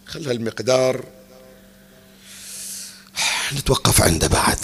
خلها 0.06 0.32
المقدار. 0.32 1.04
نتوقف 3.54 4.02
عنده 4.02 4.28
بعد. 4.28 4.60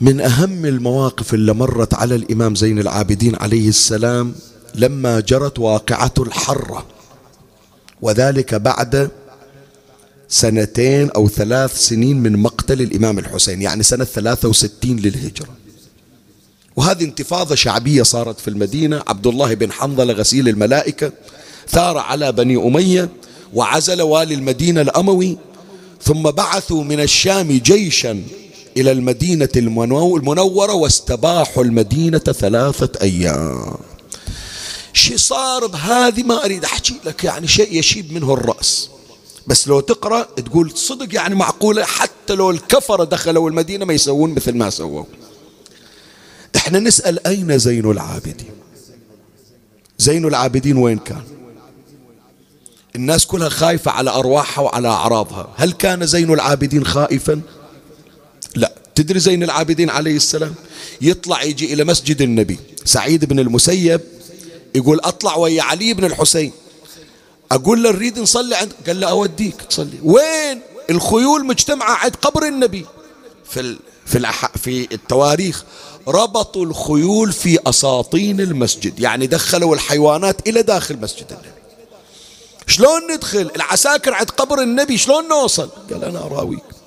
من 0.00 0.20
أهم 0.20 0.66
المواقف 0.66 1.34
اللي 1.34 1.52
مرت 1.52 1.94
على 1.94 2.14
الإمام 2.14 2.54
زين 2.54 2.78
العابدين 2.78 3.36
عليه 3.40 3.68
السلام 3.68 4.34
لما 4.74 5.20
جرت 5.20 5.58
واقعة 5.58 6.14
الحرة. 6.18 6.86
وذلك 8.02 8.54
بعد 8.54 9.10
سنتين 10.28 11.10
أو 11.10 11.28
ثلاث 11.28 11.78
سنين 11.78 12.16
من 12.16 12.36
مقتل 12.36 12.82
الإمام 12.82 13.18
الحسين 13.18 13.62
يعني 13.62 13.82
سنة 13.82 14.04
63 14.04 14.96
للهجرة. 14.96 15.48
وهذه 16.76 17.04
انتفاضة 17.04 17.54
شعبية 17.54 18.02
صارت 18.02 18.40
في 18.40 18.48
المدينة. 18.48 19.02
عبد 19.06 19.26
الله 19.26 19.54
بن 19.54 19.72
حنظلة 19.72 20.12
غسيل 20.12 20.48
الملائكة 20.48 21.12
ثار 21.68 21.98
على 21.98 22.32
بني 22.32 22.56
أمية 22.56 23.08
وعزل 23.54 24.02
والي 24.02 24.34
المدينة 24.34 24.80
الأموي 24.80 25.38
ثم 26.02 26.22
بعثوا 26.22 26.84
من 26.84 27.00
الشام 27.00 27.52
جيشا 27.52 28.22
إلى 28.78 28.92
المدينة 28.92 29.48
المنورة 29.56 30.72
واستباحوا 30.72 31.64
المدينة 31.64 32.18
ثلاثة 32.18 33.00
أيام. 33.02 33.74
شي 34.92 35.18
صار 35.18 35.66
بهذه 35.66 36.22
ما 36.22 36.44
أريد 36.44 36.64
أحكي 36.64 36.94
لك 37.04 37.24
يعني 37.24 37.48
شيء 37.48 37.78
يشيب 37.78 38.12
منه 38.12 38.34
الرأس. 38.34 38.90
بس 39.46 39.68
لو 39.68 39.80
تقرأ 39.80 40.22
تقول 40.22 40.70
صدق 40.70 41.14
يعني 41.14 41.34
معقولة 41.34 41.84
حتى 41.84 42.34
لو 42.34 42.50
الكفرة 42.50 43.04
دخلوا 43.04 43.50
المدينة 43.50 43.84
ما 43.84 43.92
يسوون 43.92 44.34
مثل 44.34 44.56
ما 44.56 44.70
سووا. 44.70 45.04
إحنا 46.56 46.78
نسأل 46.78 47.26
أين 47.26 47.58
زين 47.58 47.90
العابدين؟ 47.90 48.50
زين 49.98 50.24
العابدين 50.24 50.76
وين 50.76 50.98
كان؟ 50.98 51.22
الناس 52.96 53.26
كلها 53.26 53.48
خايفة 53.48 53.90
على 53.90 54.10
أرواحها 54.10 54.64
وعلى 54.64 54.88
أعراضها. 54.88 55.48
هل 55.56 55.72
كان 55.72 56.06
زين 56.06 56.32
العابدين 56.32 56.84
خائفا؟ 56.86 57.40
تدري 58.98 59.20
زين 59.20 59.42
العابدين 59.42 59.90
عليه 59.90 60.16
السلام؟ 60.16 60.54
يطلع 61.00 61.42
يجي 61.42 61.72
إلى 61.72 61.84
مسجد 61.84 62.22
النبي. 62.22 62.58
سعيد 62.84 63.24
بن 63.24 63.38
المسيب 63.38 64.00
يقول 64.74 65.00
أطلع 65.00 65.36
ويا 65.36 65.62
علي 65.62 65.94
بن 65.94 66.04
الحسين. 66.04 66.52
أقول 67.52 67.82
له 67.82 67.90
نريد 67.92 68.18
نصلي 68.18 68.56
عند. 68.56 68.72
قال 68.86 69.00
له 69.00 69.10
أوديك 69.10 69.62
تصلي. 69.62 69.98
وين؟ 70.02 70.60
الخيول 70.90 71.46
مجتمعة 71.46 71.94
عند 71.94 72.16
قبر 72.16 72.46
النبي. 72.46 72.86
في 73.44 73.60
ال... 73.60 73.78
في 74.06 74.18
الأح... 74.18 74.56
في 74.56 74.88
التواريخ. 74.92 75.64
ربطوا 76.08 76.64
الخيول 76.64 77.32
في 77.32 77.58
أساطين 77.66 78.40
المسجد. 78.40 79.00
يعني 79.00 79.26
دخلوا 79.26 79.74
الحيوانات 79.74 80.48
إلى 80.48 80.62
داخل 80.62 81.00
مسجد 81.00 81.26
النبي. 81.30 81.48
شلون 82.66 83.12
ندخل؟ 83.12 83.50
العساكر 83.56 84.14
عند 84.14 84.30
قبر 84.30 84.62
النبي 84.62 84.98
شلون 84.98 85.28
نوصل؟ 85.28 85.68
قال 85.90 86.04
أنا 86.04 86.18
أراويك. 86.18 86.77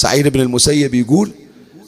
سعيد 0.00 0.28
بن 0.28 0.40
المسيب 0.40 0.94
يقول 0.94 1.32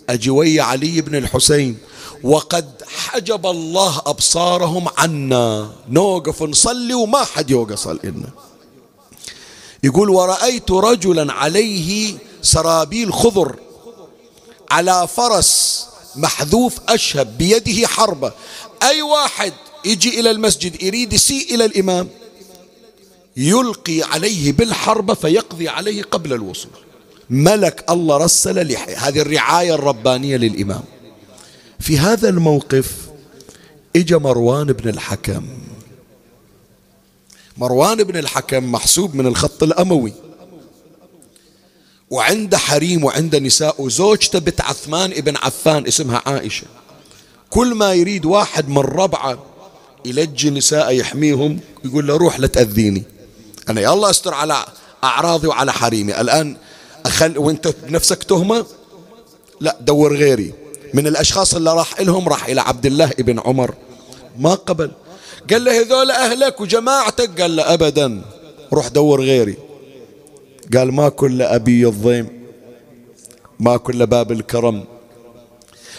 أجي 0.08 0.30
ويا 0.30 0.62
علي 0.62 1.00
بن 1.00 1.14
الحسين 1.14 1.78
وقد 2.22 2.82
حجب 2.86 3.46
الله 3.46 4.02
أبصارهم 4.06 4.88
عنا. 4.96 5.72
نوقف 5.88 6.42
نصلي 6.42 6.94
وما 6.94 7.24
حد 7.24 7.50
يوقف 7.50 7.88
لنا 7.88 8.28
يقول 9.82 10.10
ورأيت 10.10 10.70
رجلا 10.70 11.32
عليه 11.32 12.14
سرابيل 12.42 13.12
خضر 13.12 13.56
على 14.70 15.08
فرس 15.16 15.86
محذوف 16.16 16.78
أشهب 16.88 17.38
بيده 17.38 17.86
حربة. 17.86 18.32
أي 18.82 19.02
واحد 19.02 19.52
يجي 19.84 20.20
إلى 20.20 20.30
المسجد 20.30 20.82
يريد 20.82 21.12
يسيء 21.12 21.54
إلى 21.54 21.64
الإمام 21.64 22.08
يلقي 23.36 24.02
عليه 24.02 24.52
بالحربة 24.52 25.14
فيقضي 25.14 25.68
عليه 25.68 26.02
قبل 26.02 26.32
الوصول. 26.32 26.91
ملك 27.30 27.84
الله 27.90 28.16
رسل 28.16 28.76
هذه 28.96 29.20
الرعاية 29.20 29.74
الربانية 29.74 30.36
للإمام. 30.36 30.82
في 31.80 31.98
هذا 31.98 32.28
الموقف 32.28 32.92
اجى 33.96 34.16
مروان 34.16 34.66
بن 34.66 34.88
الحكم. 34.88 35.48
مروان 37.56 38.04
بن 38.04 38.16
الحكم 38.16 38.72
محسوب 38.72 39.14
من 39.14 39.26
الخط 39.26 39.62
الأموي. 39.62 40.12
وعنده 42.10 42.58
حريم 42.58 43.04
وعنده 43.04 43.38
نساء 43.38 43.82
وزوجته 43.82 44.38
بنت 44.38 44.60
عثمان 44.60 45.12
ابن 45.12 45.36
عفان 45.36 45.86
اسمها 45.86 46.22
عائشة. 46.26 46.66
كل 47.50 47.74
ما 47.74 47.94
يريد 47.94 48.24
واحد 48.24 48.68
من 48.68 48.78
ربعة 48.78 49.46
يلجي 50.04 50.50
نساء 50.50 50.92
يحميهم 50.92 51.60
يقول 51.84 52.06
له 52.06 52.16
روح 52.16 52.40
لا 52.40 52.46
تأذيني. 52.46 53.02
أنا 53.68 53.80
يا 53.80 53.92
الله 53.92 54.10
أستر 54.10 54.34
على 54.34 54.64
أعراضي 55.04 55.46
وعلى 55.46 55.72
حريمي. 55.72 56.20
الآن 56.20 56.56
أخل 57.06 57.38
وانت 57.38 57.74
بنفسك 57.88 58.22
تهمة؟ 58.22 58.66
لا 59.60 59.76
دور 59.80 60.16
غيري. 60.16 60.54
من 60.94 61.06
الأشخاص 61.06 61.54
اللي 61.54 61.72
راح 61.72 62.00
لهم 62.00 62.28
راح 62.28 62.46
إلى 62.46 62.60
عبد 62.60 62.86
الله 62.86 63.10
ابن 63.18 63.38
عمر. 63.38 63.74
ما 64.38 64.54
قبل. 64.54 64.90
قال 65.50 65.64
له 65.64 65.80
هذول 65.80 66.10
أهلك 66.10 66.60
وجماعتك. 66.60 67.40
قال 67.40 67.56
له 67.56 67.74
أبدا. 67.74 68.22
روح 68.72 68.88
دور 68.88 69.20
غيري. 69.20 69.56
قال 70.76 70.92
ما 70.92 71.08
كل 71.08 71.42
أبي 71.42 71.88
الضيم 71.88 72.42
ما 73.60 73.76
كل 73.76 74.06
باب 74.06 74.32
الكرم 74.32 74.84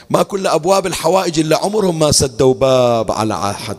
ما 0.10 0.24
كل 0.24 0.48
أبواب 0.48 0.88
الحوائج 0.88 1.40
إلا 1.40 1.58
عمرهم 1.58 2.00
ما 2.00 2.12
سدوا 2.12 2.54
باب 2.54 3.12
على 3.12 3.34
أحد 3.34 3.78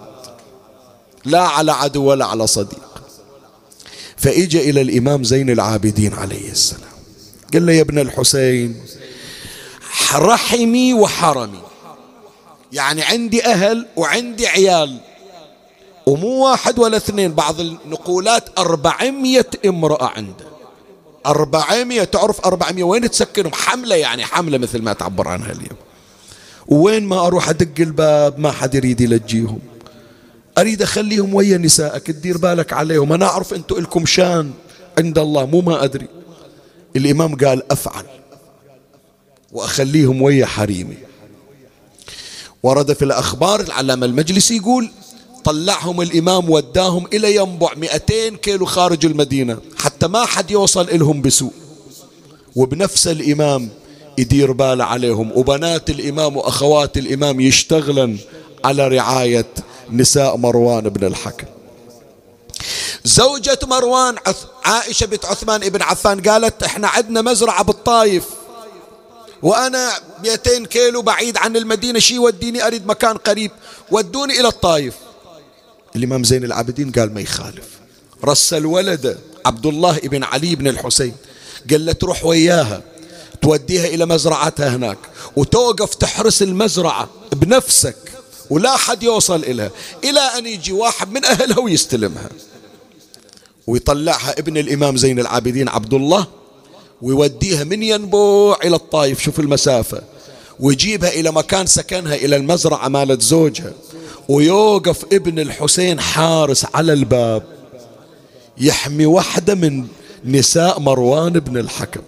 لا 1.24 1.40
على 1.40 1.72
عدو 1.72 2.04
ولا 2.04 2.24
على 2.24 2.46
صديق. 2.46 3.02
فإجا 4.16 4.60
إلى 4.60 4.80
الإمام 4.80 5.24
زين 5.24 5.50
العابدين 5.50 6.14
عليه 6.14 6.50
السلام. 6.50 6.93
قال 7.54 7.66
له 7.66 7.72
يا 7.72 7.80
ابن 7.80 7.98
الحسين 7.98 8.80
رحمي 10.14 10.94
وحرمي. 10.94 11.62
يعني 12.72 13.02
عندي 13.02 13.44
أهل 13.44 13.86
وعندي 13.96 14.46
عيال 14.46 14.98
ومو 16.06 16.44
واحد 16.44 16.78
ولا 16.78 16.96
اثنين 16.96 17.34
بعض 17.34 17.60
النقولات 17.60 18.58
أربعمية 18.58 19.46
امرأة 19.66 20.04
عنده. 20.16 20.44
أربعمية 21.26 22.04
تعرف 22.04 22.46
أربعمية؟ 22.46 22.84
وين 22.84 23.10
تسكنهم؟ 23.10 23.52
حملة 23.52 23.96
يعني 23.96 24.24
حملة 24.24 24.58
مثل 24.58 24.82
ما 24.82 24.92
تعبر 24.92 25.28
عنها 25.28 25.52
اليوم. 25.52 25.78
وين 26.68 27.04
ما 27.04 27.26
أروح 27.26 27.48
أدق 27.48 27.80
الباب 27.80 28.38
ما 28.38 28.52
حد 28.52 28.74
يريد 28.74 29.00
يلجيهم 29.00 29.58
أريد 30.58 30.82
أخليهم 30.82 31.34
ويا 31.34 31.58
نسائك 31.58 32.06
تدير 32.06 32.38
بالك 32.38 32.72
عليهم. 32.72 33.12
أنا 33.12 33.26
أعرف 33.26 33.54
أنتم 33.54 33.76
لكم 33.76 34.06
شان 34.06 34.50
عند 34.98 35.18
الله 35.18 35.46
مو 35.46 35.60
ما 35.60 35.84
أدري. 35.84 36.08
الإمام 36.96 37.36
قال 37.36 37.72
أفعل 37.72 38.04
وأخليهم 39.52 40.22
ويا 40.22 40.46
حريمي. 40.46 40.96
ورد 42.62 42.92
في 42.92 43.04
الأخبار 43.04 43.60
العلامة 43.60 44.06
المجلسي 44.06 44.56
يقول 44.56 44.90
طلعهم 45.44 46.00
الإمام 46.00 46.50
وداهم 46.50 47.06
إلى 47.12 47.36
ينبع 47.36 47.74
200 47.74 48.36
كيلو 48.36 48.66
خارج 48.66 49.06
المدينة 49.06 49.58
حتى 49.78 50.06
ما 50.06 50.24
حد 50.24 50.50
يوصل 50.50 50.88
إلهم 50.88 51.22
بسوء. 51.22 51.52
وبنفس 52.56 53.08
الإمام 53.08 53.68
يدير 54.18 54.52
باله 54.52 54.84
عليهم. 54.84 55.32
وبنات 55.34 55.90
الإمام 55.90 56.36
وأخوات 56.36 56.98
الإمام 56.98 57.40
يشتغلن 57.40 58.18
على 58.64 58.88
رعاية 58.88 59.46
نساء 59.90 60.36
مروان 60.36 60.88
بن 60.88 61.06
الحكم. 61.06 61.46
زوجة 63.04 63.58
مروان 63.62 64.16
عائشة 64.64 65.06
بنت 65.06 65.24
عثمان 65.24 65.60
بن 65.60 65.82
عفان 65.82 66.20
قالت 66.20 66.62
إحنا 66.62 66.88
عندنا 66.88 67.22
مزرعة 67.22 67.64
بالطايف 67.64 68.24
وأنا 69.42 69.92
200 70.24 70.66
كيلو 70.66 71.02
بعيد 71.02 71.36
عن 71.36 71.56
المدينة 71.56 71.98
شي 71.98 72.18
وديني 72.18 72.66
أريد 72.66 72.86
مكان 72.86 73.16
قريب 73.16 73.50
ودوني 73.90 74.40
إلى 74.40 74.48
الطايف. 74.48 74.94
الإمام 75.96 76.24
زين 76.24 76.44
العابدين 76.44 76.92
قال 76.92 77.14
ما 77.14 77.20
يخالف. 77.20 77.64
رسل 78.24 78.66
ولده 78.66 79.18
عبد 79.46 79.66
الله 79.66 79.98
بن 79.98 80.24
علي 80.24 80.54
بن 80.54 80.68
الحسين 80.68 81.14
قال 81.70 81.86
له 81.86 81.92
تروح 81.92 82.24
وياها 82.24 82.82
توديها 83.42 83.86
إلى 83.86 84.06
مزرعتها 84.06 84.76
هناك 84.76 84.98
وتوقف 85.36 85.94
تحرس 85.94 86.42
المزرعة 86.42 87.08
بنفسك 87.32 87.96
ولا 88.50 88.76
حد 88.76 89.02
يوصل 89.02 89.44
إليها 89.44 89.70
إلى 90.04 90.20
أن 90.20 90.46
يجي 90.46 90.72
واحد 90.72 91.12
من 91.12 91.24
أهلها 91.24 91.58
ويستلمها. 91.58 92.28
ويطلعها 93.66 94.38
ابن 94.38 94.56
الإمام 94.56 94.96
زين 94.96 95.18
العابدين 95.18 95.68
عبد 95.68 95.94
الله 95.94 96.26
ويوديها 97.02 97.64
من 97.64 97.82
ينبوع 97.82 98.58
إلى 98.64 98.76
الطايف 98.76 99.20
شوف 99.20 99.40
المسافة 99.40 100.02
ويجيبها 100.60 101.10
إلى 101.10 101.32
مكان 101.32 101.66
سكنها 101.66 102.14
إلى 102.14 102.36
المزرعة 102.36 102.88
مالت 102.88 103.22
زوجها 103.22 103.72
ويوقف 104.28 105.04
ابن 105.12 105.38
الحسين 105.38 106.00
حارس 106.00 106.66
على 106.74 106.92
الباب 106.92 107.42
يحمي 108.58 109.06
واحدة 109.06 109.54
من 109.54 109.86
نساء 110.24 110.80
مروان 110.80 111.32
بن 111.32 111.56
الحكم. 111.56 112.00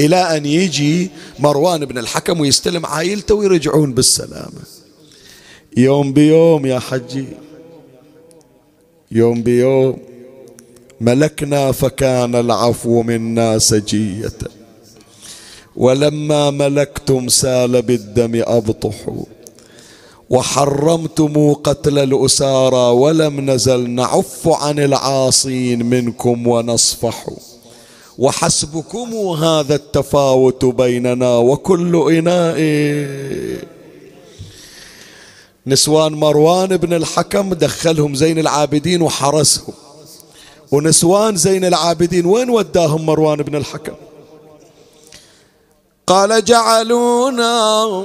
إلى 0.00 0.36
أن 0.36 0.46
يجي 0.46 1.10
مروان 1.38 1.84
بن 1.84 1.98
الحكم 1.98 2.40
ويستلم 2.40 2.86
عائلته 2.86 3.34
ويرجعون 3.34 3.94
بالسلامة. 3.94 4.62
يوم 5.76 6.12
بيوم 6.12 6.66
يا 6.66 6.78
حجي 6.78 7.26
يوم 9.10 9.42
بيوم 9.42 10.07
ملكنا 11.00 11.72
فكان 11.72 12.34
العفو 12.34 13.02
منا 13.02 13.58
سجية. 13.58 14.38
ولما 15.76 16.50
ملكتم 16.50 17.28
سال 17.28 17.82
بالدم 17.82 18.42
أبطحوا 18.46 19.24
وحرمتم 20.30 21.52
قتل 21.52 21.98
الأسارى 21.98 22.76
ولم 22.76 23.50
نزل 23.50 23.90
نعف 23.90 24.48
عن 24.48 24.78
العاصين 24.78 25.86
منكم 25.86 26.46
ونصفح. 26.46 27.26
وحسبكم 28.18 29.14
هذا 29.14 29.74
التفاوت 29.74 30.64
بيننا 30.64 31.36
وكل 31.36 32.12
إناء. 32.12 32.58
نسوان 35.66 36.12
مروان 36.12 36.76
بن 36.76 36.92
الحكم 36.92 37.54
دخلهم 37.54 38.14
زين 38.14 38.38
العابدين 38.38 39.02
وحرسهم. 39.02 39.74
ونسوان 40.72 41.36
زين 41.36 41.64
العابدين. 41.64 42.26
وين 42.26 42.50
وداهم 42.50 43.06
مروان 43.06 43.36
بن 43.36 43.56
الحكم؟ 43.56 43.94
قال 46.06 46.44
جعلونا 46.44 48.04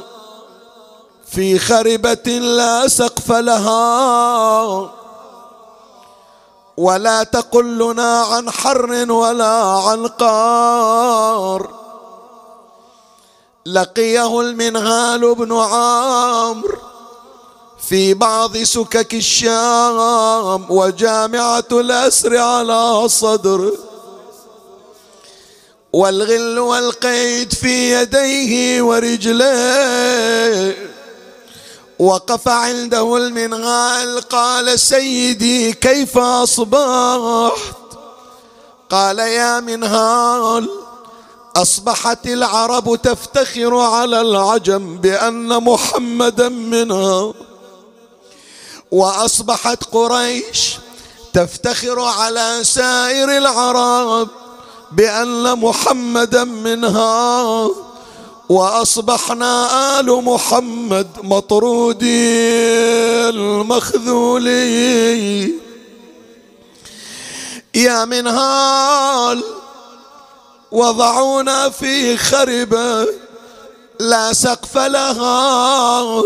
في 1.26 1.59
خربة 1.59 2.32
لا 2.32 2.88
سقف 2.88 3.32
لها 3.32 4.91
ولا 6.78 7.24
تقل 7.24 7.78
لنا 7.78 8.22
عن 8.22 8.51
حر 8.51 9.11
ولا 9.11 9.64
عن 9.64 10.07
قار. 10.07 11.70
لقيه 13.66 14.41
المنهال 14.41 15.36
بن 15.36 15.57
عامر. 15.57 16.93
في 17.90 18.14
بعض 18.14 18.58
سكك 18.58 19.14
الشام 19.14 20.72
وجامعة 20.72 21.66
الأسر 21.72 22.38
على 22.38 23.10
صدر. 23.10 23.72
والغل 25.94 26.60
والقيد 26.60 27.54
في 27.54 28.02
يديه 28.02 28.82
ورجليه 28.82 30.76
وقف 32.00 32.48
عنده 32.48 33.18
المنغال 33.18 34.22
قال 34.22 34.80
سيدي 34.80 35.74
كيف 35.74 36.18
أصبحت؟ 36.18 37.74
قال 38.90 39.20
يا 39.20 39.60
منهال 39.60 40.70
أصبحت 41.56 42.28
العرب 42.28 42.96
تفتخر 42.96 43.78
على 43.78 44.22
العجم 44.22 44.98
بأن 44.98 45.64
محمدا 45.64 46.50
منها. 46.50 47.34
وأصبحت 48.94 49.84
قريش 49.91 50.78
تفتخر 51.34 52.00
على 52.00 52.60
سائر 52.64 53.38
العرب 53.38 54.28
بأن 54.91 55.60
محمدا 55.60 56.44
منها. 56.44 57.70
وأصبحنا 58.50 60.00
آل 60.00 60.24
محمد 60.24 61.08
مطرودين 61.24 62.10
المخذولين 63.34 65.60
يا 67.76 68.06
منهال 68.06 69.44
وضعونا 70.72 71.70
في 71.70 72.18
خربة 72.18 73.08
لا 74.00 74.34
سقف 74.34 74.78
لها. 74.78 76.24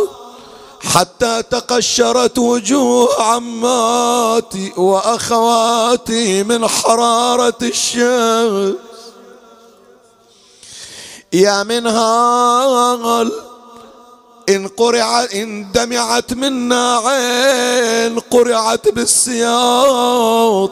حتى 0.94 1.44
تقشرت 1.44 2.38
وجوه 2.38 3.22
عماتي 3.22 4.74
وأخواتي 4.78 6.44
من 6.44 6.68
حرارة 6.68 7.58
الشمس. 7.62 8.76
يا 11.34 11.64
منهال 11.64 13.32
إن 14.50 14.68
قرع 14.68 15.24
إن 15.24 15.72
دمعت 15.72 16.34
منا 16.34 16.98
عين 16.98 18.20
قرعت 18.20 18.90
بالسياط. 18.90 20.72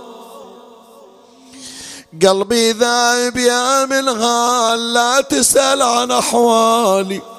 قلبي 2.24 2.72
ذايب 2.72 3.38
يا 3.38 3.86
منهال 3.86 4.94
لا 4.94 5.22
تسأل 5.22 5.82
عن 5.82 6.12
أحوالي. 6.12 7.35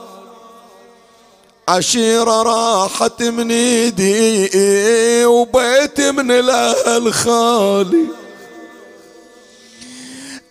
عشيرة 1.69 2.43
راحت 2.43 3.23
من 3.23 3.51
ايدي 3.51 5.25
وبيت 5.25 6.01
من 6.01 6.31
الأهل 6.31 7.15
خالي. 7.15 8.07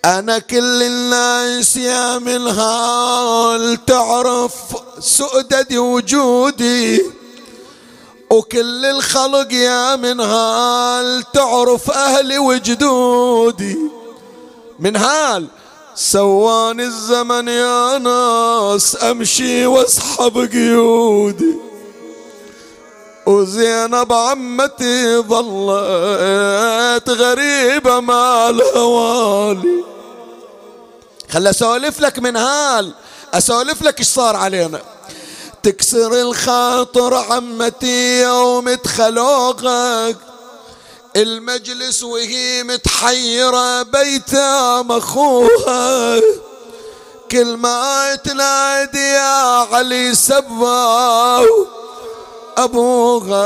أنا 0.05 0.39
كل 0.39 0.83
الناس 0.83 1.77
يا 1.77 2.19
من 2.19 2.47
هال 2.47 3.85
تعرف 3.85 4.53
سؤددي 4.99 5.77
وجودي 5.77 7.01
وكل 8.29 8.85
الخلق 8.85 9.53
يا 9.53 9.95
من 9.95 10.19
هال 10.19 11.23
تعرف 11.33 11.91
أهلي 11.91 12.37
وجدودي. 12.37 13.77
من 14.79 14.95
هال 14.95 15.47
سواني 15.95 16.83
الزمن 16.83 17.47
يا 17.47 17.97
ناس 17.97 19.03
أمشي 19.03 19.65
واسحب 19.65 20.37
قيودي. 20.51 21.55
وزينب 23.25 24.13
عمتي 24.13 25.17
ظلت 25.17 27.09
غريبة 27.09 27.99
مع 27.99 28.49
الهوالي. 28.49 29.83
خل 31.29 31.47
أسولف 31.47 31.99
لك 31.99 32.19
من 32.19 32.37
هال 32.37 32.93
أسولف 33.33 33.81
لك 33.81 33.99
إيش 33.99 34.07
صار 34.07 34.35
علينا. 34.35 34.81
تكسر 35.63 36.21
الخاطر 36.21 37.13
عمتي 37.13 38.21
يوم 38.21 38.67
ادخلوغك 38.67 40.17
المجلس 41.15 42.03
وهي 42.03 42.63
متحيرة 42.63 43.81
بيتام 43.81 44.91
أخوها. 44.91 46.19
كل 47.31 47.57
ما 47.57 48.15
تنادي 48.15 48.99
يا 48.99 49.65
علي 49.75 50.15
سبا 50.15 51.45
أبوها 52.57 53.45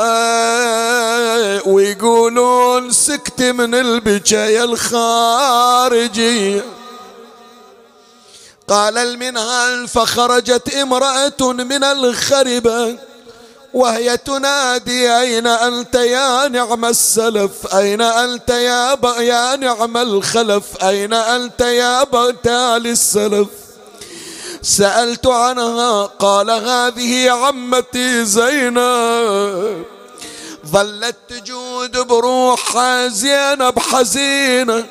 ويقولون 1.67 2.91
سكت 2.91 3.41
من 3.41 3.75
البكاية 3.75 4.63
الخارجية 4.63 6.65
قال 8.67 8.97
المنهل 8.97 9.87
فخرجت 9.87 10.73
امرأة 10.73 11.53
من 11.53 11.83
الخربة. 11.83 12.97
وهي 13.73 14.17
تنادي 14.17 15.17
أين 15.19 15.47
أنت 15.47 15.95
يا 15.95 16.47
نعم 16.47 16.85
السلف؟ 16.85 17.75
أين 17.75 18.01
أنت 18.01 18.49
يا, 18.49 18.97
يا 19.19 19.55
نعم 19.55 19.97
الخلف؟ 19.97 20.83
أين 20.83 21.13
أنت 21.13 21.61
يا 21.61 22.03
بغتال 22.03 22.87
السلف؟ 22.87 23.47
سألت 24.61 25.27
عنها 25.27 26.05
قال 26.05 26.51
هذه 26.51 27.31
عمتي 27.31 28.25
زينب. 28.25 29.83
ظلت 30.67 31.15
تجود 31.29 31.97
بروحها 31.97 33.07
زينب 33.07 33.79
حزينة. 33.79 34.85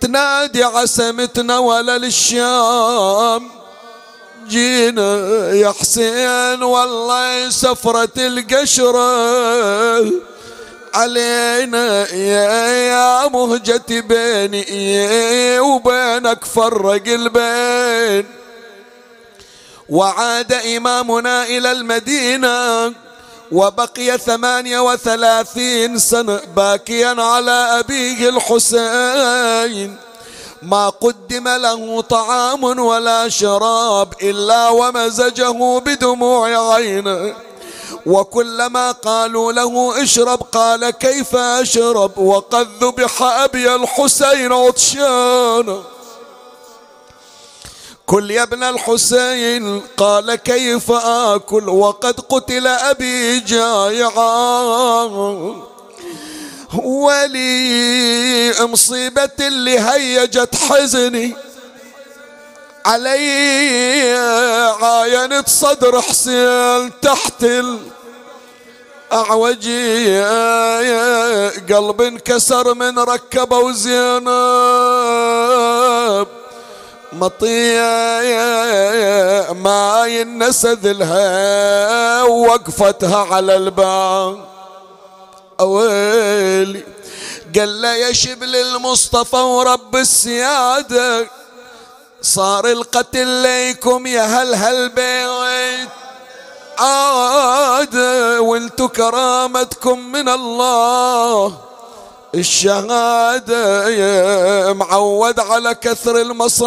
تنادي 0.00 0.64
عسمتنا 0.64 1.58
ولا 1.58 1.98
للشام 1.98 3.55
جينا 4.48 5.50
يا 5.52 5.72
حسين 5.80 6.62
والله 6.62 7.50
سفرة 7.50 8.16
القشرة. 8.16 10.12
علينا 10.94 12.12
يا 12.12 12.66
يا 12.90 13.28
مهجتي 13.28 14.00
بيني 14.00 15.60
وبينك 15.60 16.44
فرق 16.44 17.02
البين. 17.06 18.26
وعاد 19.88 20.52
إمامنا 20.52 21.44
إلى 21.44 21.72
المدينة 21.72 22.92
وبقي 23.52 24.18
ثمانية 24.18 24.80
وثلاثين 24.80 25.98
سنة 25.98 26.40
باكيا 26.56 27.14
على 27.18 27.80
أبيه 27.80 28.28
الحسين. 28.28 29.96
ما 30.62 30.88
قدم 30.88 31.48
له 31.48 32.00
طعام 32.00 32.64
ولا 32.64 33.28
شراب 33.28 34.14
إلا 34.22 34.68
ومزجه 34.68 35.78
بدموع 35.78 36.74
عينه. 36.74 37.34
وكلما 38.06 38.92
قالوا 38.92 39.52
له 39.52 40.02
اشرب 40.02 40.42
قال 40.52 40.90
كيف 40.90 41.36
أشرب؟ 41.36 42.18
وقد 42.18 42.68
ذبح 42.84 43.22
أبي 43.22 43.74
الحسين 43.74 44.52
عطشانا 44.52 45.82
كل 48.06 48.30
يا 48.30 48.42
ابن 48.42 48.62
الحسين 48.62 49.82
قال 49.96 50.34
كيف 50.34 50.92
آكل؟ 50.92 51.68
وقد 51.68 52.20
قتل 52.20 52.66
أبي 52.66 53.40
جائعا 53.40 55.06
ولي 56.74 58.54
مصيبة 58.60 59.30
اللي 59.40 59.80
هيجت 59.80 60.54
حزني. 60.54 61.36
علي 62.86 64.12
عاينت 64.82 65.48
صدر 65.48 66.00
حسين 66.00 67.00
تحت 67.00 67.46
أعوجي 69.12 70.20
قلب 71.74 72.02
انكسر 72.02 72.74
من 72.74 72.98
ركبه 72.98 73.58
وزينب. 73.58 74.26
مطية 77.12 77.82
ما 79.52 80.04
ينسى 80.06 80.76
لها 80.82 82.22
وقفتها 82.22 83.34
على 83.34 83.56
الباب. 83.56 84.55
أويلي 85.60 86.82
قال 87.58 87.82
له 87.82 87.94
يا 87.94 88.12
شبل 88.12 88.56
المصطفى 88.56 89.36
ورب 89.36 89.96
السيادة 89.96 91.26
صار 92.22 92.66
القتل 92.66 93.26
ليكم 93.26 94.06
يا 94.06 94.22
هل 94.22 94.54
هالبيت 94.54 95.88
عاد 96.78 97.96
وانتو 98.38 98.88
كرامتكم 98.88 99.98
من 100.12 100.28
الله. 100.28 101.58
الشهادة 102.34 103.88
يا 103.88 104.72
معود 104.72 105.40
على 105.40 105.74
كثر 105.74 106.16
المصايب 106.20 106.64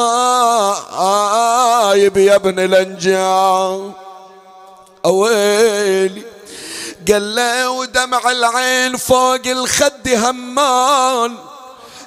يا 2.18 2.36
ابن 2.36 2.60
الأنجام. 2.60 3.94
اويلي 5.06 6.24
قال 7.08 7.36
له 7.36 7.70
ودمع 7.70 8.32
العين 8.32 8.98
فوق 8.98 9.46
الخد 9.46 10.08
همان. 10.08 11.36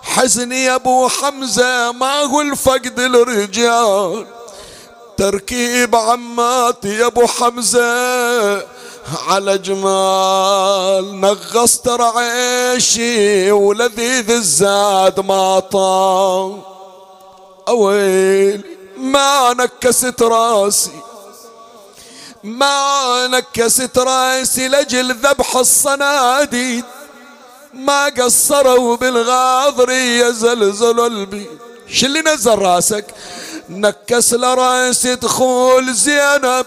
حزني 0.03 0.65
يا 0.65 0.75
أبو 0.75 1.09
حمزة 1.09 1.93
ما 1.93 2.21
هو 2.21 2.41
الفقد 2.41 3.01
الرجال. 3.01 4.27
تركيب 5.17 5.97
عماتي 5.97 6.99
يا 6.99 7.07
أبو 7.07 7.27
حمزة 7.27 8.67
على 9.29 9.59
جمال 9.59 11.21
نغصت 11.21 11.89
رعيشي 11.89 13.53
ولذيذ 13.53 14.31
الزاد 14.31 15.21
ما 15.21 15.61
طال. 15.61 16.59
أويل 17.69 18.65
ما 18.97 19.55
نكست 19.55 20.23
راسي 20.23 20.91
ما 22.45 23.27
نكست 23.27 23.99
راسي 23.99 24.69
لجل 24.69 25.15
ذبح 25.15 25.57
الصناديد. 25.57 26.85
ما 27.75 28.05
قصروا 28.05 28.97
بالغاضر 28.97 29.91
يزلزل 29.91 31.01
البيت. 31.01 31.59
شو 31.89 32.07
اللي 32.07 32.21
نزل 32.21 32.59
راسك. 32.59 33.05
نكس 33.69 34.35
لراسي 34.35 35.15
دخول 35.15 35.95
زينب. 35.95 36.67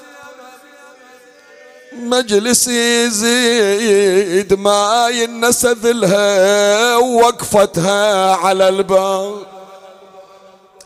مجلس 1.94 2.68
يزيد 2.68 4.54
ما 4.54 5.08
ينسى 5.10 5.72
ذلها 5.72 6.96
ووقفتها 6.96 8.36
على 8.36 8.70
الباب. 8.70 9.46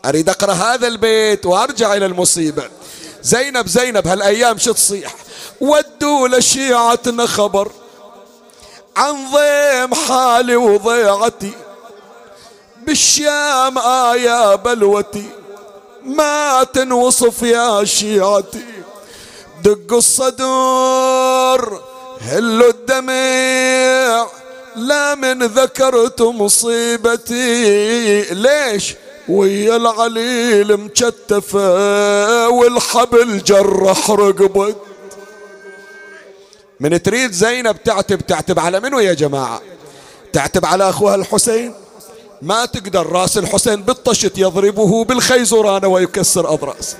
أريد 0.04 0.28
أقرأ 0.28 0.52
هذا 0.52 0.86
البيت 0.86 1.46
وأرجع 1.46 1.94
إلى 1.94 2.06
المصيبة. 2.06 2.79
زينب 3.22 3.66
زينب 3.66 4.06
هالأيام 4.06 4.58
شو 4.58 4.72
تصيح؟ 4.72 5.14
ودوا 5.60 6.28
لشيعتنا 6.28 7.26
خبر 7.26 7.70
عن 8.96 9.30
ضيم 9.32 9.94
حالي 9.94 10.56
وضيعتي. 10.56 11.52
بالشام 12.82 13.78
آيا 13.78 14.54
بلوتي 14.54 15.24
ما 16.04 16.64
تنوصف 16.72 17.42
يا 17.42 17.84
شيعتي. 17.84 18.64
دقوا 19.62 19.98
الصدور 19.98 21.82
هلوا 22.20 22.70
الدمع 22.70 24.26
لا 24.76 25.14
من 25.14 25.42
ذكرت 25.42 26.22
مصيبتي. 26.22 27.40
ليش؟ 28.22 28.94
ويا 29.30 29.76
العليل 29.76 30.76
مكتفة 30.76 32.48
والحبل 32.48 33.42
جرح 33.42 34.10
رقبت 34.10 34.76
من 36.80 37.02
تريد 37.02 37.32
زينب 37.32 37.82
تعتب 37.82 38.20
تعتب 38.20 38.58
على 38.58 38.80
منو 38.80 38.98
يا 38.98 39.14
جماعة؟ 39.14 39.60
تعتب 40.32 40.64
على 40.64 40.88
أخوها 40.90 41.14
الحسين؟ 41.14 41.74
ما 42.42 42.64
تقدر 42.64 43.06
راس 43.06 43.38
الحسين 43.38 43.82
بالطشت 43.82 44.38
يضربه 44.38 45.04
بالخيزران 45.04 45.84
ويكسر 45.84 46.52
أضراسه 46.52 46.96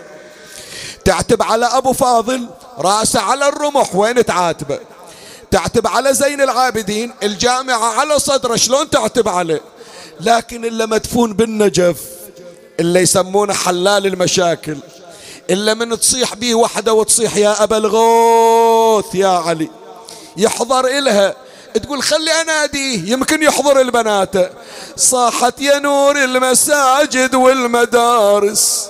تعتب 1.05 1.43
على 1.43 1.67
أبو 1.67 1.93
فاضل 1.93 2.47
راسه 2.79 3.21
على 3.21 3.49
الرمح 3.49 3.95
وين 3.97 4.25
تعاتبه؟ 4.25 4.79
تعتب 5.51 5.87
على 5.87 6.15
زين 6.15 6.41
العابدين 6.41 7.13
الجامعة 7.23 7.85
على 8.01 8.19
صدره 8.19 8.57
شلون 8.57 8.91
تعتب 8.91 9.29
عليه؟ 9.29 9.61
لكن 10.21 10.65
إلا 10.65 10.87
مدفون 10.87 11.33
بالنجف. 11.33 12.20
اللي 12.81 13.01
يسمونه 13.01 13.55
حلال 13.55 14.07
المشاكل 14.07 14.77
إلا 15.51 15.75
من 15.75 16.01
تصيح 16.01 16.35
به 16.35 16.55
وحدة 16.55 16.93
وتصيح 16.93 17.37
يا 17.37 17.63
أبا 17.63 17.77
الغوث 17.77 19.15
يا 19.15 19.29
علي. 19.29 19.71
يحضر 20.37 20.87
إلها 20.87 21.35
تقول 21.83 22.03
خلي 22.03 22.41
أناديه 22.41 23.13
يمكن 23.13 23.43
يحضر 23.43 23.81
البنات. 23.81 24.53
صاحت 24.97 25.61
يا 25.61 25.79
نور 25.79 26.25
المساجد 26.25 27.35
والمدارس 27.35 28.89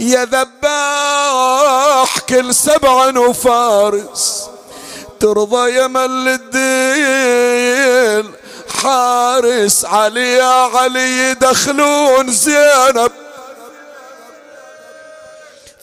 يا 0.00 0.24
ذباح 0.24 2.18
كل 2.18 2.54
سبع 2.54 3.18
وفارس 3.18 4.42
ترضى 5.20 5.70
يا 5.70 5.86
مل 5.86 6.28
الدين 6.28 8.32
حارس 8.82 9.84
علي 9.84 10.32
يا 10.32 10.44
علي 10.44 11.30
يدخلون 11.30 12.30
زينب. 12.30 13.12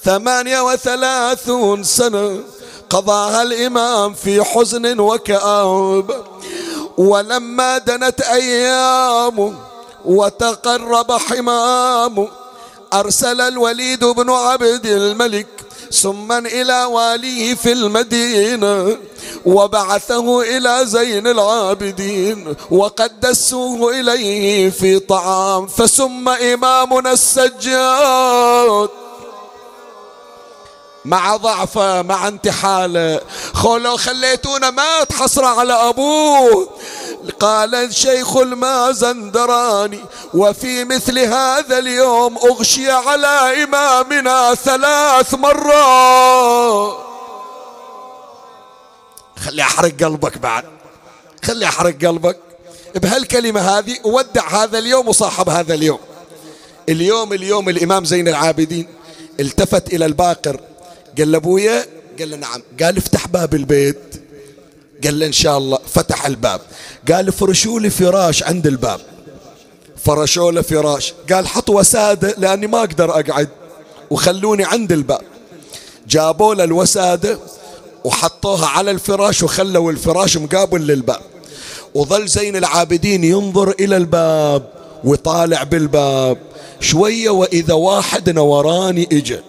ثمانية 0.03 0.61
وثلاثون 0.61 1.83
سنة 1.83 2.39
قضاها 2.89 3.41
الإمام 3.41 4.13
في 4.13 4.43
حزن 4.43 4.99
وكآب. 4.99 6.25
ولما 6.97 7.77
دنت 7.77 8.21
أيامه 8.21 9.53
وتقرب 10.05 11.11
حمامه 11.11 12.27
أرسل 12.93 13.41
الوليد 13.41 14.05
بن 14.05 14.29
عبد 14.29 14.85
الملك 14.85 15.47
سما 15.91 16.37
إلى 16.37 16.83
واليه 16.83 17.55
في 17.55 17.71
المدينة 17.71 18.97
وبعثه 19.45 20.41
إلى 20.41 20.79
زين 20.85 21.27
العابدين 21.27 22.55
وقدسوه 22.71 23.99
إليه 23.99 24.69
في 24.69 24.99
طعام 24.99 25.67
فسم 25.67 26.29
إمامنا 26.29 27.11
السجاد. 27.11 28.89
مع 31.05 31.35
ضعفه 31.35 32.01
مع 32.01 32.27
انتحاله. 32.27 33.21
خلو 33.53 33.97
خليتونا 33.97 34.69
ما 34.69 35.03
تحصر 35.03 35.45
على 35.45 35.73
ابوه 35.73 36.69
قال 37.39 37.75
الشيخ 37.75 38.37
المازندراني 38.37 39.99
وفي 40.33 40.83
مثل 40.83 41.19
هذا 41.19 41.77
اليوم 41.77 42.37
أغشي 42.37 42.91
على 42.91 43.63
إمامنا 43.63 44.55
ثلاث 44.55 45.33
مرات. 45.33 46.97
خلي 49.45 49.61
أحرق 49.61 50.03
قلبك 50.03 50.37
بعد. 50.37 50.65
خلي 51.45 51.65
أحرق 51.65 52.05
قلبك. 52.05 52.37
بهالكلمة 52.95 53.61
هذه 53.61 53.97
أودع 54.05 54.47
هذا 54.47 54.77
اليوم 54.77 55.07
وصاحب 55.07 55.49
هذا 55.49 55.73
اليوم. 55.73 55.99
اليوم 56.89 57.33
اليوم 57.33 57.69
الإمام 57.69 58.05
زين 58.05 58.27
العابدين 58.27 58.87
التفت 59.39 59.93
إلى 59.93 60.05
الباقر. 60.05 60.59
قال 61.17 61.31
له 61.31 61.37
أبويا 61.37 61.85
قال 62.19 62.29
له 62.29 62.37
نعم. 62.37 62.61
قال 62.81 62.97
افتح 62.97 63.27
باب 63.27 63.53
البيت. 63.55 64.23
قال 65.03 65.19
له 65.19 65.25
إن 65.25 65.31
شاء 65.31 65.57
الله. 65.57 65.79
فتح 65.87 66.25
الباب. 66.25 66.61
قال 67.11 67.31
فرشوا 67.31 67.79
لي 67.79 67.89
فراش 67.89 68.43
عند 68.43 68.67
الباب. 68.67 68.99
فرشوا 69.97 70.51
له 70.51 70.61
فراش. 70.61 71.13
قال 71.31 71.47
حط 71.47 71.69
وسادة 71.69 72.35
لأني 72.37 72.67
ما 72.67 72.79
أقدر 72.79 73.19
أقعد. 73.19 73.49
وخلوني 74.09 74.63
عند 74.63 74.91
الباب. 74.91 75.21
جابوا 76.07 76.55
له 76.55 76.63
الوسادة 76.63 77.39
وحطوها 78.03 78.67
على 78.67 78.91
الفراش 78.91 79.43
وخلوا 79.43 79.91
الفراش 79.91 80.37
مقابل 80.37 80.81
للباب. 80.81 81.21
وظل 81.93 82.27
زين 82.27 82.55
العابدين 82.55 83.23
ينظر 83.23 83.69
إلى 83.79 83.97
الباب 83.97 84.69
وطالع 85.03 85.63
بالباب. 85.63 86.37
شوية 86.79 87.29
وإذا 87.29 87.73
واحد 87.73 88.29
نوراني 88.29 89.09
إجا. 89.11 89.43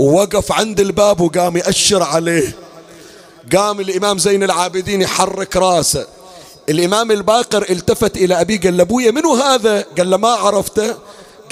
ووقف 0.00 0.52
عند 0.52 0.80
الباب 0.80 1.20
وقام 1.20 1.56
يأشر 1.56 2.02
عليه. 2.02 2.56
قام 3.56 3.80
الإمام 3.80 4.18
زين 4.18 4.42
العابدين 4.42 5.02
يحرك 5.02 5.56
راسه. 5.56 6.06
الإمام 6.68 7.10
الباقر 7.10 7.66
التفت 7.70 8.16
إلى 8.16 8.40
أبي 8.40 8.56
قال 8.56 8.76
له 8.76 8.82
أبويا 8.82 9.10
منو 9.10 9.34
هذا؟ 9.34 9.84
قال 9.98 10.10
له 10.10 10.16
ما 10.16 10.28
عرفته. 10.28 10.94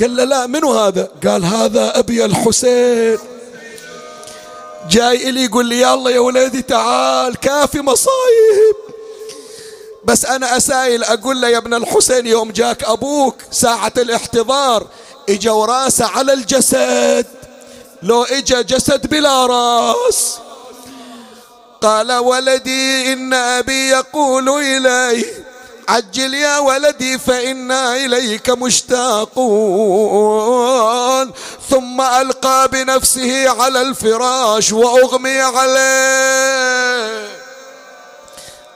قال 0.00 0.16
له 0.16 0.24
لا 0.24 0.46
منو 0.46 0.72
هذا؟ 0.72 1.08
قال 1.26 1.44
هذا 1.44 1.98
أبي 1.98 2.24
الحسين. 2.24 3.18
جاي 4.90 5.28
إلي 5.28 5.44
يقول 5.44 5.66
لي 5.66 5.80
يلا 5.80 6.10
يا 6.10 6.20
ولدي 6.20 6.62
تعال 6.62 7.36
كافي 7.36 7.80
مصايب. 7.80 8.76
بس 10.04 10.24
أنا 10.24 10.56
أسائل 10.56 11.04
أقول 11.04 11.40
له 11.40 11.48
يا 11.48 11.58
ابن 11.58 11.74
الحسين 11.74 12.26
يوم 12.26 12.50
جاك 12.50 12.84
أبوك 12.84 13.34
ساعة 13.50 13.92
الاحتضار 13.98 14.86
إجا 15.28 15.50
وراسه 15.50 16.06
على 16.06 16.32
الجسد. 16.32 17.26
لو 18.02 18.24
إجا 18.24 18.62
جسد 18.62 19.06
بلا 19.06 19.46
راس. 19.46 20.38
قال 21.80 22.12
ولدي 22.12 23.12
إن 23.12 23.34
أبي 23.34 23.88
يقول 23.88 24.48
إلي 24.48 25.24
عجل 25.88 26.34
يا 26.34 26.58
ولدي 26.58 27.18
فإنا 27.18 27.96
إليك 27.96 28.50
مشتاقون. 28.50 29.38
ثم 31.70 32.00
ألقى 32.00 32.68
بنفسه 32.68 33.50
على 33.50 33.80
الفراش 33.80 34.72
وأغمي 34.72 35.40
عليه. 35.40 37.28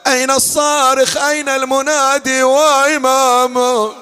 أين 0.06 0.30
الصارخ؟ 0.30 1.16
أين 1.16 1.48
المنادي 1.48 2.42
وإمامه؟ 2.42 3.92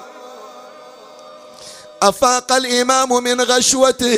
أفاق 2.01 2.51
الإمام 2.51 3.23
من 3.23 3.41
غشوته. 3.41 4.17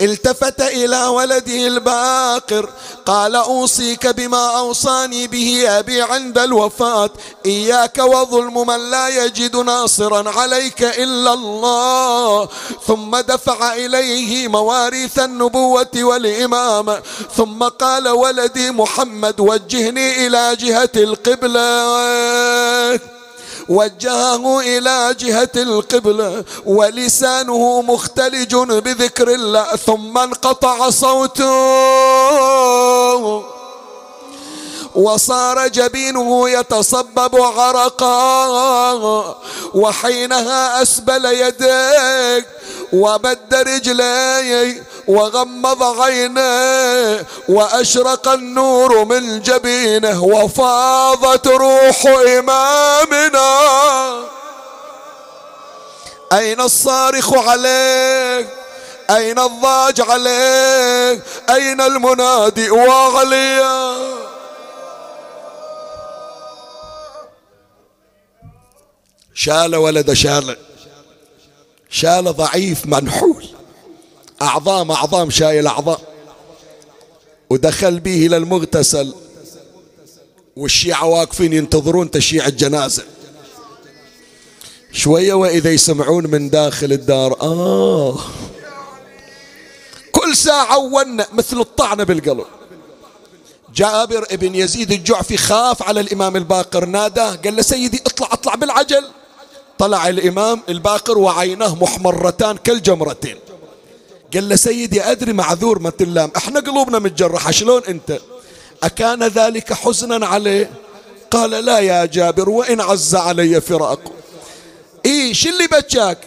التفت 0.00 0.60
إلى 0.60 1.06
ولده 1.06 1.66
الباقر 1.66 2.70
قال 3.06 3.36
أوصيك 3.36 4.06
بما 4.06 4.58
أوصاني 4.58 5.26
به 5.26 5.64
أبي 5.78 6.02
عند 6.02 6.38
الوفاة 6.38 7.10
إياك 7.46 7.98
وظلم 7.98 8.66
من 8.66 8.90
لا 8.90 9.08
يجد 9.08 9.56
ناصرا 9.56 10.30
عليك 10.30 10.82
إلا 10.82 11.32
الله. 11.32 12.48
ثم 12.86 13.16
دفع 13.16 13.74
إليه 13.74 14.48
مواريث 14.48 15.18
النبوة 15.18 15.94
والإمامة 15.96 17.02
ثم 17.36 17.62
قال 17.62 18.08
ولدي 18.08 18.70
محمد 18.70 19.40
وجهني 19.40 20.26
إلى 20.26 20.56
جهة 20.56 20.90
القبلة. 20.96 21.60
وجهه 23.68 24.60
إلى 24.60 25.14
جهة 25.18 25.50
القبلة 25.56 26.44
ولسانه 26.66 27.82
مختلج 27.82 28.56
بذكر 28.56 29.28
الله 29.28 29.76
ثم 29.76 30.18
انقطع 30.18 30.90
صوته. 30.90 31.50
وصار 34.94 35.68
جبينه 35.68 36.50
يتصبب 36.50 37.36
عرقا 37.40 38.46
وحينها 39.74 40.82
أسبل 40.82 41.24
يديك 41.24 42.46
وبد 42.92 43.54
رجليه 43.54 44.82
وغمض 45.10 46.00
عينيه 46.00 47.26
وأشرق 47.48 48.28
النور 48.28 49.04
من 49.04 49.42
جبينه 49.42 50.24
وفاضت 50.24 51.46
روح 51.46 52.06
إمامنا. 52.06 53.50
أين 56.32 56.60
الصارخ 56.60 57.32
عليك؟ 57.32 58.48
أين 59.10 59.38
الضاج 59.38 60.00
عليك؟ 60.00 61.22
أين 61.50 61.80
المنادي 61.80 62.70
وعليا 62.70 63.96
شال 69.34 69.76
ولد 69.76 70.12
شال 70.12 70.56
شال 71.90 72.24
ضعيف 72.24 72.86
منحول. 72.86 73.49
أعظام 74.42 74.90
أعظام 74.90 75.30
شايل 75.30 75.66
أعظام. 75.66 75.98
ودخل 77.50 78.00
به 78.00 78.26
إلى 78.26 78.36
المغتسل. 78.36 79.14
والشيعة 80.56 81.06
واقفين 81.06 81.52
ينتظرون 81.52 82.10
تشييع 82.10 82.46
الجنازة. 82.46 83.04
شوية 84.92 85.34
وإذا 85.34 85.70
يسمعون 85.70 86.26
من 86.26 86.50
داخل 86.50 86.92
الدار 86.92 87.36
آه. 87.42 88.18
كل 90.12 90.36
ساعة 90.36 90.78
ون 90.78 91.16
مثل 91.32 91.60
الطعنة 91.60 92.04
بالقلب. 92.04 92.44
جابر 93.74 94.26
ابن 94.30 94.54
يزيد 94.54 94.92
الجعفي 94.92 95.36
خاف 95.36 95.82
على 95.82 96.00
الإمام 96.00 96.36
الباقر 96.36 96.84
ناداه 96.84 97.34
قال 97.34 97.56
له 97.56 97.62
سيدي 97.62 98.02
اطلع 98.06 98.28
اطلع 98.32 98.54
بالعجل. 98.54 99.04
طلع 99.78 100.08
الإمام 100.08 100.60
الباقر 100.68 101.18
وعيناه 101.18 101.74
محمرتان 101.74 102.56
كالجمرتين. 102.56 103.36
قال 104.34 104.48
له 104.48 104.56
سيدي 104.56 105.02
أدري 105.02 105.32
معذور 105.32 105.78
ما 105.78 105.90
تلام. 105.90 106.32
إحنا 106.36 106.60
قلوبنا 106.60 106.98
متجرحة 106.98 107.50
شلون 107.50 107.82
أنت؟ 107.84 108.18
أكان 108.82 109.22
ذلك 109.22 109.72
حزنا 109.72 110.26
عليه؟ 110.26 110.70
قال 111.30 111.50
لا 111.50 111.78
يا 111.78 112.04
جابر 112.04 112.50
وإن 112.50 112.80
عز 112.80 113.14
علي 113.14 113.60
فراق 113.60 114.00
إيه 115.04 115.32
شو 115.32 115.48
اللي 115.48 115.66
بكاك 115.66 116.18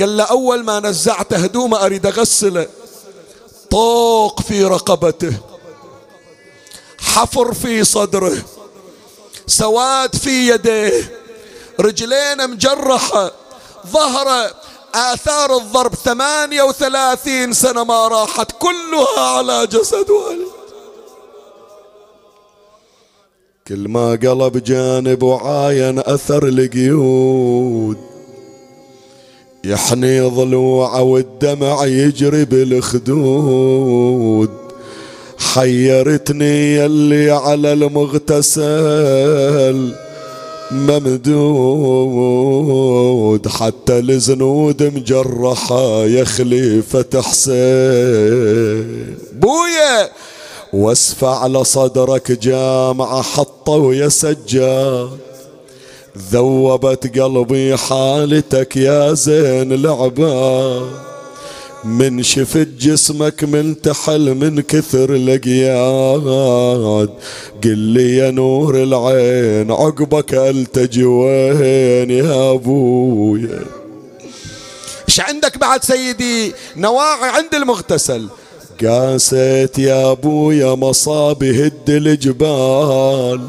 قال 0.00 0.16
له 0.16 0.24
أول 0.24 0.64
ما 0.64 0.80
نزعت 0.80 1.32
هدومه 1.32 1.84
أريد 1.84 2.06
أغسله. 2.06 2.66
طوق 3.70 4.40
في 4.40 4.64
رقبته. 4.64 5.32
حفر 6.98 7.54
في 7.54 7.84
صدره. 7.84 8.36
سواد 9.46 10.16
في 10.16 10.48
يديه. 10.48 11.18
رجلين 11.80 12.50
مجرحة. 12.50 13.32
ظهره 13.86 14.54
آثار 14.98 15.56
الضرب 15.56 15.94
ثمانية 15.94 16.62
وثلاثين 16.62 17.52
سنة 17.52 17.84
ما 17.84 18.08
راحت 18.08 18.52
كلها 18.58 19.20
على 19.20 19.66
جسد 19.66 20.10
والد. 20.10 20.48
كل 23.68 23.88
ما 23.88 24.10
قلب 24.10 24.64
جانب 24.64 25.22
وعاين 25.22 25.98
أثر 25.98 26.46
القيود 26.46 27.98
يحني 29.64 30.20
ضلوعه 30.20 31.02
والدمع 31.02 31.84
يجري 31.84 32.44
بالخدود. 32.44 33.88
حيرتني 35.38 36.76
يلي 36.76 37.30
على 37.30 37.72
المغتسل 37.72 39.28
ممدود 40.70 42.28
حتى 43.48 43.98
الزنود 43.98 44.82
مجرحة 44.82 46.04
يا 46.04 46.24
خليفة 46.24 47.22
حسين. 47.22 47.58
بويا 49.32 50.10
واسف 50.72 51.24
على 51.24 51.64
صدرك 51.64 52.32
جامعة 52.32 53.22
حطوا 53.22 53.94
يا 53.94 54.08
سجاد. 54.08 55.18
ذوبت 56.32 57.18
قلبي 57.18 57.76
حالتك 57.76 58.76
يا 58.76 59.12
زين 59.12 59.72
العباد. 59.72 61.07
من 61.84 62.22
شفت 62.22 62.68
جسمك 62.78 63.44
من 63.44 63.82
تحل 63.82 64.34
من 64.34 64.60
كثر 64.60 65.12
لقياد 65.12 67.10
قل 67.64 67.78
لي 67.78 68.16
يا 68.16 68.30
نور 68.30 68.82
العين 68.82 69.70
عقبك 69.72 70.34
ألتجي 70.34 71.04
وين 71.04 72.10
يا 72.10 72.52
ابويا 72.52 73.64
إيش 75.08 75.20
عندك 75.20 75.58
بعد 75.58 75.84
سيدي؟ 75.84 76.52
نواعي 76.76 77.30
عند 77.30 77.54
المغتسل. 77.54 78.28
قاسيت 78.84 79.78
يا 79.78 80.10
ابويا 80.12 80.74
مصابي 80.74 81.66
هد 81.66 81.90
الجبال. 81.90 83.48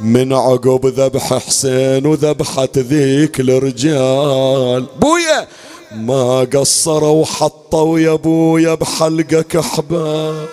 من 0.00 0.32
عقب 0.32 0.86
ذبح 0.86 1.34
حسين 1.34 2.06
وذبحة 2.06 2.68
ذيك 2.76 3.40
الرجال. 3.40 4.86
بويا 5.00 5.48
ما 5.92 6.40
قصروا 6.40 7.22
وحطوا 7.22 7.98
يا 7.98 8.12
ابويا 8.12 8.74
بحلقك 8.74 9.56
احبال 9.56 10.46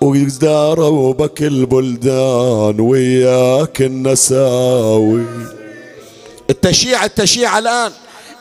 وداروا 0.00 1.14
بك 1.14 1.42
البلدان 1.42 2.80
وياك 2.80 3.82
النساوي. 3.82 5.24
التشيع 6.50 7.04
التشيع 7.04 7.58
الآن. 7.58 7.92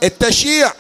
التشيع. 0.04 0.74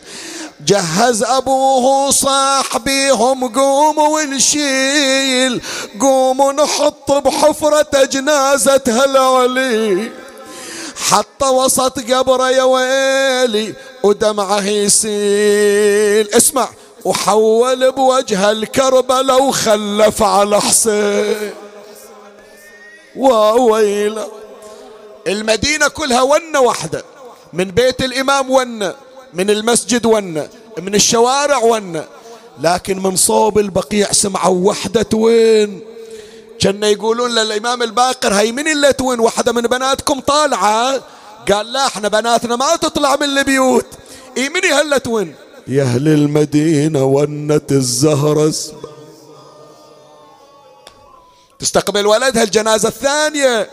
جهز 0.65 1.23
أبوه 1.23 2.11
صاح 2.11 2.77
بيهم 2.77 3.47
قوموا 3.47 4.19
ونشيل. 4.19 5.61
قوموا 5.99 6.51
نحط 6.53 7.11
بحفرة 7.11 8.05
جنازة 8.05 8.81
هالعلي. 8.88 10.11
حط 11.09 11.43
وسط 11.43 11.99
قبره 12.11 12.49
يا 12.49 12.63
ويلي 12.63 13.73
ودمعه 14.03 14.68
يسيل 14.68 16.30
اسمع. 16.34 16.69
وحول 17.06 17.91
بوجه 17.91 18.52
الكربلة 18.52 19.38
وخلف 19.38 20.23
على 20.23 20.61
حسين. 20.61 21.53
وويله 23.15 24.28
المدينة 25.28 25.88
كلها 25.88 26.22
ونة 26.22 26.60
واحدة. 26.60 27.03
من 27.53 27.64
بيت 27.64 28.02
الإمام 28.02 28.49
ونة 28.52 28.95
من 29.34 29.49
المسجد 29.49 30.06
ونة 30.06 30.49
من 30.78 30.95
الشوارع 30.95 31.57
ونة. 31.57 32.06
لكن 32.61 33.03
من 33.03 33.15
صوب 33.15 33.60
البقيع 33.60 34.11
سمعوا 34.11 34.69
وحدة 34.69 35.06
وين 35.14 35.82
كنا 36.61 36.88
يقولون 36.88 37.32
للإمام 37.32 37.84
الباقر 37.84 38.34
هي 38.34 38.52
من 38.52 38.68
اللي 38.68 38.94
توين؟ 38.94 39.19
وحدة 39.19 39.52
من 39.52 39.61
بناتكم 39.61 40.19
طالعة. 40.19 41.02
قال 41.49 41.73
لا 41.73 41.88
إحنا 41.88 42.07
بناتنا 42.07 42.55
ما 42.55 42.76
تطلع 42.76 43.15
من 43.15 43.23
البيوت. 43.23 43.85
اي 44.38 44.49
من 44.49 44.65
هلت 44.65 45.07
وين؟ 45.07 45.35
يا 45.68 45.84
أهل 45.84 46.07
المدينة 46.07 47.03
ونت 47.03 47.72
الزهرة 47.72 48.53
تستقبل 51.59 52.07
ولدها 52.07 52.43
الجنازة 52.43 52.88
الثانية. 52.88 53.69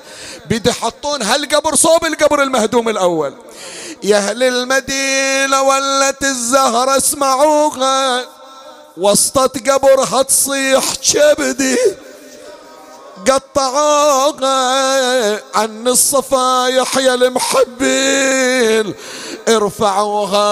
بده 0.50 0.70
يحطون 0.70 1.22
هالقبر 1.22 1.74
صوب 1.74 2.04
القبر 2.04 2.42
المهدوم 2.42 2.88
الأول. 2.88 3.34
يا 4.02 4.16
أهل 4.16 4.42
المدينة 4.42 5.62
ولت 5.62 6.22
الزهرة 6.22 6.96
اسمعوها. 6.96 8.24
وسطت 8.96 9.70
قبرها 9.70 10.22
تصيح 10.22 10.94
كبدي. 10.94 11.76
قطعوها 13.26 14.52
عن 15.56 15.88
الصفايح 15.88 16.96
يا 16.98 17.14
المحبين. 17.14 18.94
ارفعوها 19.48 20.48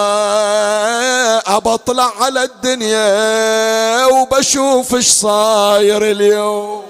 ابطلع 1.56 2.22
على 2.22 2.44
الدنيا 2.44 4.06
وبشوف 4.06 4.94
إيش 4.94 5.08
صاير 5.08 6.10
اليوم. 6.10 6.82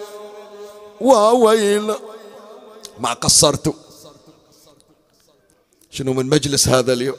وويل 1.00 1.94
ما 3.00 3.12
قصرتوا. 3.12 3.72
شنو 5.90 6.12
من 6.12 6.26
مجلس 6.26 6.68
هذا 6.68 6.92
اليوم؟ 6.92 7.16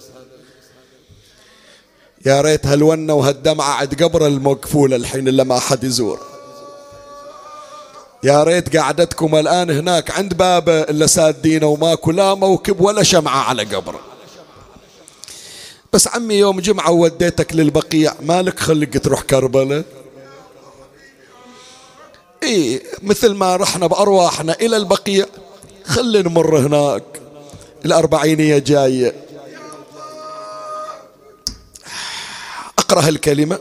يا 2.26 2.42
ريت 2.42 2.66
هالونة 2.66 3.14
وهالدمعة 3.14 3.74
عند 3.74 4.04
قبر 4.04 4.28
المقفولة 4.28 4.96
الحين 4.96 5.28
إلا 5.28 5.44
ما 5.44 5.58
أحد 5.58 5.84
يزور. 5.84 6.37
يا 8.28 8.44
ريت 8.44 8.78
قعدتكم 8.78 9.36
الآن 9.36 9.70
هناك 9.70 10.12
عند 10.12 10.34
بابه 10.34 10.82
إلا 10.82 11.08
سادينه 11.08 11.68
وماكو 11.68 12.12
لا 12.12 12.34
موكب 12.34 12.82
ولا 12.82 13.04
شمعة 13.04 13.40
على 13.40 13.64
قبره 13.64 14.00
بس 15.94 16.08
عمي 16.08 16.36
يوم 16.36 16.60
جمعة 16.60 16.92
وديتك 16.92 17.56
للبقيع 17.56 18.14
مالك 18.22 18.60
خلق 18.60 18.90
تروح 18.90 19.22
كربلاء 19.22 19.84
اي 22.44 22.84
مثل 23.04 23.34
ما 23.34 23.56
رحنا 23.56 23.88
بأرواحنا 23.88 24.54
إلى 24.54 24.78
البقيع 24.78 25.26
خلي 25.86 26.22
نمر 26.22 26.58
هناك. 26.60 27.04
الأربعينية 27.86 28.58
جاية 28.58 29.14
أقرأ 32.78 33.02
هالكلمة. 33.02 33.60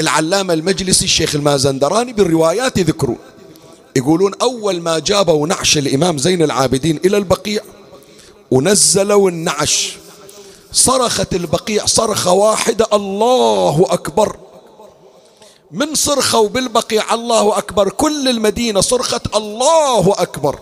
العلامة 0.00 0.54
المجلسي 0.54 1.04
الشيخ 1.04 1.34
المازندراني 1.34 2.12
بالروايات 2.12 2.78
يذكرون. 2.78 3.18
يقولون 3.96 4.32
أول 4.42 4.80
ما 4.80 4.98
جابوا 4.98 5.46
نعش 5.46 5.78
الإمام 5.78 6.18
زين 6.18 6.42
العابدين 6.42 7.00
إلى 7.04 7.16
البقيع 7.16 7.62
ونزلوا 8.50 9.30
النعش. 9.30 9.96
صرخت 10.72 11.34
البقيع 11.34 11.86
صرخة 11.86 12.32
واحدة 12.32 12.86
الله 12.92 13.86
أكبر. 13.88 14.36
من 15.70 15.94
صرخوا 15.94 16.48
بالبقيع؟ 16.48 17.14
الله 17.14 17.58
أكبر. 17.58 17.88
كل 17.88 18.28
المدينة 18.28 18.80
صرخت 18.80 19.36
الله 19.36 20.14
أكبر. 20.18 20.58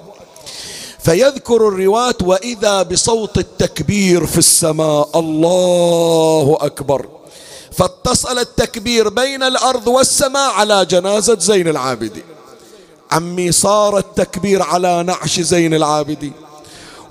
فيذكر 1.04 1.68
الرواة 1.68 2.16
وإذا 2.22 2.82
بصوت 2.82 3.38
التكبير 3.38 4.26
في 4.26 4.38
السماء 4.38 5.18
الله 5.18 6.58
أكبر. 6.60 7.08
فاتصل 7.72 8.38
التكبير 8.38 9.08
بين 9.08 9.42
الأرض 9.42 9.88
والسماء 9.88 10.52
على 10.52 10.84
جنازة 10.84 11.38
زين 11.38 11.68
العابدين. 11.68 12.22
عمي 13.14 13.52
صار 13.52 13.98
التكبير 13.98 14.62
على 14.62 15.02
نعش 15.02 15.40
زين 15.40 15.74
العابدين. 15.74 16.32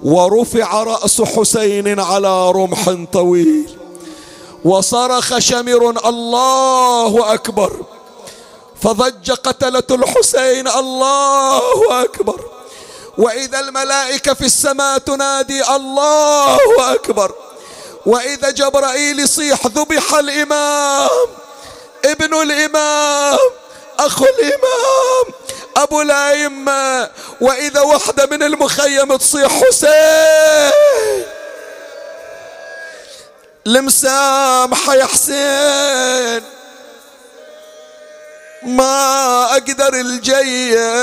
ورفع 0.04 0.84
رأس 0.84 1.22
حسين 1.22 2.00
على 2.00 2.52
رمح 2.52 3.06
طويل. 3.14 3.78
وصرخ 4.66 5.38
شمر 5.38 5.90
الله 6.06 7.34
أكبر. 7.34 7.72
فضج 8.82 9.32
قتلة 9.32 9.84
الحسين 9.92 10.68
الله 10.68 12.04
أكبر. 12.04 12.40
وإذا 13.18 13.60
الملائكة 13.60 14.34
في 14.34 14.46
السماء 14.46 14.98
تنادي 14.98 15.76
الله 15.76 16.58
أكبر. 16.94 17.32
وإذا 18.06 18.50
جبرائيل 18.50 19.20
يصيح 19.20 19.68
ذبح 19.68 20.14
الإمام. 20.14 21.10
ابن 22.06 22.34
الإمام. 22.42 23.38
أخو 24.06 24.26
الإمام 24.26 25.34
أبو 25.78 26.02
الأئمة 26.02 27.10
وإذا 27.42 27.82
وحدة 27.82 28.26
من 28.26 28.44
المخيم 28.44 29.16
تصيح 29.16 29.64
حسين. 29.64 30.72
المسامحة 33.68 34.96
يا 34.96 35.06
حسين. 35.06 36.44
ما 38.64 39.44
أقدر 39.52 39.94
الجية 39.94 40.94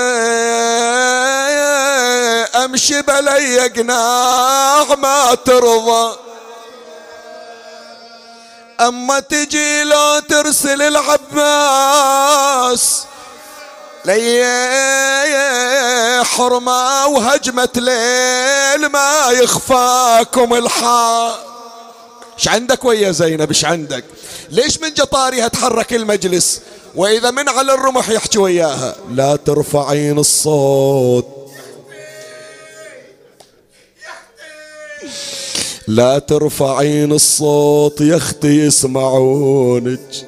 أمشي 2.64 3.02
بلي 3.02 3.68
قناع 3.68 4.84
ما 4.94 5.34
ترضى. 5.34 6.29
أما 8.80 9.20
تجي 9.20 9.84
لو 9.84 10.18
ترسل 10.28 10.82
العباس. 10.82 12.26
لي 14.04 14.44
حرمة 16.24 17.06
وهجمة 17.06 17.68
ليل 17.76 18.86
ما 18.86 19.30
يخفاكم 19.30 20.54
الحال. 20.54 21.34
إيش 22.38 22.48
عندك 22.48 22.84
ويا 22.84 23.10
زينب؟ 23.10 23.48
إيش 23.48 23.64
عندك؟ 23.64 24.04
ليش 24.50 24.80
من 24.80 24.94
جطارها 24.94 25.48
تحرك 25.48 25.94
المجلس 25.94 26.60
وإذا 26.94 27.30
من 27.30 27.48
على 27.48 27.74
الرمح 27.74 28.08
يحكي 28.08 28.38
وياها؟ 28.38 28.96
لا 29.10 29.36
ترفعين 29.36 30.18
الصوت. 30.18 31.26
لا 35.90 36.18
ترفعين 36.18 37.12
الصوت 37.12 38.00
يا 38.00 38.16
أختي 38.16 38.66
يسمعونك. 38.66 40.26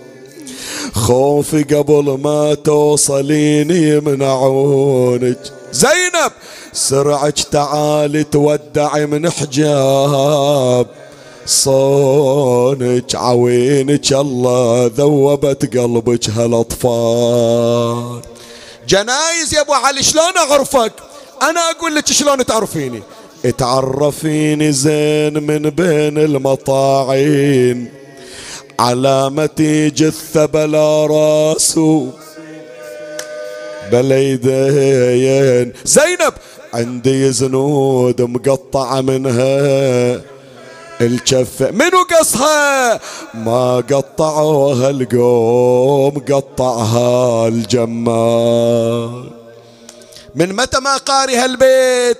خوفي 0.95 1.63
قبل 1.63 2.19
ما 2.25 2.55
توصلين 2.55 3.71
يمنعونك. 3.71 5.39
زينب 5.73 6.33
سرعك 6.73 7.41
تعالي 7.41 8.25
تودعي 8.25 9.07
من 9.07 9.31
حجاب. 9.31 10.87
صونك 11.47 13.15
عوينك 13.15 14.13
الله 14.13 14.91
ذوبت 14.97 15.77
قلبك 15.77 16.31
هالأطفال. 16.31 18.21
جنايز 18.89 19.55
يا 19.55 19.61
أبو 19.61 19.73
علي 19.73 20.03
شلون 20.03 20.37
أعرفك؟ 20.37 20.93
أنا 21.43 21.61
أقول 21.71 21.95
لك 21.95 22.07
شلون 22.07 22.47
تعرفيني. 22.47 23.03
تعرفيني 23.51 24.73
زين 24.73 25.43
من 25.43 25.71
بين 25.71 26.19
المطاعين 26.19 27.89
علامتي 28.79 29.91
جثة 29.91 30.47
بلا 30.47 31.07
راس. 31.07 31.79
بليدين. 33.93 35.73
زينب! 35.85 36.35
عندي 36.75 37.33
زنود 37.33 38.23
مقطعة 38.23 39.01
منها. 39.01 40.21
الكفة 41.01 41.71
منو 41.71 42.03
قصها؟ 42.19 43.01
ما 43.35 43.77
قطعوها 43.77 44.91
القوم 44.91 46.19
قطعها 46.19 47.49
الجمال. 47.49 49.25
من 50.35 50.57
متى 50.57 50.81
ما 50.81 50.97
قاري 50.97 51.37
هالبيت؟ 51.37 52.19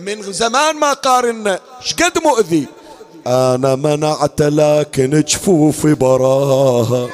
من 0.00 0.22
زمان 0.32 0.76
ما 0.76 0.92
قارنا. 0.92 1.60
شقد 1.80 2.18
مؤذي. 2.24 2.66
أنا 3.26 3.74
منعت 3.74 4.42
لكن 4.42 5.24
جفوفي 5.28 5.94
براها. 5.94 7.08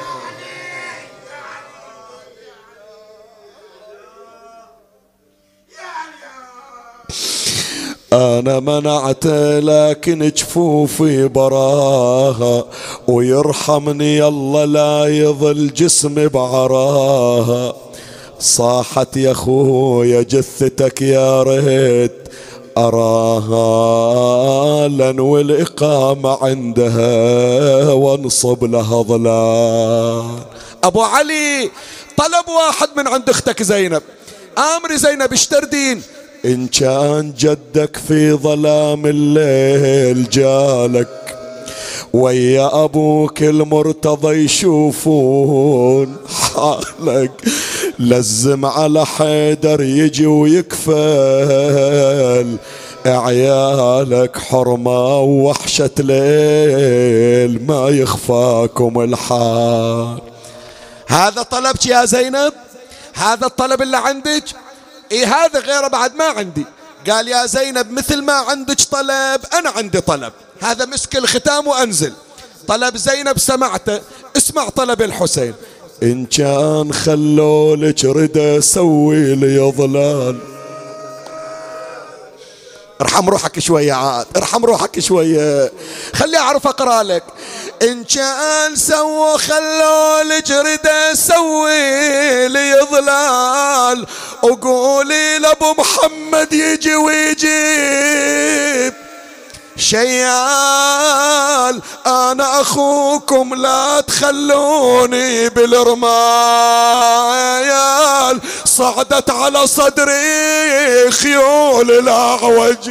أنا 8.13 8.59
منعت 8.59 9.25
لكن 9.63 10.31
جفوفي 10.35 11.27
براها. 11.27 12.65
ويرحمني 13.07 14.27
الله 14.27 14.65
لا 14.65 15.05
يظل 15.07 15.73
جسمي 15.73 16.27
بعراها. 16.27 17.75
صاحت 18.39 19.17
يا 19.17 19.33
خويا 19.33 20.21
جثتك 20.21 21.01
يا 21.01 21.43
ريت 21.43 22.22
أراها 22.77 23.67
لنوي 24.87 25.41
الإقامة 25.41 26.37
عندها 26.43 27.93
وانصب 27.93 28.63
لها 28.63 29.01
ظلال. 29.03 30.39
أبو 30.83 31.01
علي 31.01 31.71
طلب 32.17 32.47
واحد 32.47 32.89
من 32.97 33.07
عند 33.07 33.29
أختك 33.29 33.63
زينب. 33.63 34.01
آمري 34.57 34.97
زينب 34.97 35.33
اشتردين 35.33 36.01
إن 36.45 36.67
كان 36.67 37.33
جدك 37.39 37.97
في 38.07 38.33
ظلام 38.33 39.05
الليل 39.05 40.29
جالك 40.29 41.07
ويا 42.13 42.83
أبوك 42.83 43.43
المرتضى 43.43 44.35
يشوفون 44.45 46.15
حالك. 46.55 47.31
لزم 47.99 48.65
على 48.65 49.05
حيدر 49.05 49.81
يجي 49.81 50.25
ويكفل. 50.25 50.93
عيالك 53.05 54.37
حرمة 54.37 55.19
ووحشة 55.19 55.91
ليل 55.99 57.65
ما 57.65 57.89
يخفاكم 57.89 59.01
الحال. 59.01 60.21
هذا 61.07 61.41
طلبك 61.41 61.85
يا 61.85 62.05
زينب؟ 62.05 62.53
هذا 63.13 63.45
الطلب 63.45 63.81
اللي 63.81 63.97
عندك؟ 63.97 64.43
اي 65.11 65.25
هذا 65.25 65.59
غيره 65.59 65.87
بعد 65.87 66.15
ما 66.15 66.25
عندي. 66.25 66.65
قال 67.09 67.27
يا 67.27 67.45
زينب 67.45 67.91
مثل 67.91 68.21
ما 68.21 68.33
عندك 68.33 68.81
طلب 68.91 69.41
أنا 69.53 69.69
عندي 69.69 70.01
طلب. 70.01 70.33
هذا 70.61 70.85
مسك 70.85 71.15
الختام 71.15 71.67
وأنزل. 71.67 72.13
طلب 72.67 72.97
زينب 72.97 73.39
سمعته. 73.39 73.99
اسمع 74.37 74.69
طلب 74.69 75.01
الحسين. 75.01 75.53
إن 76.03 76.25
كان 76.25 76.93
خلولك 76.93 78.05
رد 78.05 78.59
سوي 78.59 79.35
لي 79.35 79.71
ظلال. 79.77 80.39
ارحم 83.01 83.29
روحك 83.29 83.59
شوية 83.59 83.93
عاد 83.93 84.25
ارحم 84.37 84.65
روحك 84.65 84.99
شوية. 84.99 85.71
خلي 86.13 86.37
أعرف 86.37 86.67
أقرأ 86.67 87.03
لك. 87.03 87.23
إن 87.81 88.03
كان 88.03 88.75
سووا 88.75 89.37
خلولك 89.37 90.51
رد 90.51 90.89
سوي 91.13 92.47
لي 92.47 92.87
ظلال. 92.91 94.05
وقولي 94.43 95.39
لأبو 95.39 95.73
محمد 95.77 96.53
يجي 96.53 96.95
ويجيب. 96.95 98.93
شيال 99.77 100.03
أنا 102.05 102.61
أخوكم 102.61 103.55
لا 103.55 104.01
تخلوني 104.01 105.49
بالرمايال 105.49 106.03
صعدت 108.65 109.29
على 109.29 109.67
صدري 109.67 111.11
خيول 111.11 111.91
الأعوج. 111.91 112.89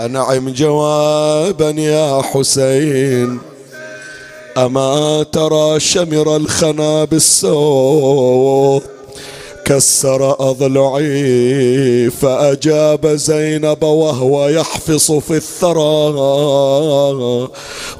أنعم 0.00 0.48
جوابا 0.48 1.70
يا 1.70 2.22
حسين. 2.22 3.40
أما 4.56 5.22
ترى 5.32 5.80
شمر 5.80 6.36
الخنا 6.36 7.04
بالصوت 7.04 8.97
كسر 9.68 10.50
أضلعي 10.50 12.10
فأجاب 12.10 13.06
زينب 13.06 13.82
وهو 13.82 14.48
يحفص 14.48 15.12
في 15.12 15.36
الثرى. 15.36 16.08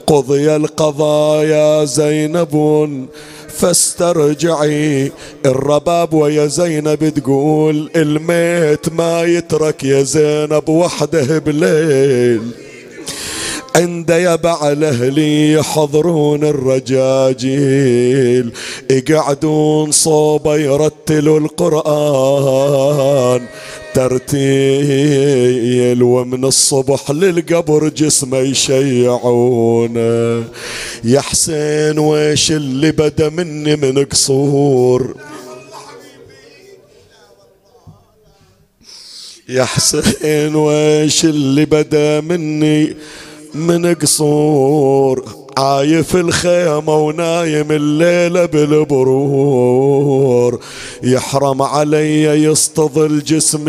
قضي 0.06 0.56
القضاء 0.56 1.44
يا 1.44 1.84
زينب 1.84 2.88
فاسترجعي. 3.48 5.12
الرباب 5.46 6.14
ويا 6.14 6.46
زينب 6.46 7.08
تقول 7.08 7.90
الميت 7.96 8.88
ما 8.88 9.22
يترك 9.22 9.84
يا 9.84 10.02
زينب 10.02 10.68
وحده 10.68 11.38
بليل. 11.38 12.67
عند 13.78 14.10
يبع 14.10 14.72
الاهلي 14.72 15.52
يحضرون 15.52 16.44
الرجاجيل. 16.44 18.52
يقعدون 18.90 19.92
صوبة 19.92 20.56
يرتلوا 20.56 21.40
القرآن. 21.40 23.46
ترتيل 23.94 26.02
ومن 26.02 26.44
الصبح 26.44 27.10
للقبر 27.10 27.88
جسمه 27.88 28.38
يشيعونه 28.38 30.44
يا 31.04 31.20
حسين 31.20 31.98
ويش 31.98 32.52
اللي 32.52 32.90
بدأ 32.90 33.28
مني 33.28 33.76
من 33.76 34.04
قصور؟ 34.04 35.14
يا 39.48 39.64
حسين 39.64 40.54
ويش 40.54 41.24
اللي 41.24 41.64
بدأ 41.64 42.20
مني 42.20 42.96
من 43.58 43.94
قصور 43.94 45.24
عايف 45.56 46.16
الخيمة 46.16 46.96
ونايم 46.96 47.66
الليلة 47.70 48.46
بالبرور. 48.46 50.08
يحرم 51.02 51.62
علي 51.62 52.24
يستظل 52.24 53.22
جسمي 53.22 53.68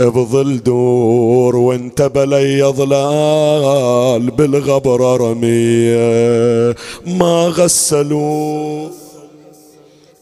بظل 0.00 0.62
دور 0.62 1.56
وانت 1.56 2.02
بلي 2.02 2.64
ظلال 2.64 4.30
بالغبر 4.30 5.20
رمية 5.20 6.74
ما 7.06 7.48
غسلوه 7.48 8.90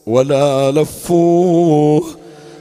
ولا 0.06 0.70
لفوه 0.70 2.05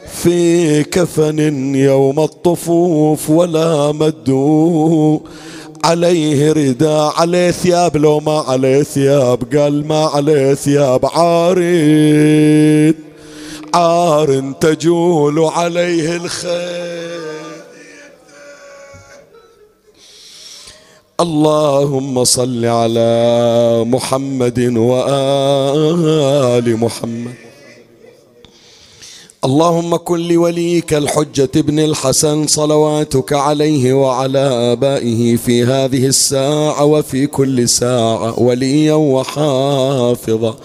في 0.07 0.83
كفن 0.83 1.75
يوم 1.75 2.19
الطفوف 2.19 3.29
ولا 3.29 3.91
مدوا 3.91 5.19
عليه 5.83 6.51
رداء 6.51 7.13
عليه 7.15 7.51
ثياب 7.51 7.97
لو 7.97 8.19
ما 8.19 8.39
عليه 8.39 8.83
ثياب 8.83 9.57
قال 9.57 9.87
ما 9.87 10.05
عليه 10.05 10.53
ثياب 10.53 11.05
عار 11.05 11.59
عار 13.73 14.53
تجول 14.61 15.39
عليه 15.39 16.15
الخير. 16.15 17.25
اللهم 21.19 22.23
صل 22.23 22.65
على 22.65 23.83
محمد 23.87 24.59
وآل 24.77 26.77
محمد. 26.77 27.44
اللهم 29.45 29.95
كن 29.95 30.27
لوليك 30.27 30.93
الحجة 30.93 31.49
ابن 31.55 31.79
الحسن 31.79 32.47
صلواتك 32.47 33.33
عليه 33.33 33.93
وعلى 33.93 34.39
آبائه 34.73 35.35
في 35.35 35.63
هذه 35.63 36.05
الساعة 36.05 36.85
وفي 36.85 37.27
كل 37.27 37.69
ساعة 37.69 38.39
وليا 38.39 38.93
وحافظا. 38.93 40.55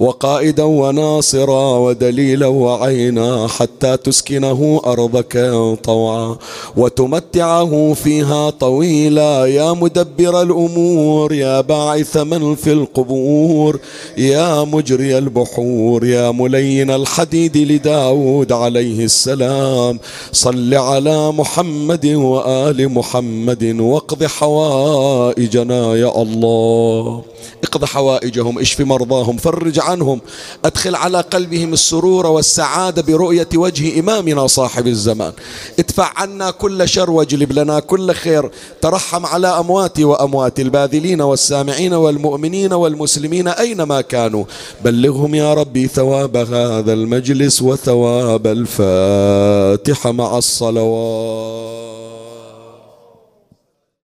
وقائدا 0.00 0.62
وناصرا 0.62 1.78
ودليلا 1.78 2.46
وعينا 2.46 3.48
حتى 3.48 3.96
تسكنه 3.96 4.80
أرضك 4.86 5.52
طوعا 5.84 6.36
وتمتعه 6.76 7.92
فيها 7.94 8.50
طويلا. 8.50 9.46
يا 9.46 9.72
مدبر 9.72 10.42
الأمور 10.42 11.32
يا 11.32 11.60
باعث 11.60 12.16
من 12.16 12.54
في 12.54 12.72
القبور. 12.72 13.80
يا 14.18 14.64
مجري 14.64 15.18
البحور 15.18 16.04
يا 16.04 16.30
ملين 16.30 16.90
الحديد 16.90 17.56
لداود 17.56 18.52
عليه 18.52 19.04
السلام. 19.04 19.98
صل 20.32 20.74
على 20.74 21.32
محمد 21.32 22.06
وآل 22.06 22.88
محمد 22.88 23.64
واقض 23.80 24.24
حوائجنا 24.24 25.96
يا 25.96 26.22
الله. 26.22 27.22
اقض 27.64 27.84
حوائجهم 27.84 28.58
اشف 28.58 28.80
مرضاهم 28.80 29.36
فرج 29.36 29.80
عنهم. 29.90 30.20
أدخل 30.64 30.94
على 30.94 31.20
قلبهم 31.20 31.72
السرور 31.72 32.26
والسعادة 32.26 33.02
برؤية 33.02 33.48
وجه 33.54 34.00
إمامنا 34.00 34.46
صاحب 34.46 34.86
الزمان. 34.86 35.32
ادفع 35.78 36.12
عنا 36.16 36.50
كل 36.50 36.88
شر 36.88 37.10
واجلب 37.10 37.52
لنا 37.52 37.80
كل 37.80 38.12
خير. 38.12 38.50
ترحم 38.82 39.26
على 39.26 39.48
أمواتي 39.48 40.04
وأموات 40.04 40.60
الباذلين 40.60 41.20
والسامعين 41.20 41.94
والمؤمنين 41.94 42.72
والمسلمين 42.72 43.48
أينما 43.48 44.00
كانوا. 44.00 44.44
بلغهم 44.84 45.34
يا 45.34 45.54
ربي 45.54 45.88
ثواب 45.88 46.36
هذا 46.36 46.92
المجلس 46.92 47.62
وثواب 47.62 48.46
الفاتحة 48.46 50.12
مع 50.12 50.38
الصلوات. 50.38 51.94